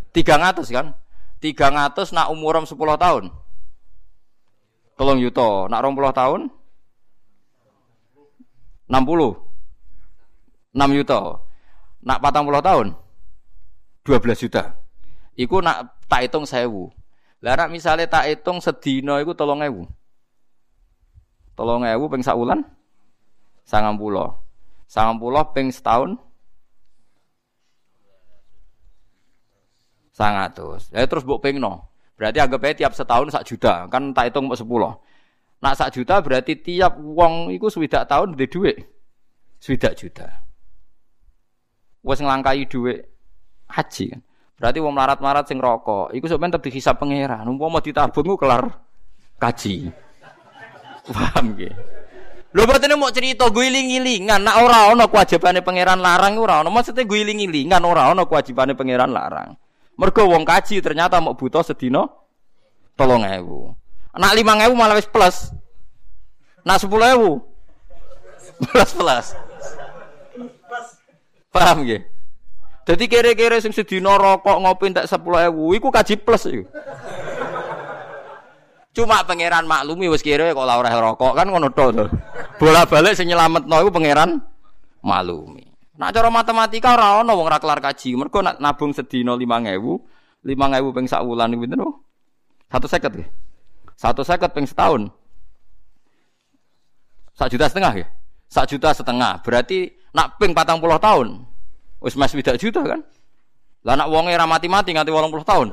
Tiga 0.09 0.41
ratus 0.41 0.73
kan? 0.73 0.97
Tiga 1.37 1.69
ratus 1.69 2.09
nak 2.17 2.33
umuram 2.33 2.65
sepuluh 2.65 2.97
tahun. 2.97 3.29
tolong 4.97 5.21
yuto. 5.21 5.69
Nak 5.69 5.85
rom 5.85 5.93
puluh 5.93 6.09
tahun? 6.09 6.49
Enam 8.89 9.03
puluh. 9.05 9.37
Enam 10.73 10.89
yuto. 10.97 11.45
Nak 12.01 12.17
patang 12.17 12.49
puluh 12.49 12.65
tahun? 12.65 12.97
Dua 14.01 14.17
belas 14.17 14.41
juta. 14.41 14.81
Iku 15.37 15.61
nak 15.61 15.93
tak 16.09 16.25
hitung 16.25 16.49
sewu. 16.49 16.89
lara 17.37 17.69
misalnya 17.69 18.09
misale 18.09 18.09
tak 18.09 18.33
hitung 18.33 18.57
sedino 18.57 19.21
iku 19.21 19.37
3000. 19.37 19.85
ewu 21.93 22.09
pengsa 22.09 22.33
ulan 22.33 22.65
sangam 23.61 23.93
pulau 23.93 24.46
Sangang 24.87 25.19
pulau 25.19 25.43
peng 25.51 25.67
setahun? 25.69 26.15
sangatus. 30.17 30.89
Ya 30.89 31.05
terus 31.05 31.21
mbok 31.21 31.45
pengno. 31.45 31.85
Berarti 32.17 32.41
anggap 32.41 32.65
aja 32.65 32.73
tiap 32.73 32.93
setahun 32.97 33.29
sak 33.29 33.45
juta, 33.45 33.85
kan 33.85 34.09
tak 34.09 34.33
hitung 34.33 34.49
sepuluh. 34.57 34.97
Nak 35.61 35.77
sak 35.77 35.93
juta 35.93 36.17
berarti 36.17 36.57
tiap 36.57 36.97
uang 36.97 37.53
itu 37.53 37.69
swidak 37.69 38.09
tahun 38.09 38.33
di 38.33 38.49
duit. 38.49 38.81
Swidak 39.61 39.93
juta. 39.93 40.25
Wes 42.01 42.17
ngelangkai 42.17 42.65
duit 42.65 43.05
haji 43.69 44.17
kan. 44.17 44.21
Berarti 44.57 44.81
wong 44.81 44.93
marat-marat 44.97 45.45
sing 45.45 45.61
rokok, 45.61 46.09
iku 46.17 46.25
sebenarnya 46.25 46.57
tetep 46.57 46.73
dihisab 46.73 46.97
pangeran. 46.97 47.45
mau 47.45 47.77
ditabung 47.77 48.33
kelar 48.33 48.65
kaji. 49.37 49.93
Paham 51.13 51.53
nggih? 51.53 51.96
Lho 52.55 52.63
batene 52.63 52.95
mau 52.95 53.11
cerita 53.11 53.51
guling-gilingan, 53.51 54.39
nak 54.39 54.63
ora 54.63 54.87
ana 54.87 55.11
kewajibane 55.11 55.59
pangeran 55.59 55.99
larang 55.99 56.39
ora 56.39 56.63
ana. 56.63 56.71
Maksudnya 56.71 57.03
guling-gilingan 57.03 57.83
ora 57.83 58.07
ana 58.07 58.23
kewajibane 58.23 58.71
pangeran 58.71 59.11
larang. 59.11 59.59
Mergo 59.97 60.23
wong 60.29 60.47
kaji 60.47 60.79
ternyata 60.79 61.19
mau 61.19 61.35
butuh 61.35 61.65
sedina 61.65 62.07
3000. 62.95 63.43
Nak 64.17 64.31
5000 64.33 64.77
malah 64.77 64.95
wis 64.95 65.09
plus. 65.09 65.51
Nak 66.63 66.79
10000 66.79 67.43
plus 68.63 68.91
plus. 68.95 69.27
Paham 71.51 71.83
nggih? 71.83 72.01
Jadi 72.87 73.03
kira-kira 73.11 73.59
sing 73.59 73.75
sedina 73.75 74.15
rokok 74.15 74.63
ngopi 74.63 74.95
entek 74.95 75.11
10000 75.11 75.51
iku 75.51 75.91
kaji 75.91 76.15
plus 76.23 76.47
iku. 76.47 76.63
Cuma 78.97 79.21
pangeran 79.21 79.69
maklumi 79.69 80.09
wis 80.09 80.25
kira 80.25 80.49
kok 80.57 80.65
ora 80.65 80.89
rokok 80.89 81.37
kan 81.37 81.45
ngono 81.45 81.69
to. 81.69 82.09
Bola-balik 82.57 83.13
sing 83.13 83.29
nyelametno 83.29 83.77
iku 83.85 83.93
pangeran 83.93 84.41
maklumi. 85.05 85.69
Nak 86.01 86.09
cara 86.17 86.33
matematika 86.33 86.97
ora 86.97 87.21
ono 87.21 87.37
wong 87.37 87.45
ora 87.45 87.61
kelar 87.61 87.77
kaji. 87.77 88.17
Mergo 88.17 88.41
nak 88.41 88.57
nabung 88.57 88.97
sedina 88.97 89.37
5000, 89.37 89.77
5000 90.41 90.97
ping 90.97 91.05
sak 91.05 91.21
wulan 91.21 91.53
pinten? 91.53 91.85
Satu 92.73 92.89
seket 92.89 93.13
ya? 93.21 93.25
Satu 93.93 94.25
seket 94.25 94.49
ping 94.49 94.65
setahun. 94.65 95.13
Sak 97.37 97.53
juta 97.53 97.69
setengah 97.69 97.93
ya? 98.01 98.07
Sak 98.49 98.65
juta 98.65 98.97
setengah. 98.97 99.45
Berarti 99.45 99.93
nak 100.09 100.41
ping 100.41 100.57
patang 100.57 100.81
puluh 100.81 100.97
tahun. 100.97 101.45
Wis 102.01 102.17
mas 102.17 102.33
widak 102.33 102.57
juta 102.57 102.81
kan? 102.81 103.05
Lah 103.85 103.93
nak 103.93 104.09
wonge 104.09 104.33
ra 104.33 104.49
mati-mati 104.49 104.97
nganti 104.97 105.13
80 105.13 105.45
tahun. 105.45 105.67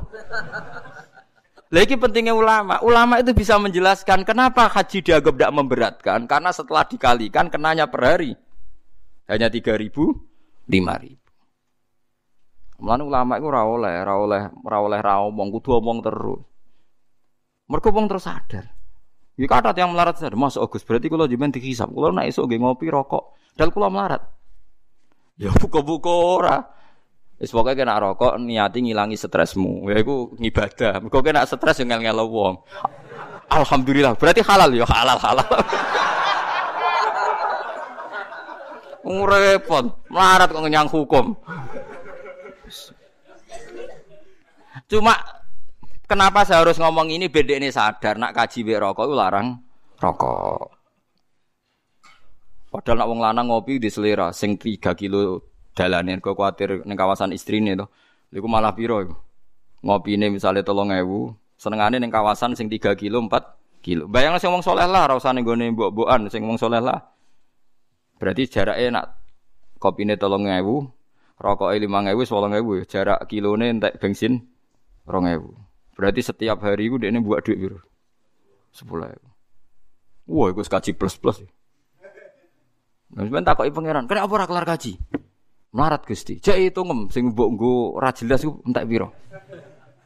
Lagi 1.75 1.99
pentingnya 1.99 2.31
ulama. 2.31 2.79
Ulama 2.87 3.19
itu 3.19 3.35
bisa 3.35 3.59
menjelaskan 3.59 4.23
kenapa 4.23 4.71
haji 4.71 5.03
dianggap 5.03 5.35
tidak 5.35 5.53
memberatkan. 5.59 6.21
Karena 6.31 6.55
setelah 6.55 6.87
dikalikan 6.87 7.51
kenanya 7.51 7.91
per 7.91 8.15
hari. 8.15 8.39
Hanya 9.27 9.51
tiga 9.51 9.75
ribu, 9.75 10.15
lima 10.71 10.95
ribu. 10.95 11.19
Mulane 12.79 13.03
ulama 13.03 13.33
itu 13.43 13.49
rawoleh, 13.51 13.95
rawoleh, 14.07 14.43
rawoleh 14.63 15.01
rawomong, 15.03 15.49
kudu 15.51 15.83
omong 15.83 15.99
terus. 16.05 16.47
Mereka 17.67 17.91
omong 17.91 18.07
terus 18.07 18.29
sadar. 18.29 18.71
Ya 19.35 19.47
kata 19.51 19.75
yang 19.75 19.97
melarat 19.97 20.21
sadar, 20.21 20.39
Mas 20.39 20.55
Agus 20.55 20.87
berarti 20.87 21.11
kalau 21.11 21.27
jiban 21.27 21.51
dihisap, 21.51 21.91
kalau 21.91 22.15
naik 22.15 22.31
esok 22.31 22.55
ngopi 22.55 22.87
rokok, 22.87 23.35
dan 23.59 23.75
kalau 23.75 23.91
melarat. 23.91 24.23
Ya 25.41 25.51
buka-buka 25.51 26.13
ora. 26.13 26.57
Wis 27.35 27.51
pokoke 27.51 27.75
kena 27.75 27.99
rokok 27.99 28.39
niati 28.39 28.79
ngilangi 28.79 29.19
stresmu. 29.19 29.91
Ya 29.91 29.99
iku 29.99 30.31
ngibadah. 30.39 31.03
Mergo 31.03 31.19
kena 31.19 31.43
stres 31.43 31.83
yo 31.83 31.87
ngel-ngel 31.91 32.23
wong. 32.31 32.63
Alhamdulillah, 33.51 34.15
berarti 34.15 34.41
halal 34.47 34.71
ya 34.73 34.87
halal 34.87 35.19
halal. 35.19 35.47
Ngurepot, 39.05 39.85
melarat 40.09 40.49
kok 40.49 40.65
nyang 40.65 40.89
hukum. 40.89 41.37
Cuma 44.89 45.13
kenapa 46.09 46.49
saya 46.49 46.65
harus 46.65 46.81
ngomong 46.81 47.13
ini 47.13 47.29
beda 47.29 47.61
ini 47.61 47.69
sadar 47.69 48.17
nak 48.17 48.33
kaji 48.33 48.65
be 48.65 48.81
rokok 48.81 49.05
larang 49.13 49.61
rokok. 50.01 50.73
Padahal 52.73 52.97
nak 52.99 53.09
wong 53.13 53.21
lanang 53.23 53.47
ngopi 53.53 53.79
di 53.79 53.93
selera 53.93 54.35
sing 54.35 54.59
3 54.59 54.99
kilo 54.99 55.54
dalanin 55.75 56.23
kok 56.23 56.39
kuatir 56.39 56.87
ning 56.87 56.97
kawasan 56.97 57.35
istrine 57.35 57.75
to. 57.75 57.91
Iku 58.35 58.47
malah 58.47 58.75
piro 58.75 59.03
iku? 59.03 59.15
Ngopine 59.85 60.33
misale 60.33 60.65
3000, 60.65 61.05
senengane 61.61 62.01
ning 62.01 62.09
kawasan 62.09 62.57
sing 62.57 62.71
3 62.71 62.97
kilo 62.97 63.21
4 63.27 63.83
kilo. 63.85 64.09
Bayang 64.09 64.41
sing 64.41 64.49
wong 64.49 64.65
soleh 64.65 64.89
lah 64.89 65.11
ora 65.11 65.15
usah 65.21 65.37
ning 65.37 65.45
gone 65.45 65.69
mbok-mbokan 65.75 66.31
sing 66.33 66.43
wong 66.47 66.57
soleh 66.57 66.81
lah. 66.81 67.05
Berarti 68.17 68.49
jarake 68.49 68.89
nak 68.89 69.21
kopine 69.77 70.17
3000, 70.17 70.89
rokoke 71.37 71.75
5000 71.77 72.17
wis 72.17 72.31
8000 72.33 72.89
jarak 72.89 73.21
kilone 73.29 73.67
entek 73.77 74.01
bensin 74.01 74.41
2000. 75.05 75.53
Berarti 75.95 76.21
setiap 76.25 76.59
hari 76.65 76.91
iku 76.91 76.97
dekne 76.99 77.21
buat 77.23 77.45
duit 77.45 77.61
piro? 77.61 77.79
10000. 78.73 79.21
Wah, 80.25 80.49
iku 80.49 80.65
kaji 80.65 80.97
plus-plus. 80.97 81.45
Nah, 83.15 83.23
sebentar 83.23 83.55
takoki 83.55 83.71
pangeran, 83.71 84.11
kenapa 84.11 84.33
ora 84.33 84.49
kelar 84.49 84.67
kaji? 84.67 84.99
Melarat 85.75 86.07
Gusti. 86.07 86.39
Jek 86.39 86.71
itu 86.71 86.81
ngem 86.87 87.11
sing 87.11 87.35
mbok 87.35 87.49
nggo 87.59 87.99
ora 87.99 88.15
jelas 88.15 88.47
iku 88.47 88.63
entek 88.63 88.87
pira. 88.87 89.11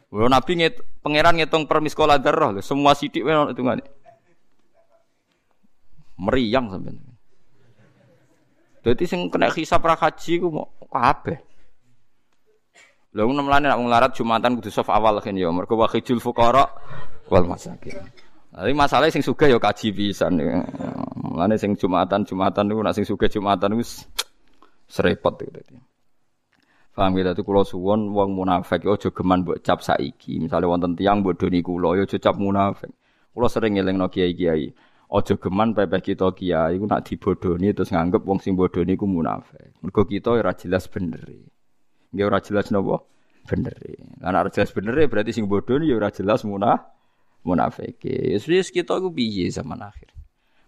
Nabi 0.09 0.53
nget 0.57 0.81
pangeran 1.05 1.37
ngitung 1.37 1.69
per 1.69 1.85
miskola 1.85 2.17
darah 2.17 2.57
semua 2.65 2.97
sidik 2.97 3.21
wae 3.21 3.37
ono 3.37 3.53
hitungane. 3.53 3.85
Meriang 6.17 6.73
sampean. 6.73 6.97
Dadi 8.81 9.05
sing 9.05 9.29
kena 9.29 9.53
hisab 9.53 9.85
ra 9.85 9.93
haji 9.93 10.33
ku 10.41 10.49
mau 10.49 10.73
kabeh. 10.89 11.37
Lha 13.13 13.23
ngono 13.29 13.45
mlane 13.45 13.69
nek 13.69 13.81
melarat 13.85 14.13
Jumatan 14.17 14.57
kudu 14.57 14.73
saf 14.73 14.89
awal 14.89 15.21
kan 15.21 15.37
ya, 15.37 15.53
mergo 15.53 15.77
wakhijul 15.77 16.17
fuqara 16.17 16.65
wal 17.29 17.45
masakin. 17.45 18.01
Tapi 18.49 18.73
masalahnya 18.73 19.13
sing 19.13 19.21
sugih 19.21 19.53
ya 19.53 19.61
kaji 19.61 19.93
pisan. 19.93 20.41
Mulane 21.21 21.61
sing 21.61 21.77
Jumatan 21.77 22.25
Jumatan 22.25 22.73
niku 22.73 22.81
sing 22.97 23.05
sugih 23.05 23.29
Jumatan 23.29 23.77
wis 23.77 24.09
serepot 24.89 25.37
itu 25.45 25.53
tadi. 25.53 25.77
Paham 26.99 27.15
kita 27.15 27.31
tuh 27.31 27.47
kalau 27.47 27.63
suwon 27.63 28.11
wong 28.11 28.35
munafik 28.35 28.83
ojo 28.83 29.15
geman 29.15 29.47
buat 29.47 29.63
cap 29.63 29.87
saiki. 29.87 30.43
Misalnya 30.43 30.67
wonten 30.67 30.99
tiang 30.99 31.23
buat 31.23 31.39
doni 31.39 31.63
kulo 31.63 31.95
yo 31.95 32.11
cap 32.11 32.35
munafik. 32.35 32.91
Kulo 33.31 33.47
sering 33.47 33.79
ngeleng 33.79 34.03
no 34.03 34.11
kiai 34.11 34.35
kiai. 34.35 34.67
Ojo 35.15 35.39
geman 35.39 35.79
pepeh 35.79 36.03
kita 36.03 36.35
kiai. 36.35 36.75
Iku 36.75 36.91
nak 36.91 37.07
dibodoni 37.07 37.71
terus 37.71 37.95
nganggep 37.95 38.27
wong 38.27 38.43
sing 38.43 38.59
bodoni 38.59 38.99
ku 38.99 39.07
munafik. 39.07 39.79
Mergo 39.79 40.03
kita 40.11 40.35
ora 40.35 40.51
jelas 40.59 40.91
bener. 40.91 41.23
Nggih 42.11 42.27
ora 42.27 42.43
jelas 42.43 42.75
nopo 42.75 43.07
bener. 43.47 43.79
Lah 44.19 44.43
ora 44.43 44.51
jelas 44.51 44.75
bener 44.75 44.99
berarti 45.07 45.31
sing 45.31 45.47
bodoni 45.47 45.87
ya 45.87 46.03
ora 46.03 46.11
jelas 46.11 46.43
munah 46.43 46.83
munafik. 47.47 48.03
Wis 48.43 48.75
kita 48.75 48.99
ku 48.99 49.15
piye 49.15 49.47
zaman 49.55 49.87
akhir. 49.87 50.19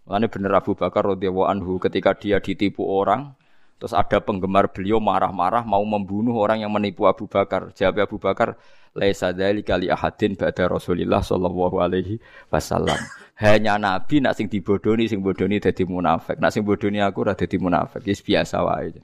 Makanya 0.07 0.27
bener 0.31 0.51
Abu 0.55 0.79
Bakar 0.79 1.11
radhiyallahu 1.11 1.45
anhu 1.45 1.77
ketika 1.77 2.15
dia 2.17 2.41
ditipu 2.41 2.87
orang, 2.87 3.35
Terus 3.81 3.97
ada 3.97 4.21
penggemar 4.21 4.69
beliau 4.69 5.01
marah-marah 5.01 5.65
mau 5.65 5.81
membunuh 5.81 6.37
orang 6.37 6.61
yang 6.61 6.69
menipu 6.69 7.09
Abu 7.09 7.25
Bakar. 7.25 7.73
Jawab 7.73 8.05
Abu 8.05 8.21
Bakar, 8.21 8.53
"Laisa 8.93 9.33
dzalika 9.33 9.73
li 9.81 9.89
ahadin 9.89 10.37
ba'da 10.37 10.69
Rasulillah 10.69 11.25
sallallahu 11.25 11.81
alaihi 11.81 12.21
wasallam." 12.53 12.93
Hanya 13.41 13.81
nabi 13.81 14.21
nak 14.21 14.37
sing 14.37 14.53
dibodoni 14.53 15.09
sing 15.09 15.25
bodoni 15.25 15.57
dadi 15.57 15.81
munafik. 15.89 16.37
Nak 16.37 16.53
sing 16.53 16.61
bodoni 16.61 17.01
aku 17.01 17.25
ora 17.25 17.33
dadi 17.33 17.57
munafik. 17.57 18.05
Wis 18.05 18.21
biasa 18.21 18.61
wae. 18.61 19.01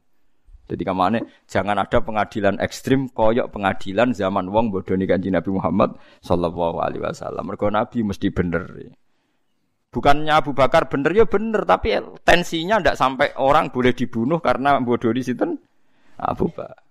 Jadi 0.69 0.83
kamane 0.85 1.25
jangan 1.49 1.81
ada 1.81 1.97
pengadilan 1.97 2.61
ekstrim 2.61 3.09
koyok 3.09 3.49
pengadilan 3.49 4.13
zaman 4.13 4.45
wong 4.53 4.69
bodoni 4.69 5.09
kanjeng 5.09 5.33
Nabi 5.33 5.57
Muhammad 5.57 5.97
sallallahu 6.21 6.77
alaihi 6.85 7.01
wasallam. 7.01 7.49
Mergo 7.49 7.73
nabi 7.73 8.05
mesti 8.05 8.29
bener. 8.29 8.93
Bukannya 9.97 10.29
Abu 10.29 10.53
Bakar 10.53 10.85
bener 10.93 11.09
ya 11.09 11.25
bener, 11.25 11.65
tapi 11.65 11.97
tensinya 12.21 12.77
ndak 12.77 13.01
sampai 13.01 13.33
orang 13.41 13.73
boleh 13.73 13.97
dibunuh 13.97 14.37
karena 14.37 14.77
bodoh 14.77 15.09
di 15.09 15.25
situ 15.25 15.57
Abu 16.21 16.53
Bakar. 16.53 16.85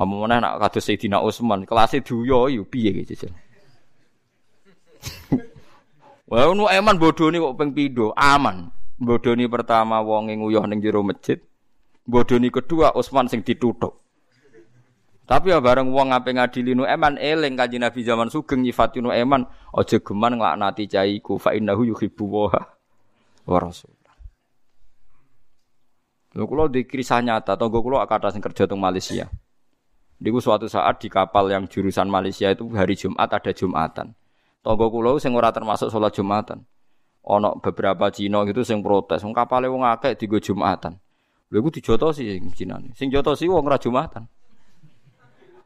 Mana 0.00 0.40
nak 0.40 0.56
kata 0.56 0.80
Sayyidina 0.80 1.20
Utsman, 1.20 1.68
kelasnya 1.68 2.00
duyo 2.00 2.48
yo 2.48 2.64
piye 2.64 3.04
gitu 3.04 3.12
sih. 3.28 3.32
Wah, 6.32 6.48
nu 6.56 6.64
eman 6.64 6.96
bodoh 6.96 7.28
nih 7.28 7.44
kok 7.44 7.56
peng 7.60 7.76
pido, 7.76 8.16
aman. 8.16 8.72
Bodoh 8.96 9.36
nih 9.36 9.52
pertama 9.52 10.00
wong 10.00 10.32
nguyuh 10.32 10.64
ning 10.64 10.80
jero 10.80 11.04
masjid. 11.04 11.36
Bodoh 12.08 12.40
nih 12.40 12.48
kedua 12.48 12.96
Utsman 12.96 13.28
sing 13.28 13.44
ditutup. 13.44 13.99
Tapi 15.30 15.54
ya 15.54 15.62
bareng 15.62 15.94
wong 15.94 16.10
ngape 16.10 16.34
ngadili 16.34 16.74
nu 16.74 16.82
eman 16.82 17.14
eling 17.14 17.54
kanji 17.54 17.78
Nabi 17.78 18.02
zaman 18.02 18.26
sugeng 18.34 18.66
nyifati 18.66 18.98
nu 18.98 19.14
eman 19.14 19.46
aja 19.70 20.02
geman 20.02 20.34
nglaknati 20.34 20.90
caiku 20.90 21.38
fa 21.38 21.54
innahu 21.54 21.86
yuhibbu 21.86 22.24
wa 22.26 22.50
wa 23.46 23.58
rasul. 23.62 23.94
Lho 26.34 26.50
kula 26.50 26.66
di 26.66 26.82
kisah 26.82 27.22
nyata 27.22 27.54
tangga 27.54 27.78
kula 27.78 28.02
akata 28.02 28.34
sing 28.34 28.42
kerja 28.42 28.66
teng 28.66 28.82
Malaysia. 28.82 29.30
Diku 30.18 30.42
suatu 30.42 30.66
saat 30.66 30.98
di 30.98 31.06
kapal 31.06 31.46
yang 31.46 31.70
jurusan 31.70 32.10
Malaysia 32.10 32.50
itu 32.50 32.66
hari 32.74 32.98
Jumat 32.98 33.30
ada 33.30 33.54
Jumatan. 33.54 34.10
Tangga 34.66 34.86
kula 34.90 35.14
sing 35.22 35.30
ora 35.38 35.54
termasuk 35.54 35.94
sholat 35.94 36.10
Jumatan. 36.10 36.66
Ono 37.30 37.54
beberapa 37.62 38.10
Cina 38.10 38.42
gitu 38.50 38.66
sing 38.66 38.82
protes, 38.82 39.22
wong 39.22 39.30
kapale 39.30 39.70
wong 39.70 39.86
akeh 39.86 40.18
digo 40.18 40.42
Jumatan. 40.42 40.98
Lha 41.54 41.56
iku 41.62 41.70
dijotosi 41.70 42.34
sing 42.34 42.50
Cina. 42.50 42.82
Sing 42.98 43.14
jotosi 43.14 43.46
wong 43.46 43.62
ora 43.62 43.78
Jumatan. 43.78 44.26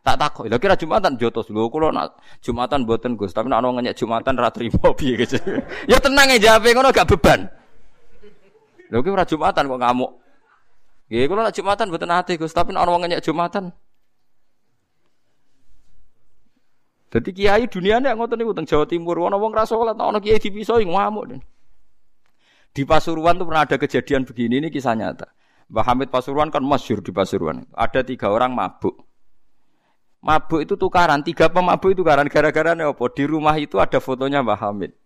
Tak 0.05 0.20
takut. 0.20 0.44
Lha 0.52 0.61
kira 0.61 0.76
Jumatan 0.76 1.16
jotos 1.16 1.48
lho 1.48 1.72
kula 1.72 1.88
nak 1.88 2.20
Jumatan 2.44 2.84
mboten 2.84 3.16
Gus, 3.16 3.32
tapi 3.32 3.48
nek 3.48 3.64
ana 3.64 3.72
ngenyek 3.72 3.96
Jumatan 3.96 4.36
ra 4.36 4.52
trimo 4.52 4.92
gitu. 5.00 5.40
ya 5.88 5.96
tenang 5.96 6.28
ya 6.36 6.36
jawabe 6.36 6.76
ngono 6.76 6.92
gak 6.92 7.09
beban. 7.16 7.48
Lho 8.92 9.00
ki 9.00 9.09
ora 9.09 9.24
Jumatan 9.24 9.64
kok 9.64 9.80
ngamuk. 9.80 10.12
Nggih 11.09 11.24
kula 11.24 11.48
nak 11.48 11.57
Jumatan 11.57 11.88
mboten 11.88 12.12
ate 12.12 12.36
Gus, 12.36 12.52
tapi 12.52 12.76
nek 12.76 12.84
ana 12.84 13.00
ngenyek 13.00 13.24
Jumatan 13.24 13.72
Dadi 17.09 17.30
kiai 17.30 17.70
duniane 17.70 18.11
ngoten 18.11 18.42
niku 18.42 18.52
teng 18.52 18.66
Jawa 18.66 18.90
Timur 18.90 19.16
ana 19.24 19.38
wong 19.38 19.55
ra 19.57 19.64
salat 19.64 19.96
ana 19.96 20.20
kiai 20.20 20.36
dipisoi 20.36 20.84
ngamuk. 20.84 21.40
Di 22.74 22.82
Pasuruan 22.82 23.38
tuh 23.38 23.46
pernah 23.46 23.62
ada 23.64 23.78
kejadian 23.78 24.26
begini 24.26 24.59
ini 24.59 24.68
kisah 24.68 24.98
nyata. 24.98 25.30
Mbah 25.70 26.11
Pasuruan 26.11 26.50
kan 26.50 26.61
masyur 26.61 27.00
di 27.00 27.14
Pasuruan. 27.14 27.64
Ada 27.72 28.02
tiga 28.02 28.34
orang 28.34 28.52
mabuk. 28.52 29.13
Mabuk 30.25 30.64
itu 30.64 30.72
tukaran, 30.81 31.20
tiga 31.20 31.53
pemabuk 31.53 31.93
itu 31.93 32.01
tukaran 32.01 32.25
gara-gara 32.33 32.72
apa? 32.72 33.05
Di 33.12 33.29
rumah 33.29 33.53
itu 33.61 33.77
ada 33.77 34.01
fotonya 34.01 34.41
Mbah 34.41 34.57
Hamid. 34.57 34.97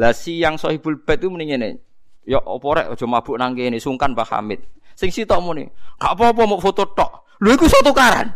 Lah 0.00 0.16
si 0.16 0.40
yang 0.40 0.56
sohibul 0.56 0.96
bait 1.04 1.20
itu 1.20 1.28
mendingin 1.28 1.76
Ya 2.24 2.40
apa 2.40 2.66
rek 2.72 2.86
aja 2.96 3.04
mabuk 3.04 3.36
nang 3.36 3.52
kene 3.52 3.76
sungkan 3.76 4.16
Mbah 4.16 4.32
Hamid. 4.32 4.64
Sing 4.96 5.12
sitok 5.12 5.44
muni, 5.44 5.68
gak 6.00 6.16
apa-apa 6.16 6.48
mau 6.48 6.56
foto 6.56 6.88
tok. 6.88 7.36
Lho 7.44 7.52
iku 7.52 7.68
iso 7.68 7.84
tukaran. 7.84 8.32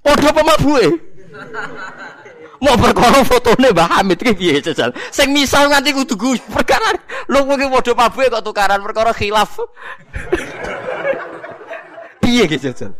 Padha 0.00 0.32
pemabuke. 0.32 0.86
Mau 2.62 2.78
perkara 2.78 3.26
fotone 3.26 3.74
Mbah 3.74 3.88
Hamid 3.98 4.22
ki 4.22 4.38
piye 4.38 4.62
jajal. 4.62 4.94
Sing 5.10 5.34
misal 5.34 5.66
nganti 5.66 5.90
kudu 5.90 6.14
perkara 6.54 6.94
lu 7.26 7.42
kowe 7.42 7.58
padha 7.58 7.92
pabuhe 7.92 8.30
kok 8.30 8.44
tukaran 8.46 8.78
perkara 8.78 9.10
khilaf. 9.10 9.58
piye 12.22 12.46
ki 12.46 12.62
jajal. 12.62 12.94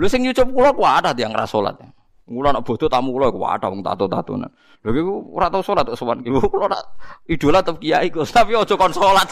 Lu 0.00 0.08
sing 0.08 0.24
nyucup 0.24 0.48
kula 0.48 0.72
ku 0.72 0.80
ada 0.80 1.12
yang 1.12 1.36
ra 1.36 1.44
salat. 1.44 1.76
Kula 2.24 2.56
nak 2.56 2.64
tamu 2.64 3.12
kula 3.12 3.28
ku 3.28 3.44
ada 3.44 3.68
wong 3.68 3.84
tato-tatonan. 3.84 4.48
Lho 4.80 4.90
iku 4.96 5.12
ora 5.36 5.52
tau 5.52 5.60
salat 5.60 5.84
kok 5.92 6.00
sowan 6.00 6.24
ki. 6.24 6.32
Kula 6.32 6.72
nak 6.72 6.88
idola 7.28 7.60
tetep 7.60 7.76
kiai 7.84 8.08
Gus, 8.08 8.32
tapi 8.32 8.56
aja 8.56 8.74
kon 8.80 8.96
salat. 8.96 9.28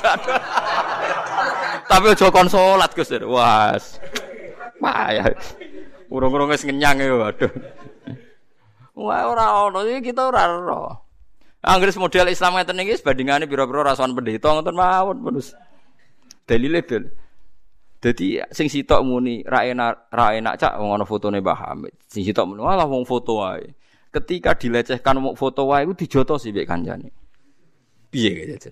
tapi 1.88 2.12
aja 2.12 2.28
kon 2.28 2.52
salat 2.52 2.92
Gus. 2.92 3.08
Wah. 3.24 3.80
Payah. 4.76 5.32
Urung-urung 6.12 6.52
wis 6.52 6.68
ngenyang 6.68 7.00
ya, 7.00 7.16
waduh. 7.16 7.52
Wah 8.92 9.24
ora 9.24 9.64
ono 9.64 9.88
iki 9.88 10.12
kita 10.12 10.28
ora 10.28 10.52
ora. 10.52 11.00
Anggere 11.64 11.96
model 11.96 12.28
Islam 12.28 12.60
ngeten 12.60 12.84
iki 12.84 13.00
bandingane 13.00 13.48
pira-pira 13.48 13.88
rasukan 13.88 14.12
pendeta 14.12 14.52
ngoten 14.52 14.76
mawon 14.76 15.16
terus. 15.32 15.56
Dalile 16.44 16.84
dal. 16.84 17.08
Dadi 17.98 18.38
sing 18.54 18.70
sitok 18.70 19.02
muni 19.02 19.42
ra 19.42 19.66
enak 19.66 20.14
ra 20.14 20.30
enak 20.38 20.54
cak 20.54 20.78
wong 20.78 20.94
ana 20.94 21.04
fotone 21.04 21.42
Mbah 21.42 21.58
Hamid. 21.58 21.94
Sing 22.06 22.22
sitok 22.22 22.46
muni 22.46 22.62
walah 22.62 22.86
wong 22.86 23.02
foto 23.02 23.42
wae. 23.42 23.66
Ketika 24.14 24.54
dilecehkan 24.54 25.18
mau 25.18 25.34
foto 25.34 25.66
wae 25.68 25.82
iku 25.84 25.94
dijotos 25.98 26.46
sih 26.46 26.54
mbek 26.54 26.66
kancane. 26.66 27.10
Piye 28.08 28.54
gitu. 28.54 28.70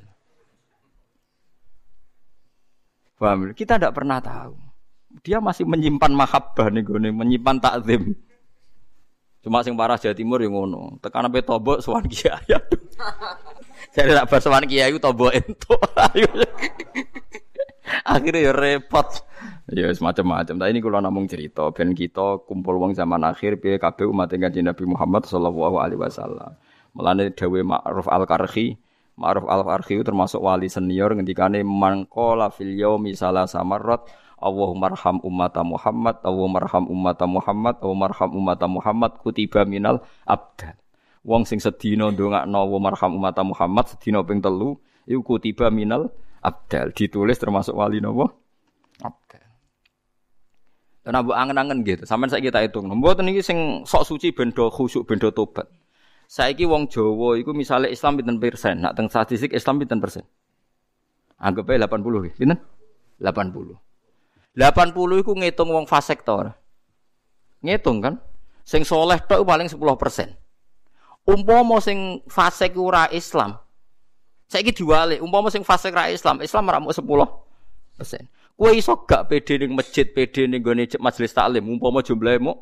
Paham? 3.20 3.52
Kita 3.52 3.76
tidak 3.76 3.96
pernah 3.96 4.22
tahu 4.22 4.66
dia 5.24 5.40
masih 5.40 5.64
menyimpan 5.64 6.12
mahabbah 6.12 6.68
nih 6.68 6.82
gue 6.84 6.98
menyimpan 7.00 7.56
takzim. 7.62 8.12
Cuma 9.40 9.62
sing 9.62 9.78
parah 9.78 9.94
Jawa 9.94 10.14
Timur 10.14 10.42
yang 10.42 10.58
ngono. 10.58 10.98
Tekan 10.98 11.30
sampai 11.30 11.46
tobo 11.46 11.78
sowan 11.78 12.06
kiai. 12.10 12.50
Saya 13.94 14.04
tidak 14.10 14.26
bersowan 14.26 14.66
kiai 14.66 14.90
itu 14.90 14.98
tobo 14.98 15.30
ento. 15.30 15.78
Akhirnya 18.02 18.50
ya 18.50 18.52
repot. 18.52 19.08
Ya 19.70 19.90
semacam-macam. 19.90 20.54
Tapi 20.58 20.70
ini 20.70 20.80
kalau 20.82 20.98
namung 21.02 21.26
cerita, 21.30 21.70
ben 21.70 21.94
kita 21.94 22.42
kumpul 22.46 22.78
wong 22.78 22.94
zaman 22.94 23.22
akhir, 23.22 23.62
piye 23.62 23.78
kabeh 23.78 24.06
umat 24.06 24.30
kanjeng 24.30 24.66
Nabi 24.66 24.84
Muhammad 24.86 25.26
sallallahu 25.26 25.78
alaihi 25.78 26.00
wasallam. 26.00 26.54
Mulane 26.94 27.34
dawe 27.34 27.60
Ma'ruf 27.62 28.06
Al-Karhi, 28.08 28.78
Ma'ruf 29.20 29.46
Al-Karhi 29.46 30.00
termasuk 30.00 30.40
wali 30.40 30.70
senior 30.70 31.12
ngendikane 31.12 31.60
mangkola 31.60 32.48
fil 32.48 32.72
yaumi 32.72 33.12
salasa 33.12 33.60
marrat 33.66 34.06
Allahumma 34.36 34.92
arham 34.92 35.16
ummata 35.24 35.64
Muhammad, 35.64 36.20
Allahumma 36.20 36.60
arham 36.60 36.84
ummata 36.92 37.24
Muhammad, 37.24 37.74
Allahumma 37.80 38.06
arham 38.12 38.30
ummata 38.36 38.66
Muhammad 38.68 39.10
kutiba 39.24 39.64
minal 39.64 40.04
abdal. 40.28 40.76
Wong 41.24 41.48
sing 41.48 41.58
sedina 41.58 42.12
ndongakno 42.12 42.54
Allahumma 42.54 42.92
arham 42.92 43.16
ummata 43.16 43.40
Muhammad 43.40 43.88
sedina 43.88 44.20
ping 44.22 44.44
telu 44.44 44.76
iku 45.08 45.24
kutiba 45.24 45.72
minal 45.72 46.12
abdal. 46.46 46.94
Ditulis 46.94 47.34
termasuk 47.42 47.74
wali 47.74 47.98
napa? 47.98 48.30
Abdal. 49.02 49.46
Dan 51.02 51.18
abu 51.18 51.34
angen-angen 51.34 51.82
gitu. 51.82 52.06
Sampai 52.06 52.30
saya 52.30 52.42
kita 52.42 52.62
hitung. 52.62 52.86
Mboten 52.90 53.30
iki 53.30 53.42
sing 53.42 53.82
sok 53.82 54.06
suci 54.06 54.30
bendo 54.30 54.70
khusyuk 54.70 55.06
bendo 55.06 55.34
tobat. 55.34 55.66
Saiki 56.26 56.66
wong 56.66 56.90
Jawa 56.90 57.38
iku 57.38 57.54
misalnya 57.54 57.86
Islam 57.86 58.18
pinten 58.18 58.42
persen, 58.42 58.82
nak 58.82 58.98
teng 58.98 59.06
statistik 59.06 59.54
Islam 59.54 59.78
pinten 59.78 60.02
persen? 60.02 60.26
Anggap 61.38 61.70
aja 61.70 61.86
80 61.86 62.34
pinten? 62.34 62.58
80. 63.22 63.78
80 64.58 65.22
iku 65.22 65.32
ngitung 65.38 65.70
wong 65.70 65.86
fasik 65.86 66.26
to 66.26 66.50
Ngitung 67.62 68.02
kan? 68.02 68.18
Sing 68.66 68.82
soleh 68.82 69.22
tok 69.22 69.46
paling 69.46 69.70
10%. 69.70 69.78
Umpama 71.26 71.78
sing 71.78 72.26
fasik 72.26 72.74
ora 72.74 73.06
Islam. 73.14 73.54
Saiki 74.46 74.70
diwalik, 74.70 75.18
umpama 75.18 75.50
sing 75.50 75.66
fasik 75.66 75.90
ra 75.90 76.06
Islam, 76.06 76.38
Islam 76.42 76.70
ora 76.70 76.78
10%. 76.78 77.26
Kowe 78.56 78.72
iso 78.72 78.96
gak 79.04 79.28
pede 79.28 79.60
ning 79.60 79.76
masjid, 79.76 80.06
pede 80.08 80.48
ning 80.48 80.64
gone 80.64 80.88
majelis 81.02 81.34
taklim, 81.34 81.66
umpama 81.66 82.00
jumlahe 82.00 82.40
mu 82.40 82.56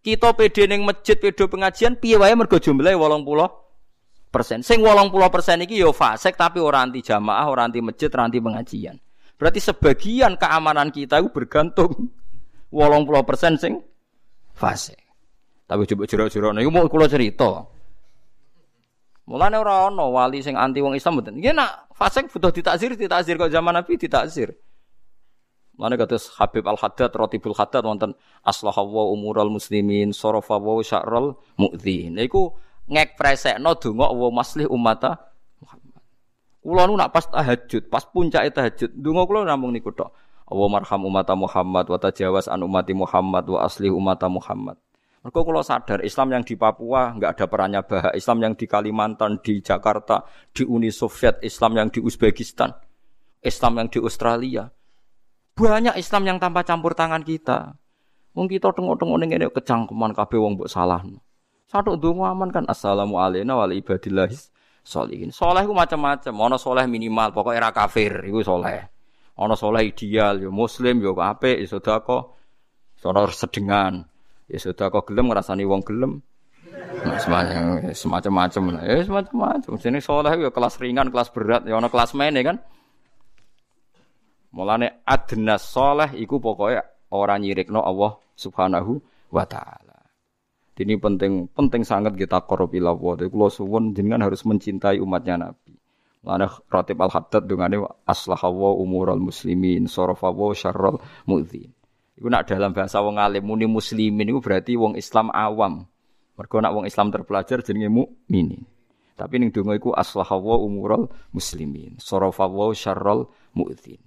kita 0.00 0.32
pede 0.32 0.64
ning 0.66 0.82
masjid, 0.82 1.14
pede 1.20 1.44
pengajian 1.46 1.94
piye 2.00 2.16
wae 2.16 2.32
mergo 2.32 2.56
jumlahe 2.56 2.96
80 2.96 4.32
persen. 4.32 4.64
Sing 4.64 4.80
80 4.80 5.12
persen 5.28 5.62
iki 5.62 5.76
yo 5.78 5.92
fasik 5.92 6.34
tapi 6.34 6.58
ora 6.58 6.82
anti 6.82 7.04
jamaah, 7.04 7.46
ora 7.46 7.68
anti 7.68 7.84
masjid, 7.84 8.08
ora 8.10 8.26
anti 8.26 8.40
pengajian. 8.40 8.96
Berarti 9.40 9.60
sebagian 9.60 10.36
keamanan 10.36 10.92
kita 10.92 11.16
itu 11.16 11.32
bergantung 11.32 12.12
wolong 12.68 13.08
puluh 13.08 13.24
persen 13.24 13.56
sing 13.56 13.80
fase. 14.52 14.92
Tapi 15.64 15.86
coba 15.86 16.04
jero-jero 16.04 16.52
nih 16.52 16.66
mau 16.68 16.84
kulo 16.90 17.08
cerita. 17.08 17.64
Mulane 19.30 19.62
ora 19.62 19.86
ana 19.86 20.10
wali 20.10 20.42
sing 20.42 20.58
anti 20.58 20.82
wong 20.82 20.98
Islam 20.98 21.22
mboten. 21.22 21.38
Nggih 21.38 21.54
nak 21.54 21.86
fasik 21.94 22.26
butuh 22.34 22.50
ditakzir, 22.50 22.98
ditakzir 22.98 23.38
kok 23.38 23.54
zaman 23.54 23.78
Nabi 23.78 23.94
ditakzir. 23.94 24.58
Mana 25.78 25.94
kata 25.94 26.18
Habib 26.42 26.66
Al 26.66 26.74
Haddad, 26.74 27.14
Rotibul 27.14 27.54
Haddad 27.54 27.86
wonten 27.86 28.12
aslahawa 28.42 29.14
umural 29.14 29.48
muslimin, 29.48 30.10
sorofawa 30.10 30.82
sya'ral 30.82 31.38
mu'dhin. 31.56 32.18
Iku 32.18 32.58
ngekpresekno 32.90 33.78
donga 33.78 34.10
wa 34.10 34.28
maslih 34.34 34.66
ummata 34.66 35.30
Kulo 36.60 36.84
nu 36.84 36.92
nak 36.92 37.08
pas 37.08 37.24
tahajud, 37.24 37.88
pas 37.88 38.04
puncak 38.04 38.44
tahajud, 38.52 38.92
donga 38.92 39.24
kulo 39.24 39.48
namung 39.48 39.72
niku 39.72 39.96
tok. 39.96 40.12
Allah 40.44 40.68
marham 40.68 41.08
umat 41.08 41.30
Muhammad 41.32 41.88
wa 41.88 41.96
tajawaz 41.96 42.52
an 42.52 42.60
umati 42.60 42.92
Muhammad 42.92 43.48
wa 43.48 43.64
asli 43.64 43.88
umat 43.88 44.20
Muhammad. 44.28 44.76
Mereka 45.20 45.40
kalau 45.44 45.60
sadar 45.60 46.00
Islam 46.00 46.32
yang 46.32 46.42
di 46.48 46.56
Papua 46.56 47.12
nggak 47.12 47.30
ada 47.36 47.44
perannya 47.44 47.84
bahak, 47.84 48.16
Islam 48.16 48.40
yang 48.40 48.54
di 48.56 48.64
Kalimantan, 48.64 49.44
di 49.44 49.60
Jakarta, 49.60 50.24
di 50.56 50.64
Uni 50.64 50.88
Soviet, 50.88 51.44
Islam 51.44 51.76
yang 51.76 51.88
di 51.92 52.00
Uzbekistan, 52.00 52.72
Islam 53.44 53.84
yang 53.84 53.88
di 53.92 54.00
Australia. 54.00 54.72
Banyak 55.60 56.00
Islam 56.00 56.24
yang 56.24 56.38
tanpa 56.40 56.64
campur 56.64 56.96
tangan 56.96 57.20
kita. 57.20 57.76
Wong 58.32 58.48
kita 58.48 58.72
tengok-tengok 58.72 59.16
ning 59.20 59.28
ngene 59.36 59.46
kecangkeman 59.52 60.16
kabeh 60.16 60.40
wong 60.40 60.56
mbok 60.56 60.72
salahno. 60.72 61.20
Satu 61.68 62.00
donga 62.00 62.32
aman 62.32 62.48
kan 62.48 62.64
assalamu 62.64 63.20
alayna 63.20 63.60
wa 63.60 63.68
ibadillahis 63.68 64.48
solihin. 64.80 65.30
Soleh 65.30 65.68
ku 65.68 65.76
macam-macam. 65.76 66.32
Ono 66.32 66.56
soleh 66.56 66.88
minimal, 66.88 67.36
pokoknya 67.36 67.60
era 67.60 67.70
kafir, 67.70 68.24
itu 68.24 68.40
soleh. 68.40 68.88
Ono 69.36 69.52
soleh 69.52 69.84
ideal, 69.84 70.40
yo 70.40 70.48
muslim, 70.48 71.04
yo 71.04 71.12
ape, 71.16 71.60
yo 71.60 71.66
sodako, 71.68 72.36
sono 72.96 73.24
sedengan, 73.28 74.09
yo 74.50 74.58
sodako 74.58 75.06
gelem 75.06 75.30
ngerasani 75.30 75.62
wong 75.62 75.86
gelem. 75.86 76.12
Nah, 77.00 77.16
semacam 77.16 77.62
semacam-macam 77.94 78.62
ya 78.82 79.00
semacam-macam. 79.06 79.72
Sini 79.78 80.02
soleh 80.02 80.34
yo 80.36 80.50
kelas 80.50 80.76
ringan, 80.82 81.08
kelas 81.08 81.30
berat, 81.30 81.62
yo 81.64 81.78
ono 81.78 81.88
kelas 81.88 82.12
main 82.18 82.34
ya 82.34 82.44
kan. 82.50 82.58
Mulane 84.50 85.06
adna 85.06 85.56
soleh 85.56 86.10
iku 86.18 86.42
pokoknya 86.42 86.82
orang 87.14 87.46
nyirikno 87.46 87.80
Allah 87.80 88.18
Subhanahu 88.34 88.98
wa 89.30 89.46
taala. 89.46 89.96
Ini 90.80 90.96
penting 90.96 91.52
penting 91.52 91.84
sangat 91.84 92.16
kita 92.16 92.40
korupilah 92.48 92.96
Jadi 92.96 93.28
kalau 93.28 93.52
suwon 93.52 93.92
jenengan 93.92 94.24
harus 94.24 94.48
mencintai 94.48 94.96
umatnya 94.96 95.36
Nabi. 95.36 95.76
Mana 96.24 96.48
Ratib 96.72 97.00
Al 97.04 97.12
Haddad 97.12 97.44
dengan 97.44 97.84
aslahawa 98.08 98.76
umural 98.80 99.20
muslimin 99.20 99.84
sorofawa 99.84 100.56
syarrol 100.56 100.96
mu'dhin. 101.28 101.68
Iku 102.20 102.28
nak 102.28 102.52
dalam 102.52 102.76
bahasa 102.76 103.00
wong 103.00 103.16
alim 103.16 103.40
muni 103.48 103.64
muslimin 103.64 104.28
itu 104.28 104.44
berarti 104.44 104.76
wong 104.76 104.92
Islam 105.00 105.32
awam. 105.32 105.88
Mergo 106.36 106.60
nak 106.60 106.76
wong 106.76 106.84
Islam 106.84 107.08
terpelajar 107.08 107.64
jenenge 107.64 107.88
mukminin. 107.88 108.68
Tapi 109.16 109.40
ning 109.40 109.48
donga 109.48 109.72
iku 109.76 109.96
aslahawa 109.96 110.60
umural 110.60 111.08
muslimin 111.32 111.96
sorofawa 111.96 112.76
syarrol 112.76 113.28
mu'dhin. 113.56 114.00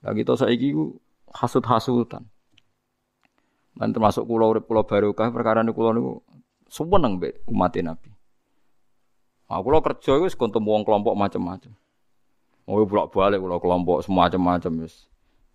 Lah 0.00 0.16
kita 0.16 0.40
saiki 0.40 0.72
ku 0.72 0.96
hasud-hasutan. 1.36 2.24
Lan 3.76 3.88
termasuk 3.92 4.24
kula 4.24 4.48
urip 4.48 4.64
kula 4.64 4.84
barokah 4.88 5.28
perkara 5.28 5.60
niku 5.60 5.84
kula 5.84 5.92
niku 5.96 6.24
seneng 6.68 7.20
mbek 7.20 7.44
umat 7.44 7.76
Nabi. 7.76 8.08
Nah, 9.52 9.60
kula 9.60 9.84
kerja 9.84 10.16
iku 10.16 10.24
wis 10.24 10.36
ketemu 10.36 10.80
wong 10.80 10.84
kelompok 10.88 11.12
macam-macam. 11.12 11.76
Mau 12.64 12.86
bolak-balik 12.88 13.36
kula 13.36 13.56
kelompok 13.60 14.00
semacam-macam 14.00 14.72
wis. 14.84 15.10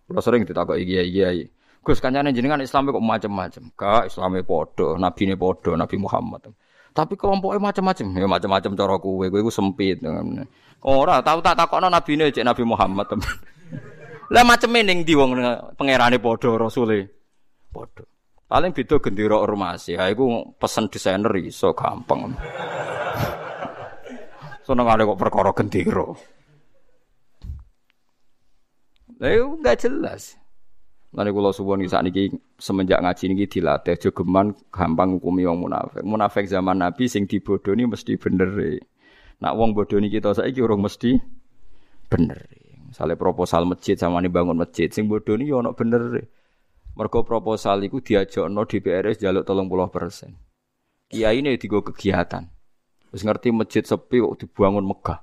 Kula 0.06 0.22
sering 0.22 0.46
ditakoki 0.46 0.86
kiai-kiai. 0.86 1.55
Gus 1.86 2.02
kancane 2.02 2.34
jenengan 2.34 2.58
Islam 2.58 2.90
kok 2.90 2.98
macam-macam. 2.98 3.62
Gak 3.78 4.10
Islame 4.10 4.42
padha, 4.42 4.98
nabine 4.98 5.38
padha, 5.38 5.78
Nabi 5.78 5.96
Muhammad. 6.02 6.50
Tapi 6.90 7.14
kelompoknya 7.14 7.62
macam-macam. 7.62 8.06
Ya 8.10 8.26
macam-macam 8.26 8.70
cara 8.74 8.98
kowe, 8.98 9.26
kowe 9.30 9.52
sempit. 9.54 10.02
Ora, 10.82 11.22
tahu 11.22 11.38
tak 11.46 11.54
takokno 11.54 11.86
nabine 11.86 12.34
cek 12.34 12.42
Nabi 12.42 12.66
Muhammad. 12.66 13.06
Lah 14.34 14.42
maceme 14.42 14.82
ning 14.82 15.06
ndi 15.06 15.14
wong 15.14 15.38
pangerane 15.78 16.18
padha 16.18 16.58
rasule. 16.58 17.06
Padha. 17.70 18.02
Paling 18.50 18.74
beda 18.74 18.98
gendera 18.98 19.38
ormas 19.38 19.86
ya 19.86 20.10
iku 20.10 20.58
pesen 20.58 20.90
desainer 20.90 21.30
iso 21.38 21.70
gampang. 21.70 22.30
Seneng 24.66 24.90
ada 24.90 25.06
kok 25.06 25.18
perkara 25.18 25.54
gendera. 25.54 26.10
Lah 29.22 29.30
enggak 29.30 29.86
jelas. 29.86 30.34
Lalu 31.14 31.30
kalau 31.32 31.52
suwon 31.54 31.86
saat 31.86 32.02
niki 32.02 32.34
semenjak 32.58 32.98
ngaji 32.98 33.24
niki 33.30 33.46
dilatih 33.46 33.94
jogeman 34.00 34.58
gampang 34.74 35.16
hukumi 35.16 35.46
wong 35.46 35.68
munafik. 35.68 36.02
Munafik 36.02 36.50
zaman 36.50 36.82
Nabi 36.82 37.06
sing 37.06 37.30
dibodoni 37.30 37.86
mesti 37.86 38.18
bener. 38.18 38.50
Nak 39.38 39.52
wong 39.54 39.76
bodoni 39.76 40.10
kita 40.10 40.34
saiki 40.34 40.60
urung 40.64 40.82
mesti 40.82 41.16
bener. 42.10 42.50
Misalnya 42.90 43.14
proposal 43.14 43.68
masjid 43.68 43.94
sama 43.94 44.18
nih 44.24 44.32
bangun 44.32 44.56
masjid, 44.56 44.88
sing 44.90 45.06
bodoni 45.06 45.46
yo 45.46 45.62
ono 45.62 45.72
bener. 45.76 46.26
Mergo 46.96 47.22
proposal 47.28 47.84
iku 47.84 48.00
diajakno 48.00 48.64
DPRS 48.64 49.20
jaluk 49.20 49.44
puluh 49.44 49.92
persen. 49.92 50.32
Kiai 51.06 51.38
ini 51.38 51.54
digo 51.60 51.84
kegiatan. 51.84 52.48
Terus 53.12 53.22
ngerti 53.22 53.54
masjid 53.54 53.84
sepi 53.84 54.18
kok 54.24 54.36
dibangun 54.42 54.82
megah. 54.82 55.22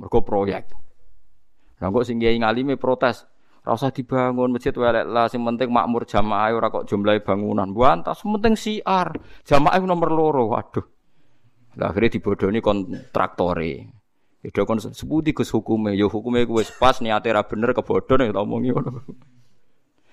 Mergo 0.00 0.24
proyek. 0.24 0.72
Nah 1.80 1.88
kok 1.92 2.04
sing 2.08 2.18
kiai 2.18 2.40
ngalime 2.40 2.80
protes, 2.80 3.29
Rasa 3.60 3.92
dibangun 3.92 4.56
masjid 4.56 4.72
welek 4.72 5.04
lah, 5.04 5.28
sing 5.28 5.44
penting 5.44 5.68
makmur 5.68 6.08
jamaah 6.08 6.48
ora 6.56 6.72
kok 6.72 6.88
jumlahi 6.88 7.20
bangunan. 7.20 7.68
Buantas 7.76 8.24
penting 8.24 8.56
siar. 8.56 9.12
Jamaah 9.44 9.80
nomor 9.84 10.08
loro. 10.08 10.48
Waduh. 10.48 10.86
Lah 11.76 11.92
akhirnya 11.92 12.16
dibodoni 12.16 12.58
kontraktore. 12.64 14.00
Itu 14.40 14.64
kon 14.64 14.80
sebuti 14.80 15.36
Gus 15.36 15.52
hukume, 15.52 15.92
yo 15.92 16.08
hukume 16.08 16.48
gue 16.48 16.64
pas 16.80 16.96
niate 17.04 17.28
ra 17.28 17.44
bener 17.44 17.76
kebodhon 17.76 18.24
ya 18.24 18.32
omongi 18.40 18.72
ngono. 18.72 19.04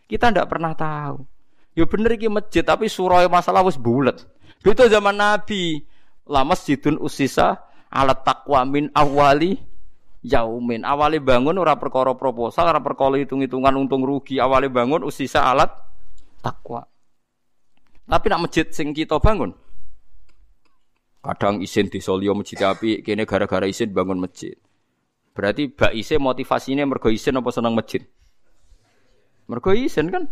Kita 0.03 0.35
ndak 0.35 0.51
pernah 0.51 0.75
tahu. 0.75 1.23
Yo 1.71 1.87
bener 1.87 2.19
iki 2.19 2.27
masjid 2.27 2.67
tapi 2.67 2.91
surah 2.91 3.23
masalah 3.31 3.63
wis 3.63 3.79
bulet. 3.79 4.19
Itu 4.59 4.83
zaman 4.91 5.15
Nabi. 5.15 5.79
La 6.27 6.43
masjidun 6.43 6.99
usisa 6.99 7.63
alat 7.87 8.27
taqwa 8.27 8.67
min 8.67 8.91
awali 8.91 9.55
yaumin. 10.27 10.83
Awalnya 10.83 11.23
bangun 11.23 11.55
ora 11.55 11.79
perkara 11.79 12.11
proposal, 12.19 12.67
ora 12.67 12.83
perkara 12.83 13.15
hitung-hitungan 13.15 13.71
untung 13.79 14.03
rugi. 14.03 14.37
Awalnya 14.43 14.67
bangun 14.67 15.07
usisa 15.07 15.47
alat 15.47 15.71
takwa. 16.43 16.83
Tapi 18.07 18.25
nak 18.27 18.41
masjid 18.47 18.67
sing 18.71 18.91
kita 18.91 19.19
bangun. 19.19 19.55
Kadang 21.23 21.59
isin 21.59 21.91
di 21.91 21.99
Solio 21.99 22.31
masjid 22.31 22.59
api, 22.63 23.03
kini 23.03 23.27
gara-gara 23.27 23.67
isin 23.67 23.91
bangun 23.91 24.19
masjid. 24.19 24.55
Berarti 25.35 25.67
bak 25.69 25.91
isin 25.91 26.23
motivasinya 26.23 26.87
mergo 26.87 27.11
isin 27.11 27.35
apa 27.35 27.51
senang 27.51 27.75
masjid? 27.75 27.99
Mergo 29.47 29.75
isin 29.75 30.07
kan? 30.07 30.23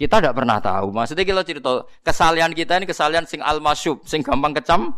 Kita 0.00 0.18
tidak 0.18 0.34
pernah 0.34 0.58
tahu. 0.58 0.90
Maksudnya 0.90 1.22
kita 1.28 1.42
cerita 1.44 1.84
kesalian 2.02 2.56
kita 2.56 2.80
ini 2.80 2.88
kesalian 2.88 3.28
sing 3.28 3.44
al 3.44 3.60
sing 4.08 4.24
gampang 4.24 4.56
kecam, 4.56 4.96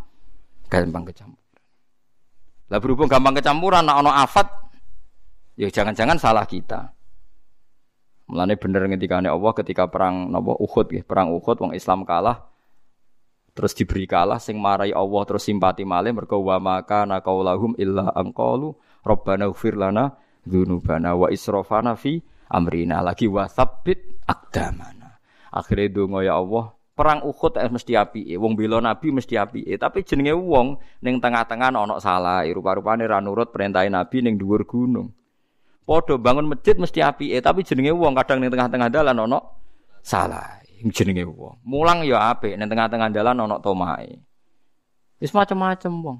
gampang 0.70 1.04
kecam. 1.10 1.34
Lah 2.74 2.82
berhubung 2.82 3.06
gampang 3.06 3.38
kecampuran, 3.38 3.86
nak 3.86 4.02
ono 4.02 4.10
afat, 4.10 4.50
ya 5.54 5.70
jangan-jangan 5.70 6.18
salah 6.18 6.42
kita. 6.42 6.90
Mulane 8.26 8.58
bener 8.58 8.90
ngendikane 8.90 9.30
Allah 9.30 9.54
ketika 9.54 9.86
perang 9.86 10.26
napa 10.26 10.58
Uhud 10.58 10.90
nggih, 10.90 11.06
perang 11.06 11.30
Uhud 11.30 11.54
wong 11.54 11.72
Islam 11.78 12.02
kalah 12.02 12.50
terus 13.54 13.70
diberi 13.78 14.10
kalah 14.10 14.42
sing 14.42 14.58
marai 14.58 14.90
Allah 14.90 15.22
terus 15.22 15.46
simpati 15.46 15.86
malih 15.86 16.10
mergo 16.10 16.42
wa 16.42 16.58
maka 16.58 17.06
naqaulahum 17.06 17.78
illa 17.78 18.10
anqalu 18.10 18.74
rabbana 19.06 19.46
ighfir 19.46 19.78
lana 19.78 20.18
dzunubana 20.42 21.14
wa 21.14 21.30
israfana 21.30 21.94
fi 21.94 22.18
amrina 22.50 22.98
lagi 23.06 23.30
wa 23.30 23.46
tsabbit 23.46 24.26
aqdamana. 24.26 25.22
Akhirnya 25.54 25.94
donga 25.94 26.26
ya 26.26 26.34
Allah, 26.42 26.73
perang 26.94 27.26
Uhud 27.26 27.58
eh, 27.58 27.66
mesti 27.66 27.92
api, 27.98 28.38
wong 28.38 28.54
bela 28.54 28.78
Nabi 28.78 29.10
mesti 29.10 29.34
api. 29.34 29.66
Tapi 29.74 30.06
jenenge 30.06 30.32
wong 30.38 30.78
ning 31.02 31.18
tengah-tengah 31.18 31.74
ana 31.74 31.98
salah, 31.98 32.46
rupa-rupane 32.46 33.04
ra 33.04 33.18
nurut 33.18 33.50
perintah 33.50 33.82
Nabi 33.84 34.22
ning 34.22 34.38
dhuwur 34.38 34.62
gunung. 34.62 35.10
Padha 35.84 36.16
bangun 36.16 36.48
masjid 36.48 36.78
mesti 36.78 37.04
api, 37.04 37.34
tapi 37.42 37.66
jenenge 37.66 37.92
wong 37.92 38.14
kadang 38.16 38.40
ning 38.40 38.48
tengah-tengah 38.48 38.88
dalan 38.88 39.26
ana 39.26 39.38
salah. 40.00 40.62
Jenenge 40.84 41.26
wong. 41.26 41.60
Mulang 41.66 42.06
ya 42.06 42.30
apik 42.30 42.54
ning 42.54 42.70
tengah-tengah 42.70 43.10
dalan 43.10 43.42
ana 43.42 43.56
tomahe. 43.58 44.22
Wis 45.18 45.34
macam-macam 45.34 45.92
wong. 45.98 46.18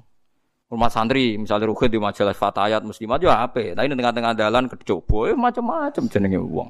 Rumah 0.65 0.89
santri 0.89 1.37
misalnya 1.37 1.69
rukhid 1.69 1.93
di 1.93 2.01
majalah 2.01 2.33
Fatayat 2.33 2.81
Muslimat 2.81 3.21
ya 3.23 3.47
apik, 3.47 3.79
tapi 3.79 3.85
ning 3.87 3.95
tengah-tengah 3.95 4.33
dalan 4.35 4.67
kecoba 4.67 5.31
ya 5.31 5.35
macam-macam 5.39 6.03
jenenge 6.11 6.41
wong. 6.41 6.69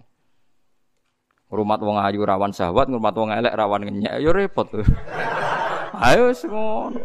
Ngrumat 1.46 1.80
wong 1.82 1.98
ayu 2.02 2.26
rawan 2.26 2.50
syahwat, 2.50 2.90
ngrumat 2.90 3.14
wong 3.14 3.30
elek 3.30 3.54
rawan 3.54 3.86
ngenyek, 3.86 4.18
ya 4.18 4.32
repot. 4.34 4.66
Ayo 6.06 6.34
ngono. 6.52 7.00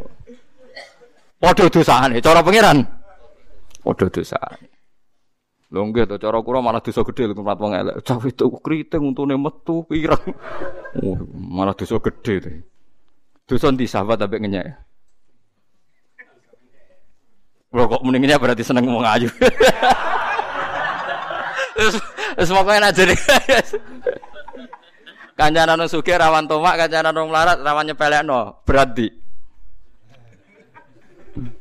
Padha 1.40 1.70
dosane, 1.70 2.18
cara 2.18 2.42
pangeran. 2.42 2.82
Padha 3.84 4.06
dosane. 4.10 4.66
Lho 5.70 5.86
nggih 5.86 6.02
to 6.10 6.18
cara 6.18 6.42
kula 6.42 6.58
malah 6.58 6.82
dosa 6.82 7.06
gedhe 7.06 7.30
ngrumat 7.30 7.58
wong 7.62 7.72
elek. 7.78 8.02
Cah 8.02 8.18
itu 8.26 8.50
kriting 8.58 9.06
untune 9.06 9.38
metu 9.38 9.86
pirang. 9.86 10.34
Oh, 10.98 11.14
malah 11.30 11.78
dosa 11.78 12.02
gedhe 12.02 12.34
to. 12.42 12.50
Dosa 13.46 13.70
ndi 13.70 13.86
sahabat 13.86 14.18
ambek 14.18 14.42
ngenyek. 14.42 14.66
Lho 17.70 17.86
kok 17.86 18.02
mendingnya 18.02 18.42
berarti 18.42 18.66
seneng 18.66 18.90
wong 18.90 19.06
ayu. 19.06 19.30
Wis 22.40 22.50
pokoke 22.50 22.82
nak 22.82 22.92
jare. 22.96 23.14
Kancanan 25.38 25.80
wong 25.80 25.90
sugih 25.90 26.16
rawan 26.18 26.44
tomak, 26.46 26.76
kancanan 26.86 27.14
wong 27.16 27.28
melarat 27.32 27.58
rawan 27.60 27.84
nyepelekno. 27.88 28.64
Berat 28.66 28.90
di. 28.94 29.08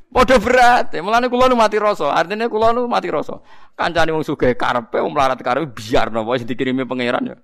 Padha 0.09 0.41
berat. 0.41 0.89
Mulane 0.99 1.29
kula 1.29 1.45
nu 1.45 1.55
mati 1.55 1.77
rasa. 1.77 2.09
Artinya 2.09 2.49
kula 2.49 2.73
nu 2.73 2.89
mati 2.89 3.07
rasa. 3.13 3.37
Kancane 3.77 4.09
wong 4.09 4.25
sugih 4.25 4.57
karepe 4.57 4.97
wong 4.97 5.13
melarat 5.13 5.37
karepe 5.39 5.69
biar 5.69 6.09
napa 6.09 6.33
wis 6.33 6.43
dikirimi 6.43 6.83
pangeran 6.89 7.33
ya. 7.33 7.37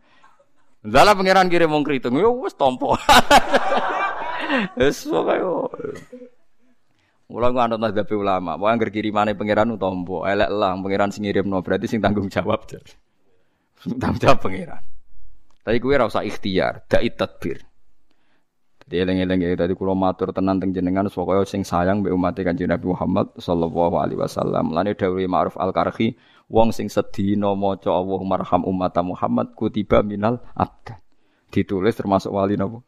Zala 0.86 1.14
pangeran 1.14 1.50
kirim 1.50 1.70
wong 1.70 1.86
kriting 1.86 2.18
yo 2.18 2.42
wis 2.42 2.58
tampa. 2.58 2.98
Wis 4.78 5.10
pokoke. 5.10 5.98
Mula 7.26 7.50
anut 7.50 7.82
mazhab 7.82 8.06
ulama, 8.14 8.54
wae 8.54 8.70
anggere 8.70 8.94
kirimane 8.94 9.34
pangeran 9.34 9.74
utampa, 9.74 10.30
elek 10.30 10.50
lah 10.54 10.78
pangeran 10.78 11.10
sing 11.10 11.26
ngirimno 11.26 11.58
berarti 11.66 11.90
sing 11.90 11.98
tanggung 11.98 12.30
jawab. 12.30 12.70
Tanggung 13.82 14.22
jawab 14.22 14.38
pangeran. 14.46 14.95
Tapi 15.66 15.82
kue 15.82 15.98
rasa 15.98 16.22
ikhtiar, 16.22 16.86
dai 16.86 17.10
tadbir. 17.10 17.66
Jadi 18.86 19.02
eleng-eleng 19.02 19.42
ya 19.42 19.58
tadi 19.58 19.74
kulo 19.74 19.98
matur 19.98 20.30
tenan 20.30 20.62
teng 20.62 20.70
jenengan 20.70 21.10
pokoke 21.10 21.50
sing 21.50 21.66
sayang 21.66 22.06
mbek 22.06 22.14
umat 22.14 22.38
Kanjeng 22.38 22.70
Nabi 22.70 22.86
Muhammad 22.86 23.34
sallallahu 23.34 23.98
alaihi 23.98 24.22
wasallam. 24.22 24.70
Lane 24.78 24.94
dawuh 24.94 25.26
Ma'ruf 25.26 25.58
Al-Karhi, 25.58 26.14
wong 26.54 26.70
sing 26.70 26.86
sedina 26.86 27.58
maca 27.58 27.90
Allah 27.90 28.22
marham 28.22 28.62
umat 28.62 28.94
Muhammad 29.02 29.58
kutiba 29.58 30.06
minal 30.06 30.38
abdan. 30.54 31.02
Ditulis 31.50 31.98
termasuk 31.98 32.30
wali 32.30 32.62
napa? 32.62 32.86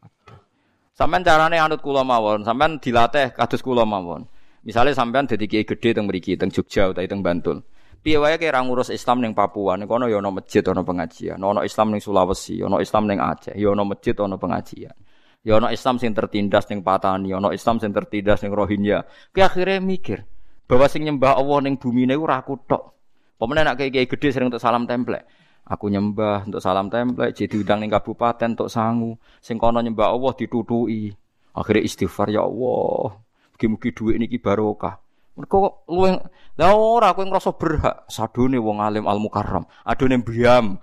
Sampeyan 0.94 1.26
carane 1.26 1.58
anut 1.58 1.82
kula 1.82 2.06
mawon, 2.06 2.46
sampeyan 2.46 2.78
dilatih 2.78 3.34
kados 3.34 3.58
kula 3.58 3.82
mawon. 3.82 4.30
Misalnya 4.62 4.94
sampean 4.94 5.26
dadi 5.26 5.50
kiai 5.50 5.66
gedhe 5.66 5.98
teng 5.98 6.06
mriki 6.06 6.38
teng 6.38 6.54
Jogja 6.54 6.94
utawa 6.94 7.10
teng 7.10 7.26
Bantul. 7.26 7.66
Piye 7.98 8.18
wae 8.18 8.38
kira 8.38 8.62
ngurus 8.62 8.94
Islam 8.94 9.18
ning 9.18 9.34
Papua, 9.34 9.74
ning 9.74 9.90
kono 9.90 10.06
ya 10.06 10.22
ana 10.22 10.30
masjid, 10.30 10.62
ana 10.62 10.86
pengajian. 10.86 11.42
Ana 11.42 11.66
Islam 11.66 11.90
ning 11.90 11.98
Sulawesi, 11.98 12.62
ana 12.62 12.78
Islam 12.78 13.10
ning 13.10 13.18
Aceh, 13.18 13.58
ya 13.58 13.74
ana 13.74 13.82
masjid, 13.82 14.14
ana 14.22 14.38
pengajian. 14.38 14.94
Ya 15.42 15.58
ana 15.58 15.74
Islam 15.74 15.98
sing 15.98 16.14
tertindas 16.14 16.70
ning 16.70 16.86
Patani, 16.86 17.34
ana 17.34 17.50
Islam 17.50 17.82
sing 17.82 17.90
tertindas 17.90 18.42
ning 18.46 18.54
Rohingya. 18.54 19.02
Ki 19.34 19.42
akhirnya 19.42 19.82
mikir 19.82 20.22
bahwa 20.70 20.86
sing 20.86 21.02
nyembah 21.06 21.38
Allah 21.38 21.58
ning 21.66 21.74
bumi 21.78 22.06
niku 22.06 22.26
ora 22.26 22.38
aku 22.42 22.54
tok. 22.66 22.94
Pemene 23.38 23.62
nak 23.66 23.78
kiai 23.78 24.06
gede 24.06 24.28
sering 24.34 24.50
untuk 24.50 24.62
salam 24.62 24.86
templek. 24.86 25.26
Aku 25.68 25.90
nyembah 25.90 26.46
untuk 26.46 26.62
salam 26.62 26.90
templek, 26.90 27.34
jadi 27.34 27.54
udang 27.54 27.82
ning 27.82 27.90
kabupaten 27.90 28.54
untuk 28.54 28.70
sangu. 28.70 29.14
Sing 29.42 29.58
kono 29.58 29.78
nyembah 29.78 30.10
Allah 30.10 30.32
ditutui. 30.34 31.14
Akhirnya 31.54 31.82
istighfar 31.86 32.30
ya 32.30 32.46
Allah. 32.46 33.18
Mugi-mugi 33.54 33.90
dhuwit 33.90 34.16
niki 34.22 34.38
barokah. 34.38 35.07
Mergo 35.38 35.86
luwih 35.86 36.18
lah 36.58 36.74
ora 36.74 37.14
kowe 37.14 37.22
ngrasa 37.22 37.54
berhak 37.54 38.10
sadone 38.10 38.58
wong 38.58 38.82
alim 38.82 39.06
al 39.06 39.22
mukarram, 39.22 39.62
adone 39.86 40.18
mbiam. 40.18 40.74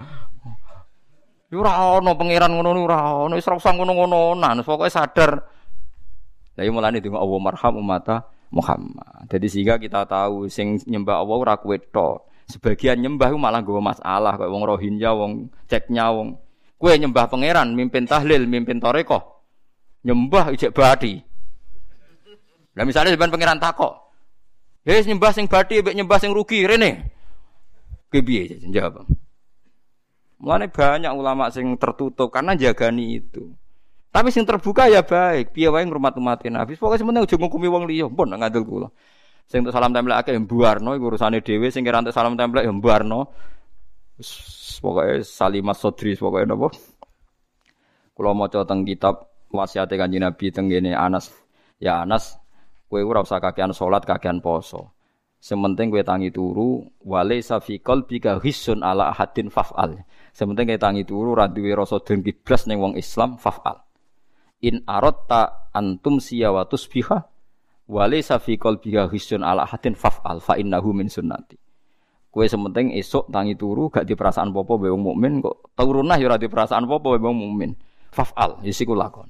Yo 1.52 1.60
ora 1.60 2.00
pangeran 2.16 2.56
ngono 2.56 2.80
ora 2.80 3.28
ana, 3.28 3.36
wis 3.36 3.44
ora 3.52 3.60
usah 3.60 3.76
ngono-ngononan, 3.76 4.64
pokoke 4.64 4.88
sadar. 4.88 5.44
Lah 6.56 6.64
iya 6.64 6.72
mulane 6.72 7.04
donga 7.04 7.20
Allah 7.20 7.40
marham 7.44 7.84
ummata 7.84 8.32
Muhammad. 8.48 9.28
Jadi 9.28 9.52
sehingga 9.52 9.76
kita 9.76 10.08
tahu 10.08 10.48
sing 10.48 10.80
nyembah 10.88 11.20
Allah 11.20 11.36
ora 11.36 11.54
kowe. 11.60 11.76
Sebagian 12.46 13.02
nyembah 13.02 13.34
malah 13.36 13.60
gue 13.66 13.82
masalah 13.82 14.38
kayak 14.38 14.54
wong 14.54 14.64
Rohingya, 14.70 15.12
wong 15.18 15.50
Ceknya, 15.66 16.14
wong 16.14 16.38
kue 16.78 16.94
nyembah 16.94 17.26
pangeran, 17.26 17.74
mimpin 17.74 18.06
tahlil, 18.06 18.46
mimpin 18.46 18.78
toreko, 18.78 19.42
nyembah 20.06 20.54
ijek 20.54 20.70
badi. 20.70 21.18
Nah 22.78 22.86
misalnya 22.86 23.18
sebenarnya 23.18 23.34
pangeran 23.34 23.58
takok, 23.58 24.05
hei 24.86 25.02
nyembah 25.02 25.34
sing 25.34 25.50
badi, 25.50 25.82
nyembah 25.82 26.22
sing 26.22 26.32
rugi, 26.32 26.64
rene. 26.64 27.10
Kebiye 28.14 28.70
jawab. 28.70 29.10
Mulane 30.40 30.70
banyak 30.70 31.10
ulama 31.10 31.50
sing 31.50 31.74
tertutup 31.82 32.30
karena 32.30 32.54
jagani 32.54 33.18
itu. 33.18 33.50
Tapi 34.14 34.32
sing 34.32 34.48
terbuka 34.48 34.88
ya 34.88 35.04
baik. 35.04 35.52
Piye 35.52 35.68
wae 35.68 35.84
ngrumat-umatin 35.84 36.56
Nabi. 36.56 36.80
Pokoke 36.80 36.96
sementing 36.96 37.28
aja 37.28 37.36
ngukumi 37.36 37.68
wong 37.68 37.84
liya. 37.84 38.08
Pun 38.08 38.32
ngandel 38.32 38.64
kula. 38.64 38.88
Sing 39.50 39.66
untuk 39.66 39.76
salam 39.76 39.92
tempel 39.92 40.16
akeh 40.16 40.38
mbuarno 40.40 40.96
iku 40.96 41.12
urusane 41.12 41.44
dhewe 41.44 41.68
sing 41.68 41.84
kira 41.84 42.00
salam 42.16 42.40
tempel 42.40 42.64
ya 42.64 42.72
mbuarno. 42.72 43.28
Pokoke 44.80 45.26
salimat 45.26 45.76
sodri 45.76 46.16
pokoke 46.16 46.48
napa. 46.48 46.72
Kula 48.16 48.32
maca 48.32 48.64
teng 48.64 48.88
kitab 48.88 49.28
wasiate 49.52 50.00
Kanjeng 50.00 50.24
Nabi 50.24 50.48
teng 50.48 50.72
Anas. 50.96 51.34
Ya 51.76 52.00
Anas, 52.00 52.40
kowe 52.88 53.02
ora 53.02 53.26
usah 53.26 53.42
kakean 53.42 53.74
salat, 53.74 54.06
kakean 54.06 54.40
poso. 54.40 54.94
Sementing 55.42 55.94
kowe 55.94 56.02
tangi 56.02 56.34
turu, 56.34 56.86
wale 57.06 57.42
safikol 57.42 58.06
bika 58.06 58.42
hisun 58.42 58.82
ala 58.82 59.14
ahadin 59.14 59.54
faf'al. 59.54 60.02
Sementing 60.34 60.74
kowe 60.74 60.80
tangi 60.82 61.04
turu 61.06 61.34
ra 61.34 61.50
duwe 61.50 61.74
rasa 61.74 62.02
dengki 62.02 62.34
blas 62.42 62.66
wong 62.66 62.98
Islam 62.98 63.38
faf'al 63.42 63.86
in 64.66 64.82
arotta 64.90 65.70
antum 65.76 66.18
siyawatus 66.18 66.90
biha 66.90 67.22
wale 67.86 68.18
safi 68.26 68.58
biha 68.58 69.06
hisun 69.14 69.46
ala 69.46 69.70
hadin 69.70 69.94
faf'al 69.94 70.42
fa 70.42 70.58
innahu 70.58 70.90
min 70.96 71.06
sunnati 71.06 71.62
kue 72.34 72.50
sementing 72.50 72.92
esok 72.98 73.30
tangi 73.30 73.54
turu 73.54 73.94
gak 73.94 74.10
di 74.10 74.18
perasaan 74.18 74.50
popo 74.50 74.82
be 74.82 74.90
wong 74.90 75.06
mukmin 75.14 75.40
kok 75.40 75.72
turunah 75.78 76.18
ya 76.20 76.28
ora 76.28 76.42
perasaan 76.42 76.90
popo 76.90 77.16
be 77.16 77.22
wong 77.22 77.38
mukmin 77.38 77.72
faf'al 78.10 78.60
isi 78.66 78.84
ya 78.84 78.98
lakon 78.98 79.30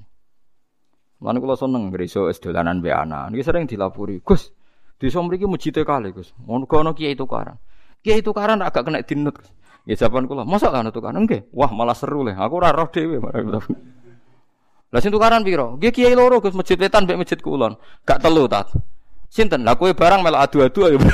Mana 1.26 1.41
kula 1.41 1.57
seneng 1.57 1.89
greso 1.89 2.30
es 2.30 2.38
dolanan 2.38 2.86
be 2.86 2.93
ana. 2.93 3.26
Niki 3.34 3.41
sering 3.41 3.65
dilapuri. 3.65 4.21
Gus, 4.21 4.53
desa 5.01 5.26
mriki 5.26 5.49
mujite 5.49 5.82
kali, 5.82 6.13
Gus. 6.13 6.38
Ngono 6.45 6.69
kono 6.69 6.93
kiai 6.93 7.17
tukaran. 7.17 7.57
Kiai 8.05 8.21
tukaran 8.21 8.61
agak 8.61 8.86
kena 8.86 9.01
dinut. 9.01 9.41
Ya 9.89 9.97
jawaban 9.97 10.30
kula, 10.30 10.45
mosok 10.45 10.69
kan 10.69 10.86
tukaran 10.93 11.26
nggih. 11.26 11.49
Wah, 11.49 11.73
malah 11.73 11.97
seru 11.97 12.21
le. 12.21 12.38
Aku 12.38 12.61
ora 12.61 12.69
roh 12.69 12.93
dhewe. 12.93 13.17
Lah 14.93 15.01
sing 15.01 15.09
tukaran 15.09 15.41
piro? 15.41 15.82
Nggih 15.82 15.89
kiai 15.89 16.13
loro 16.13 16.38
Gus 16.38 16.53
masjid 16.53 16.78
wetan 16.78 17.09
mbek 17.09 17.17
masjid 17.17 17.41
kulon. 17.41 17.73
Gak 18.05 18.21
telu 18.21 18.45
ta. 18.45 18.69
Sinten? 19.26 19.65
Lah 19.65 19.73
kowe 19.73 19.89
barang 19.89 20.21
melok 20.21 20.45
adu-adu 20.45 20.93
ayo. 20.93 21.01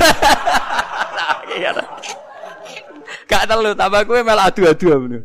Gak 3.31 3.47
telu 3.47 3.71
tambah 3.79 4.03
kowe 4.03 4.19
melok 4.19 4.43
adu-adu 4.51 4.87
bener. 5.07 5.23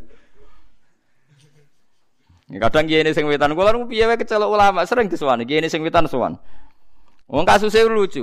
Kadang 2.47 2.87
kiai 2.87 3.03
ini 3.03 3.11
sing 3.11 3.27
wetan 3.27 3.59
kula 3.59 3.75
niku 3.75 3.91
piye 3.91 4.07
wae 4.07 4.15
kecelok 4.15 4.47
ulama 4.47 4.87
sering 4.87 5.11
disuwani 5.11 5.43
kiai 5.43 5.59
ini 5.59 5.67
sing 5.67 5.83
wetan 5.83 6.07
suwan. 6.07 6.39
Wong 7.27 7.43
kasusnya 7.43 7.91
lucu. 7.91 8.23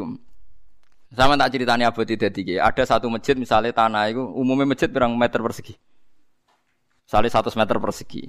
Sama 1.13 1.35
tak 1.35 1.51
ceritanya 1.53 1.91
abot 1.91 2.07
tidak 2.07 2.31
tiga. 2.31 2.63
Ada 2.63 2.95
satu 2.95 3.11
masjid 3.11 3.35
misalnya 3.35 3.75
tanah 3.75 4.09
itu 4.09 4.23
umumnya 4.23 4.65
masjid 4.73 4.87
berang 4.87 5.13
meter 5.13 5.43
persegi. 5.43 5.75
Misalnya 7.05 7.29
100 7.29 7.53
meter 7.59 7.77
persegi. 7.77 8.23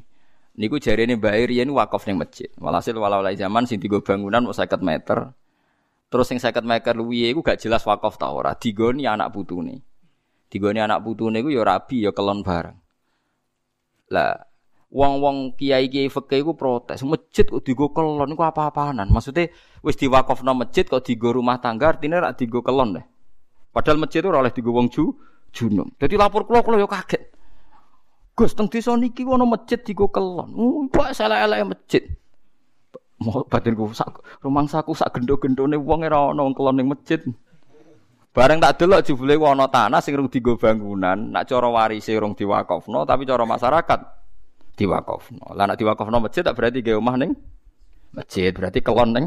Niku 0.55 0.76
ini 0.78 1.14
Mbak 1.14 1.34
Irian 1.47 1.70
wakaf 1.72 2.05
ning 2.11 2.18
masjid. 2.18 2.51
Walhasil 2.59 2.92
walau 2.99 3.22
zaman 3.24 3.64
sing 3.64 3.78
tiga 3.78 4.03
bangunan 4.03 4.45
mau 4.45 4.53
50 4.53 4.82
meter. 4.82 5.32
Terus 6.11 6.26
sing 6.28 6.38
50 6.42 6.62
meter 6.62 6.92
luwihe 6.95 7.32
iku 7.32 7.40
gak 7.40 7.62
jelas 7.62 7.86
wakaf 7.88 8.20
ta 8.20 8.28
ora. 8.34 8.53
Digoni 8.59 9.07
anak 9.09 9.32
putune. 9.32 9.80
Digoni 10.51 10.78
anak 10.82 11.01
putune 11.03 11.40
iku 11.40 11.51
ya 11.55 11.62
rabi 11.64 12.05
ya 12.05 12.12
kelon 12.12 12.45
bareng. 12.45 12.76
Lah 14.12 14.53
wong-wong 14.95 15.59
kiai-kiai 15.59 16.07
fikih 16.07 16.47
iku 16.47 16.55
protes, 16.55 17.03
masjid 17.03 17.42
kok 17.42 17.66
digo 17.66 17.90
kelon 17.90 18.30
iku 18.30 18.47
apa-apaanan. 18.47 19.11
Maksudnya 19.11 19.51
wis 19.82 19.99
diwakafno 19.99 20.55
masjid 20.55 20.86
kok 20.86 21.03
digo 21.03 21.34
rumah 21.34 21.59
tangga 21.59 21.90
artine 21.90 22.22
rak 22.22 22.38
digo 22.38 22.62
kelon 22.62 23.03
deh. 23.03 23.05
Padahal 23.74 23.99
masjid 23.99 24.22
itu 24.22 24.30
oleh 24.30 24.55
digo 24.55 24.70
wong 24.70 24.86
ju 24.86 25.11
junum. 25.51 25.90
Jadi 25.99 26.14
lapor 26.14 26.47
kula 26.47 26.62
kula 26.62 26.78
yo 26.78 26.86
kaget. 26.86 27.26
Gus 28.38 28.55
teng 28.55 28.70
desa 28.70 28.95
niki 28.95 29.26
ana 29.26 29.42
masjid 29.42 29.82
digo 29.82 30.07
kelon. 30.14 30.55
Mbok 30.86 31.11
salah-elek 31.11 31.74
masjid. 31.74 32.07
Mau 33.18 33.42
batinku 33.51 33.90
sak 33.90 34.22
rumangsaku 34.47 34.95
sak 34.95 35.11
gendo-gendone 35.11 35.74
wong 35.74 36.07
ora 36.07 36.30
wong 36.30 36.55
kelon 36.55 36.78
ning 36.78 36.86
masjid. 36.86 37.18
Bareng 38.30 38.62
tak 38.62 38.78
delok 38.78 39.03
jebule 39.03 39.38
ana 39.42 39.66
tanah 39.66 39.99
sing 39.99 40.14
rung 40.14 40.30
digo 40.30 40.55
bangunan, 40.55 41.34
nak 41.34 41.47
cara 41.51 41.66
warise 41.70 42.14
rung 42.14 42.34
diwakafno 42.34 43.07
tapi 43.07 43.22
cara 43.26 43.47
masyarakat 43.47 44.24
diwakafno. 44.75 45.55
Lah 45.55 45.64
nak 45.70 45.79
diwakafno 45.79 46.18
masjid 46.18 46.43
tak 46.43 46.59
berarti 46.59 46.83
ge 46.83 46.95
omah 46.99 47.16
ning 47.18 47.33
masjid, 48.14 48.51
berarti 48.51 48.83
kelon 48.83 49.11
ning 49.14 49.27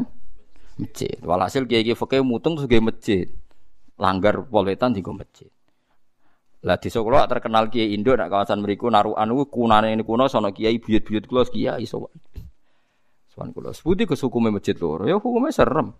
masjid. 0.76 1.16
Walhasil 1.24 1.64
kiai-kiai 1.64 1.96
fikih 1.96 2.22
mutung 2.24 2.56
terus 2.56 2.68
ge 2.68 2.78
masjid. 2.80 3.26
Langgar 3.98 4.46
polwetan 4.46 4.94
digo 4.94 5.10
masjid. 5.10 5.50
Lah 6.62 6.74
desa 6.78 6.98
kula 6.98 7.26
terkenal 7.30 7.70
kiai 7.70 7.94
Indo 7.94 8.14
nak 8.18 8.34
kawasan 8.34 8.62
mriku 8.62 8.90
narukan 8.90 9.30
ku 9.30 9.44
kunane 9.46 9.94
ini 9.94 10.02
kuno 10.02 10.26
sono 10.26 10.50
kiai 10.50 10.82
buyut-buyut 10.82 11.24
kula 11.30 11.46
kiai 11.46 11.86
sowan. 11.86 12.10
Sowan 13.30 13.54
kula 13.54 13.70
seputi 13.70 14.06
ke 14.06 14.18
hukume 14.18 14.50
masjid 14.50 14.74
loro. 14.74 15.06
Ya 15.06 15.18
hukume 15.18 15.54
serem. 15.54 15.94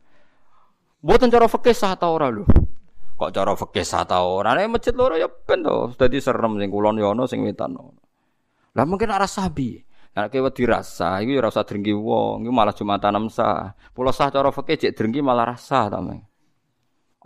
Mboten 0.99 1.31
cara 1.31 1.47
fikih 1.47 1.75
sah 1.75 1.95
ta 1.95 2.11
ora 2.11 2.27
lho. 2.27 2.43
Kok 3.19 3.31
cara 3.31 3.55
fikih 3.55 3.87
sah 3.87 4.03
ta 4.03 4.19
ora? 4.27 4.59
Nek 4.59 4.67
masjid 4.67 4.95
loro 4.95 5.15
ya 5.15 5.31
ben 5.31 5.63
to. 5.63 5.95
Dadi 5.95 6.19
serem 6.19 6.59
sing 6.59 6.71
kulon 6.75 6.99
ya 6.99 7.15
ana 7.15 7.31
sing 7.31 7.47
wetan 7.47 7.79
ono. 7.79 8.08
Lah 8.79 8.87
mungkin 8.87 9.11
arah 9.11 9.26
sabi. 9.26 9.83
Nek 10.14 10.31
kowe 10.31 10.51
dirasa 10.55 11.18
ya 11.22 11.31
ora 11.39 11.51
usah 11.51 11.66
drengki 11.66 11.95
wong, 11.95 12.47
iku 12.47 12.53
malah 12.55 12.74
cuma 12.74 12.99
tanam 12.99 13.26
sah. 13.26 13.74
Pulau 13.91 14.14
sah 14.14 14.31
cara 14.31 14.55
fikih 14.55 14.87
cek 14.87 14.93
drengki 14.95 15.18
malah 15.18 15.55
rasa 15.55 15.91
ta 15.91 15.99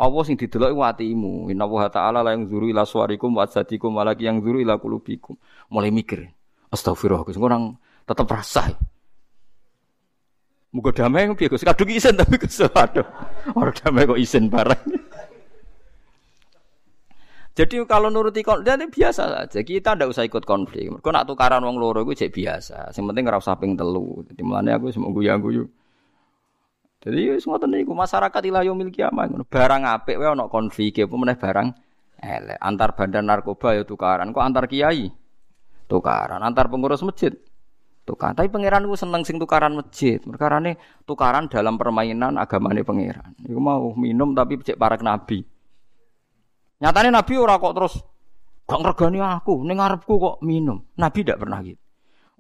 Allah 0.03 0.23
sing 0.25 0.37
didelok 0.41 0.73
iku 0.73 0.83
atimu. 0.85 1.35
Inna 1.53 1.69
wa 1.69 1.85
ta'ala 1.93 2.25
la 2.25 2.33
yang 2.33 2.49
zuru 2.49 2.73
ila 2.73 2.89
suarikum 2.89 3.37
wa 3.37 3.45
ajsadikum 3.45 3.93
wa 3.93 4.09
yang 4.17 4.41
zuru 4.41 4.65
ila 4.65 4.81
kulubikum. 4.81 5.37
Mulai 5.69 5.93
mikir. 5.93 6.33
Astagfirullah, 6.73 7.29
Gus. 7.29 7.37
Orang 7.37 7.77
tetap 8.09 8.25
rasa. 8.33 8.73
Muga 10.73 10.91
damai 10.97 11.29
piye 11.37 11.53
Gus? 11.53 11.61
Kadung 11.61 11.93
isen 11.93 12.17
tapi 12.17 12.41
Gus 12.41 12.65
aduh. 12.65 13.05
Ora 13.61 13.73
damai 13.77 14.09
kok 14.09 14.17
isen 14.17 14.49
bareng. 14.49 14.81
Jadi 17.53 17.85
kalau 17.85 18.09
nuruti 18.09 18.41
konflik 18.41 18.81
itu 18.81 19.05
biasa 19.05 19.23
saja. 19.29 19.61
Kita 19.61 19.93
ndak 19.93 20.09
usah 20.09 20.25
ikut 20.25 20.49
konflik. 20.49 20.89
Mergo 20.89 21.13
nak 21.13 21.29
tukaran 21.29 21.61
wong 21.61 21.77
loro 21.77 22.01
iku 22.01 22.17
cek 22.17 22.33
biasa. 22.33 22.97
Sing 22.97 23.05
penting 23.05 23.29
ora 23.29 23.37
usah 23.37 23.61
ping 23.61 23.77
telu. 23.77 24.25
Dadi 24.25 24.41
mulane 24.41 24.73
aku 24.73 24.89
semoga 24.89 25.21
guyu-guyu. 25.21 25.69
Jadi 27.03 27.35
wis 27.35 27.45
ngoten 27.45 27.77
niku 27.77 27.93
masyarakat 27.93 28.41
ila 28.49 28.65
yaumil 28.65 28.89
kiamah 28.89 29.29
ngono. 29.29 29.45
Barang 29.45 29.85
apik 29.85 30.17
wae 30.17 30.33
ana 30.33 30.49
konflik 30.49 30.97
apa 31.05 31.13
meneh 31.13 31.37
barang 31.37 31.69
elek. 32.25 32.59
Antar 32.63 32.97
bandar 32.97 33.21
narkoba 33.21 33.77
ya 33.77 33.83
tukaran, 33.85 34.33
kok 34.33 34.41
antar 34.41 34.65
kiai 34.71 35.13
tukaran, 35.91 36.41
antar 36.41 36.73
pengurus 36.73 37.05
masjid 37.05 37.37
tukaran. 38.09 38.33
Tapi 38.33 38.49
pangeran 38.49 38.89
ku 38.89 38.97
seneng 38.97 39.29
sing 39.29 39.37
tukaran 39.37 39.77
masjid. 39.77 40.25
Perkarane 40.25 40.81
tukaran 41.05 41.53
dalam 41.53 41.77
permainan 41.77 42.41
agamane 42.41 42.81
pangeran. 42.81 43.37
Iku 43.45 43.61
mau 43.61 43.93
minum 43.93 44.33
tapi 44.33 44.57
cek 44.57 44.81
para 44.81 44.97
nabi. 44.97 45.52
Nyatane 46.83 47.15
nabi 47.15 47.39
ora 47.39 47.63
kok 47.63 47.75
terus 47.79 47.95
gak 48.67 48.83
ngergani 48.83 49.23
aku, 49.23 49.63
ning 49.63 49.79
ngarepku 49.79 50.15
kok 50.19 50.37
minum. 50.43 50.83
Nabi 50.99 51.23
ndak 51.23 51.39
pernah 51.39 51.63
gitu. 51.63 51.79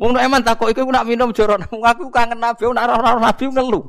Wong 0.02 0.18
nek 0.18 0.26
eman 0.26 0.42
takok 0.42 0.74
iku 0.74 0.82
nak 0.90 1.06
minum 1.06 1.30
joron 1.30 1.62
aku 1.94 2.10
kangen 2.10 2.42
nabi, 2.42 2.66
nak 2.74 2.90
ora 2.90 3.22
nabi 3.22 3.44
ngeluh. 3.46 3.86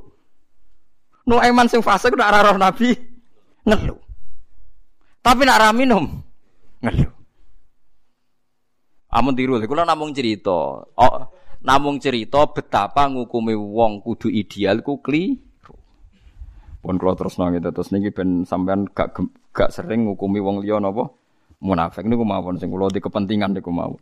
Nuaiman 1.26 1.72
sing 1.72 1.82
fasik 1.82 2.14
nak 2.14 2.36
roh 2.46 2.58
Nabi 2.62 2.94
ngeluh. 3.68 3.98
Tapi 5.26 5.42
nak 5.42 5.74
minum 5.74 6.22
ngeluh. 6.86 7.14
Amun 9.14 9.34
tiru, 9.38 9.62
kula 9.62 9.86
namung 9.86 10.10
cerita. 10.10 10.86
Oh, 10.86 11.16
namung 11.62 12.02
cerita 12.02 12.50
betapa 12.50 13.06
ngukumi 13.10 13.54
wong 13.54 14.02
kudu 14.02 14.30
ideal 14.30 14.82
ku 14.82 15.00
kliru. 15.02 15.78
Pun 16.82 16.98
kula 16.98 17.14
terus 17.14 17.38
nang 17.38 17.54
terus 17.58 17.90
niki 17.94 18.10
ben 18.10 18.44
sampean 18.44 18.90
gak 18.90 19.18
gak 19.54 19.70
sering 19.70 20.10
ngukumi 20.10 20.42
wong 20.42 20.66
liya 20.66 20.82
napa 20.82 21.14
munafik 21.64 22.04
niku 22.04 22.26
mawon 22.28 22.60
sing 22.60 22.68
kula 22.68 22.92
kepentingan 22.92 23.56
niku 23.56 23.72
mawon. 23.72 24.02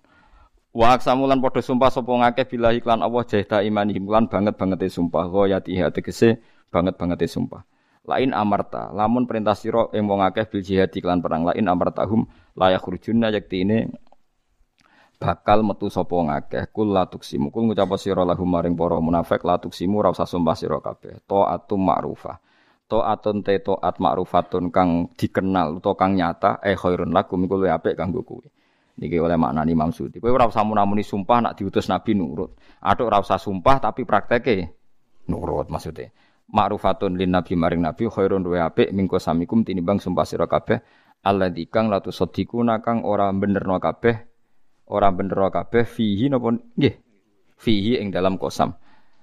Wa 0.71 0.95
aksamulan 0.95 1.43
padha 1.43 1.59
sumpah 1.59 1.91
sapa 1.91 2.09
ngakeh 2.09 2.55
billahi 2.55 2.79
lan 2.81 3.03
Allah 3.03 3.27
jahda 3.27 3.59
imani 3.59 3.99
lan 3.99 4.31
banget 4.31 4.55
bangete 4.55 4.87
sumpah 4.87 5.27
ghayati 5.27 5.75
tegese 5.91 6.39
banget 6.71 6.95
banget 6.95 7.27
sumpah. 7.27 7.67
Lain 8.01 8.33
amarta, 8.33 8.89
lamun 8.89 9.29
perintah 9.29 9.53
siro 9.53 9.93
ing 9.93 10.09
wong 10.09 10.25
akeh 10.25 10.49
bil 10.49 10.65
jihad 10.65 10.89
iklan 10.89 11.21
perang 11.21 11.45
lain 11.45 11.69
amartahum 11.69 12.25
layak 12.57 12.81
khurujunna 12.81 13.29
yakti 13.29 13.61
ini 13.61 13.85
bakal 15.21 15.61
metu 15.61 15.85
sapa 15.85 16.17
ngakeh 16.17 16.73
kul 16.73 16.97
la 16.97 17.05
tuksimu 17.05 17.53
kul 17.53 17.69
ngucap 17.69 17.93
sira 18.01 18.25
lahum 18.25 18.49
maring 18.49 18.73
para 18.73 18.97
munafik 18.97 19.45
la 19.45 19.61
tuksimu 19.61 20.01
ora 20.01 20.09
usah 20.09 20.25
sumpah 20.25 20.57
sira 20.57 20.81
kabeh 20.81 21.21
taatum 21.29 21.77
ma'rufah 21.77 22.41
taatun 22.91 23.39
te 23.39 23.63
taat 23.63 24.03
ma'rufatun 24.03 24.67
kang 24.67 25.07
dikenal 25.15 25.79
utawa 25.79 25.95
kang 25.95 26.19
nyata 26.19 26.59
eh 26.59 26.75
khairun 26.75 27.15
lakum 27.15 27.39
iku 27.47 27.55
luwih 27.55 27.71
apik 27.71 27.95
kanggo 27.95 28.27
kowe. 28.27 28.43
Niki 28.99 29.15
oleh 29.15 29.39
makna 29.39 29.63
Imam 29.63 29.95
Sudi. 29.95 30.19
Kowe 30.19 30.35
ora 30.35 30.51
usah 30.51 30.67
munamuni 30.67 31.07
sumpah 31.07 31.39
nak 31.39 31.53
diutus 31.55 31.87
Nabi 31.87 32.11
nurut. 32.11 32.59
Atuk 32.83 33.07
ora 33.07 33.23
usah 33.23 33.39
sumpah 33.39 33.79
tapi 33.79 34.03
prakteke 34.03 34.67
nurut 35.31 35.71
maksudnya. 35.71 36.11
Ma'rufatun 36.51 37.15
lin 37.15 37.31
nabi 37.31 37.55
maring 37.55 37.79
nabi 37.79 38.11
khairun 38.11 38.43
luwih 38.43 38.59
apik 38.59 38.91
mingko 38.91 39.23
samikum 39.23 39.63
tinimbang 39.63 40.03
sumpah 40.03 40.27
sira 40.27 40.51
kabeh 40.51 40.83
alladzi 41.23 41.69
kang 41.71 41.87
latu 41.87 42.11
sadiquna 42.11 42.83
kang 42.83 43.07
ora 43.07 43.31
benerno 43.31 43.79
kabeh 43.79 44.15
ora 44.91 45.07
benerno 45.13 45.47
kabeh 45.47 45.87
fihi 45.87 46.27
napa 46.27 46.51
nggih 46.51 46.95
fihi 47.55 48.01
ing 48.01 48.09
dalam 48.11 48.35
kosam 48.35 48.73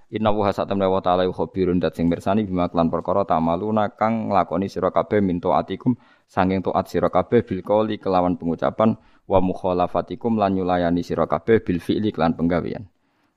Inna 0.08 0.32
wa 0.32 0.48
satamna 0.48 0.88
wa 0.88 1.04
ta'ala 1.04 1.28
khabirun 1.28 1.84
dat 1.84 1.92
sing 1.92 2.08
mirsani 2.08 2.48
bima 2.48 2.72
klan 2.72 2.88
perkara 2.88 3.28
tamaluna 3.28 3.92
kang 3.92 4.32
nglakoni 4.32 4.64
sira 4.64 4.88
kabeh 4.88 5.20
minto 5.20 5.52
atikum 5.52 6.00
sanging 6.24 6.64
taat 6.64 6.88
sira 6.88 7.12
kabeh 7.12 7.44
bil 7.44 7.60
qoli 7.60 8.00
kelawan 8.00 8.40
pengucapan 8.40 8.96
wa 9.28 9.38
mukhalafatikum 9.44 10.40
lan 10.40 10.56
nyulayani 10.56 11.04
sira 11.04 11.28
kabeh 11.28 11.60
bil 11.60 11.76
fi'li 11.76 12.08
klan 12.08 12.32
penggawean. 12.32 12.88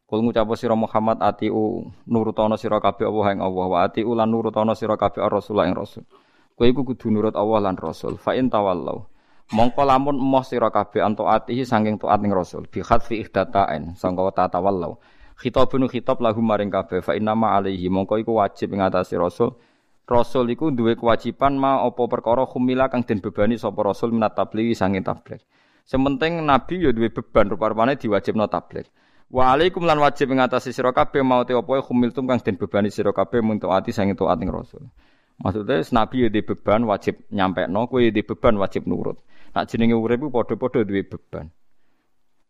Kul 0.07 0.23
ngucap 0.23 0.47
sira 0.55 0.71
Muhammad 0.79 1.19
atiu 1.19 1.91
nurutono 2.07 2.55
sira 2.55 2.79
kabeh 2.79 3.03
Allah 3.03 3.27
ing 3.35 3.39
Allah 3.43 3.65
wa 3.67 3.77
atiu 3.83 4.15
lan 4.15 4.31
nurutono 4.31 4.71
sira 4.71 4.95
kabeh 4.95 5.27
Rasul 5.27 5.59
ing 5.67 5.75
Rasul. 5.75 6.07
Kowe 6.55 6.67
iku 6.71 6.87
kudu 6.87 7.11
nurut 7.11 7.35
Allah 7.35 7.67
lan 7.67 7.75
Rasul. 7.75 8.15
Fa 8.15 8.31
in 8.31 8.47
tawallau 8.47 9.11
mongko 9.51 9.83
lamun 9.83 10.15
emoh 10.15 10.43
sira 10.47 10.71
kabeh 10.71 11.03
anto 11.03 11.27
saking 11.27 11.99
taat 11.99 12.19
ning 12.23 12.31
Rasul 12.31 12.63
bi 12.71 12.79
khatfi 12.79 13.19
ihdatain 13.27 13.99
sangka 13.99 14.31
tatawallau 14.31 14.95
Khitabun 15.41 15.89
khitab 15.89 16.21
lahum 16.21 16.45
maring 16.45 16.69
kabeh 16.69 17.01
fa 17.01 17.17
inna 17.17 17.33
ma 17.33 17.57
alaihi 17.57 17.89
mongko 17.89 18.21
iku 18.21 18.37
wajib 18.37 18.77
ing 18.77 18.85
atase 18.85 19.17
rasul. 19.17 19.57
Rasul 20.05 20.45
iku 20.53 20.69
duwe 20.69 20.93
kewajiban 20.93 21.57
ma 21.57 21.81
apa 21.81 22.05
perkara 22.05 22.45
khumila 22.45 22.93
kang 22.93 23.01
den 23.01 23.25
bebani 23.25 23.57
sapa 23.57 23.81
rasul 23.81 24.13
minat 24.13 24.37
tabligh 24.37 24.77
sange 24.77 25.01
tabligh. 25.01 25.41
Sementing 25.89 26.45
nabi 26.45 26.85
ya 26.85 26.93
duwe 26.93 27.09
beban 27.09 27.49
rupa-rupane 27.49 27.97
diwajibno 27.97 28.45
tabligh. 28.53 28.85
Wa 29.33 29.57
alaikum 29.57 29.81
lan 29.81 29.97
wajib 29.97 30.29
ing 30.29 30.45
atase 30.45 30.69
sira 30.77 30.93
kabeh 30.93 31.25
mau 31.25 31.41
te 31.41 31.57
apa 31.57 31.81
khumiltum 31.81 32.29
kang 32.29 32.37
den 32.37 32.61
bebani 32.61 32.93
sira 32.93 33.09
kabeh 33.09 33.41
mun 33.41 33.57
taati 33.57 33.89
sange 33.89 34.13
taat 34.13 34.37
ing 34.45 34.53
rasul. 34.53 34.93
Maksudnya 35.41 35.81
nabi 35.89 36.21
ya 36.21 36.29
duwe 36.29 36.45
beban 36.53 36.85
wajib 36.85 37.17
nyampekno, 37.33 37.89
kowe 37.89 37.97
ya 37.97 38.13
duwe 38.13 38.29
beban 38.29 38.61
wajib 38.61 38.85
nurut. 38.85 39.17
Nak 39.57 39.73
jenenge 39.73 39.97
urip 39.97 40.21
padha-padha 40.29 40.85
duwe 40.85 41.01
beban. 41.01 41.49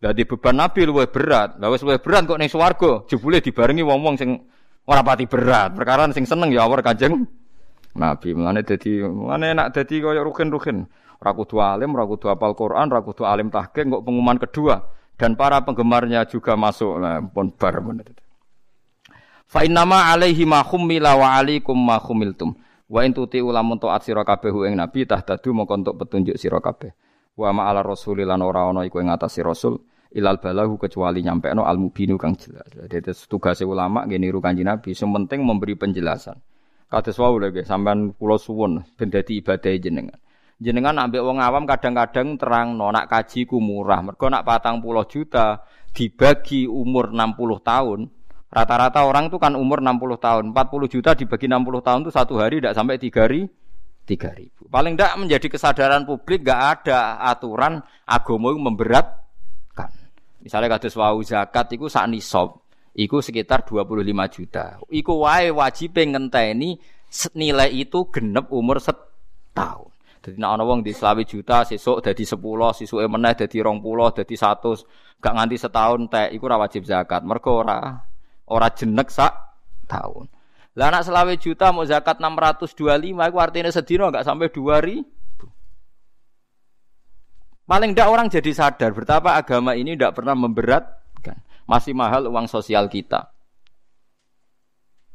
Dadi 0.01 0.25
beban 0.25 0.57
Nabi 0.57 0.81
luwih 0.89 1.13
berat. 1.13 1.61
Lah 1.61 1.69
wis 1.69 1.85
luwih 1.85 2.01
berat 2.01 2.25
kok 2.25 2.41
ning 2.41 2.49
swarga, 2.49 3.05
jebule 3.05 3.37
dibarengi 3.37 3.85
wong-wong 3.85 4.17
sing 4.17 4.33
ora 4.89 5.05
pati 5.05 5.29
berat. 5.29 5.77
Perkara 5.77 6.09
sing 6.09 6.25
seneng 6.25 6.49
ya 6.49 6.65
awar 6.65 6.81
Kanjeng 6.81 7.21
Nabi. 7.93 8.33
Mulane 8.33 8.65
dadi 8.65 9.05
mulane 9.05 9.53
enak 9.53 9.77
dadi 9.77 10.01
kaya 10.01 10.25
rukin-rukin. 10.25 10.89
Ora 11.21 11.37
kudu 11.37 11.61
alim, 11.61 11.93
ora 11.93 12.09
kudu 12.09 12.33
hafal 12.33 12.57
Quran, 12.57 12.89
ora 12.89 13.05
kudu 13.05 13.29
alim 13.29 13.53
tahqiq 13.53 13.93
kok 13.93 14.01
pengumuman 14.01 14.41
kedua 14.41 14.81
dan 15.21 15.37
para 15.37 15.61
penggemarnya 15.61 16.25
juga 16.25 16.57
masuk. 16.57 16.97
Nah, 16.97 17.21
pun 17.21 17.53
bar 17.53 17.77
Fa 19.45 19.61
innama 19.61 20.09
alaihi 20.09 20.49
ma 20.49 20.65
khummila 20.65 21.13
wa 21.13 21.37
alaikum 21.37 21.77
ma 21.77 22.01
khumiltum. 22.01 22.57
Wa 22.89 23.05
in 23.05 23.13
tuti 23.13 23.37
ulamun 23.37 23.77
taat 23.77 24.01
sira 24.01 24.25
kabeh 24.25 24.49
ing 24.65 24.81
nabi 24.81 25.05
tahtadu 25.05 25.53
mongko 25.53 25.73
entuk 25.77 25.95
petunjuk 26.01 26.41
sira 26.41 26.57
kabeh. 26.57 26.89
Wa 27.37 27.53
ma 27.53 27.69
ala 27.69 27.85
rasulilan 27.85 28.41
ora 28.41 28.65
ana 28.65 28.81
iku 28.81 28.97
ing 28.97 29.13
rasul 29.45 29.90
ilal 30.11 30.37
balahu 30.37 30.75
kecuali 30.75 31.23
nyampe 31.23 31.51
no 31.55 31.63
al 31.63 31.79
mubinu 31.79 32.19
kang 32.19 32.35
jelas. 32.35 32.67
Jadi 32.67 33.15
tugas 33.27 33.63
ulama 33.63 34.03
gini 34.07 34.27
niru 34.27 34.43
kanji 34.43 34.67
Nabi. 34.67 34.91
Sementing 34.91 35.43
memberi 35.43 35.79
penjelasan. 35.79 36.35
Kata 36.91 37.15
wau 37.23 37.39
lagi 37.39 37.63
sampean 37.63 38.11
pulau 38.11 38.35
suwun 38.35 38.83
ben 38.99 39.07
ibadah 39.07 39.71
jenengan. 39.79 40.19
Jenengan 40.61 40.93
ambek 41.07 41.23
wong 41.23 41.39
awam 41.39 41.63
kadang-kadang 41.63 42.35
terang 42.35 42.75
no 42.75 42.91
nak 42.91 43.07
kaji 43.07 43.47
ku 43.47 43.63
murah. 43.63 44.03
Mergo 44.03 44.27
nak 44.27 44.43
patang 44.43 44.83
puluh 44.83 45.07
juta 45.07 45.63
dibagi 45.95 46.67
umur 46.67 47.11
60 47.11 47.39
tahun. 47.63 47.99
Rata-rata 48.51 49.07
orang 49.07 49.31
itu 49.31 49.39
kan 49.39 49.55
umur 49.55 49.79
60 49.79 50.19
tahun. 50.19 50.43
40 50.51 50.91
juta 50.91 51.15
dibagi 51.15 51.47
60 51.47 51.87
tahun 51.87 51.99
itu 52.03 52.11
satu 52.11 52.33
hari 52.35 52.59
tidak 52.59 52.75
sampai 52.75 52.99
tiga 52.99 53.23
hari. 53.23 53.47
Tiga 54.03 54.33
ribu. 54.35 54.67
Paling 54.67 54.99
tidak 54.99 55.13
menjadi 55.15 55.47
kesadaran 55.47 56.03
publik 56.03 56.43
gak 56.43 56.83
ada 56.83 57.21
aturan 57.31 57.79
agama 58.03 58.51
memberat 58.51 59.20
Misalnya 60.41 60.77
kados 60.77 60.97
wau 60.97 61.21
zakat 61.21 61.69
iku 61.77 61.85
sak 61.85 62.09
nisab, 62.09 62.61
iku 62.97 63.21
sekitar 63.21 63.61
25 63.61 64.01
juta. 64.33 64.81
Iku 64.89 65.21
wae 65.21 65.53
wajib 65.53 65.95
ngenteni 65.95 66.81
nilai 67.37 67.69
itu 67.69 68.09
genep 68.09 68.49
umur 68.49 68.81
setahun. 68.81 69.91
Jadi 70.21 70.37
nek 70.37 70.53
ana 70.53 70.63
wong 70.65 70.85
di 70.85 70.93
selawi 70.93 71.25
juta 71.25 71.65
sesuk 71.65 72.05
dadi 72.05 72.21
10, 72.21 72.37
sesuke 72.77 73.05
meneh 73.09 73.33
dadi 73.33 73.57
20, 73.57 73.81
dadi 74.13 74.35
100, 74.37 75.17
gak 75.17 75.33
nganti 75.33 75.57
setahun 75.57 76.01
teh 76.13 76.29
iku 76.37 76.45
ora 76.45 76.61
wajib 76.61 76.85
zakat. 76.85 77.25
Mergo 77.25 77.65
ora 77.65 78.05
ora 78.45 78.67
jenek 78.69 79.09
sak 79.09 79.33
tahun. 79.89 80.29
Lah 80.77 80.93
anak 80.93 81.09
selawe 81.09 81.33
juta 81.41 81.73
mau 81.73 81.83
zakat 81.89 82.21
625 82.21 83.17
iku 83.17 83.37
artinya 83.41 83.73
sedina 83.73 84.13
gak 84.13 84.21
sampai 84.21 84.53
2000. 84.53 85.20
Paling 87.71 87.95
tidak 87.95 88.11
orang 88.11 88.27
jadi 88.27 88.51
sadar 88.51 88.91
betapa 88.91 89.39
agama 89.39 89.71
ini 89.79 89.95
tidak 89.95 90.19
pernah 90.19 90.35
memberatkan. 90.35 91.39
Masih 91.63 91.95
mahal 91.95 92.27
uang 92.27 92.51
sosial 92.51 92.91
kita. 92.91 93.31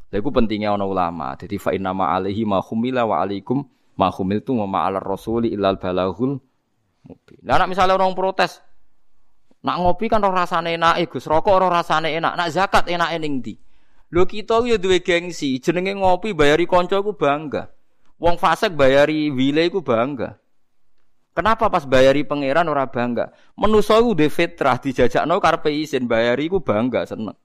Itu 0.09 0.33
pentingnya 0.33 0.73
orang 0.73 0.89
ulama. 0.89 1.37
Jadi 1.37 1.61
fa 1.61 1.77
inna 1.77 1.93
alaihi 1.93 2.49
ma 2.49 2.65
khumila 2.65 3.05
wa 3.05 3.21
alaikum 3.21 3.61
ma 4.01 4.09
ma 4.09 4.79
ala 4.89 5.05
rasuli 5.05 5.53
illal 5.53 5.77
balahul 5.77 6.41
mubin. 7.05 7.41
Lah 7.45 7.69
misalnya 7.69 8.01
orang 8.01 8.17
protes, 8.17 8.65
nak 9.61 9.77
ngopi 9.77 10.09
kan 10.09 10.25
roh 10.25 10.33
rasane 10.33 10.81
enak, 10.81 11.13
Gus 11.13 11.29
rokok 11.29 11.61
roh 11.61 11.69
rasane 11.69 12.17
enak, 12.17 12.41
nak 12.41 12.49
zakat 12.49 12.89
enak 12.89 13.21
ning 13.21 13.45
ndi? 13.45 13.53
Lho 14.17 14.25
kita 14.25 14.65
ya 14.65 14.81
duwe 14.81 15.05
gengsi, 15.05 15.61
jenenge 15.61 15.93
ngopi 15.93 16.33
bayari 16.33 16.65
kanca 16.65 17.05
ku 17.05 17.13
bangga. 17.13 17.69
Wong 18.17 18.41
fasik 18.41 18.73
bayari 18.73 19.29
wile 19.29 19.69
ku 19.69 19.85
bangga. 19.85 20.41
Kenapa 21.37 21.69
pas 21.69 21.85
bayari 21.85 22.25
pangeran 22.25 22.65
ora 22.65 22.89
bangga? 22.89 23.29
Menuso 23.61 23.93
iku 24.01 24.17
de 24.17 24.33
fitrah 24.33 24.81
dijajakno 24.81 25.37
karepe 25.37 25.69
isin 25.69 26.09
bayari 26.09 26.49
iku 26.49 26.65
bangga 26.65 27.05
seneng. 27.05 27.37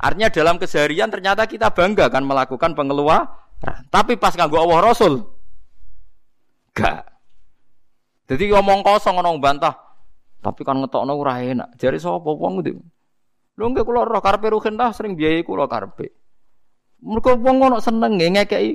Artinya 0.00 0.32
dalam 0.32 0.56
keseharian 0.56 1.12
ternyata 1.12 1.44
kita 1.44 1.76
bangga 1.76 2.08
kan 2.08 2.24
melakukan 2.24 2.72
pengeluaran. 2.72 3.84
Tapi 3.92 4.16
pas 4.16 4.32
nganggo 4.32 4.64
Allah 4.64 4.80
Rasul 4.80 5.20
gak. 6.72 7.04
Jadi 8.32 8.48
ngomong 8.48 8.80
kosong 8.80 9.20
ngomong 9.20 9.36
bantah. 9.36 9.76
Tapi 10.40 10.64
kan 10.64 10.80
ngetokno 10.80 11.12
ora 11.12 11.36
enak. 11.36 11.76
Jari 11.76 12.00
sapa 12.00 12.32
wong 12.32 12.64
ndi? 12.64 12.72
Lho 13.60 13.64
nggih 13.76 13.84
kula 13.84 14.08
roh 14.08 14.24
karepe 14.24 14.48
ruhin 14.48 14.80
dah 14.80 14.88
sering 14.96 15.20
biayai 15.20 15.44
kula 15.44 15.68
karepe. 15.68 16.16
Mergo 17.04 17.36
wong 17.36 17.60
ngono 17.60 17.76
seneng 17.76 18.16
ngekeki. 18.16 18.72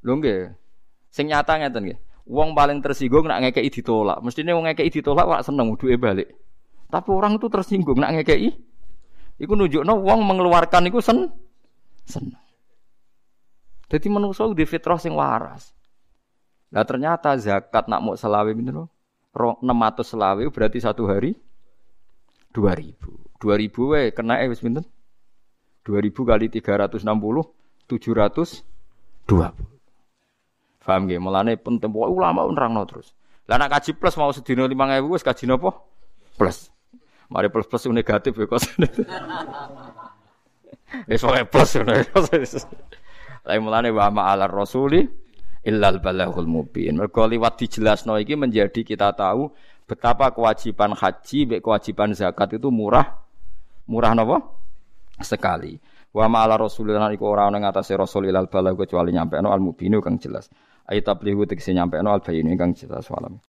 Lho 0.00 0.12
nggih. 0.16 0.48
Sing 1.12 1.28
nyata 1.28 1.60
ngeten 1.60 1.92
nggih. 1.92 2.00
Wong 2.28 2.52
paling 2.52 2.84
tersinggung 2.84 3.26
nak 3.26 3.40
ngekei 3.44 3.70
ditolak. 3.72 4.20
Mestinya 4.20 4.56
wong 4.56 4.68
ngekei 4.68 4.90
ditolak 4.92 5.26
wak 5.26 5.42
seneng 5.44 5.76
duwe 5.76 5.96
balik. 5.96 6.28
Tapi 6.90 7.08
orang 7.14 7.38
itu 7.38 7.46
tersinggung 7.48 7.98
nak 8.00 8.16
ngekei. 8.18 8.50
Iku 9.40 9.52
nunjukno 9.56 10.04
wong 10.04 10.20
mengeluarkan 10.26 10.90
iku 10.92 11.00
sen 11.00 11.32
seneng. 12.04 12.36
Jadi 13.90 14.06
manusia 14.06 14.46
di 14.54 14.62
fitrah 14.68 15.00
sing 15.00 15.16
waras. 15.16 15.74
Nah 16.70 16.86
ternyata 16.86 17.34
zakat 17.34 17.90
nak 17.90 18.04
mau 18.04 18.14
selawe 18.14 18.46
ini 18.54 18.70
loh. 18.70 18.86
600 19.34 19.62
selawe 20.06 20.42
berarti 20.50 20.78
satu 20.78 21.06
hari 21.10 21.34
2000. 22.54 22.94
2000 23.38 23.90
we 23.90 24.10
kena 24.14 24.38
eh 24.42 24.50
wis 24.50 24.62
pinten? 24.62 24.86
2000 25.86 26.12
kali 26.12 26.46
360 26.50 27.02
720. 27.90 28.62
Paham 30.80 31.04
nggih? 31.04 31.20
Mulane 31.20 31.60
penting 31.60 31.92
pokoke 31.92 32.12
ulama 32.16 32.48
nerangno 32.48 32.82
terus. 32.88 33.12
Lah 33.46 33.60
nek 33.60 33.68
kaji 33.68 33.98
plus 34.00 34.16
mau 34.16 34.32
sedina 34.32 34.64
5000 34.64 35.12
wis 35.12 35.22
kaji 35.22 35.44
napa? 35.44 35.70
Plus. 36.40 36.72
Mari 37.30 37.52
plus 37.52 37.68
plus 37.68 37.84
negatif 37.92 38.34
ya 38.34 38.46
kok. 38.48 38.58
Wis 41.10 41.22
pokoke 41.22 41.44
plus 41.52 41.70
Lah 43.46 43.54
mulane 43.60 43.92
wa 43.92 44.08
ma 44.10 44.22
ala 44.32 44.48
rasuli 44.48 45.04
illal 45.64 46.00
balaghul 46.00 46.48
mubin. 46.48 46.96
Mergo 46.96 47.28
liwat 47.28 47.60
dijelasno 47.60 48.16
iki 48.16 48.34
menjadi 48.34 48.80
kita 48.80 49.12
tahu 49.12 49.52
betapa 49.84 50.32
kewajiban 50.32 50.96
haji 50.96 51.38
mek 51.44 51.60
kewajiban 51.60 52.16
zakat 52.16 52.56
itu 52.56 52.72
murah 52.72 53.20
murah 53.84 54.16
napa? 54.16 54.40
Sekali. 55.20 55.76
Wa 56.10 56.26
ma 56.26 56.42
ala 56.42 56.58
rasulillah 56.58 57.12
iku 57.14 57.28
ora 57.30 57.46
ana 57.46 57.62
ing 57.62 57.68
atase 57.68 57.94
rasul 57.94 58.26
ilal 58.26 58.50
balagh 58.50 58.74
kecuali 58.74 59.14
nyampe 59.14 59.38
al 59.38 59.62
mubinu 59.62 60.02
kang 60.02 60.18
jelas. 60.18 60.50
Ayat 60.90 61.06
tablihu 61.06 61.46
tegese 61.46 61.70
nyampe 61.70 62.02
no 62.02 62.10
al 62.10 62.22
bayinu 62.26 62.50
ingkang 62.50 62.74
jelas 62.74 63.06
walam. 63.14 63.38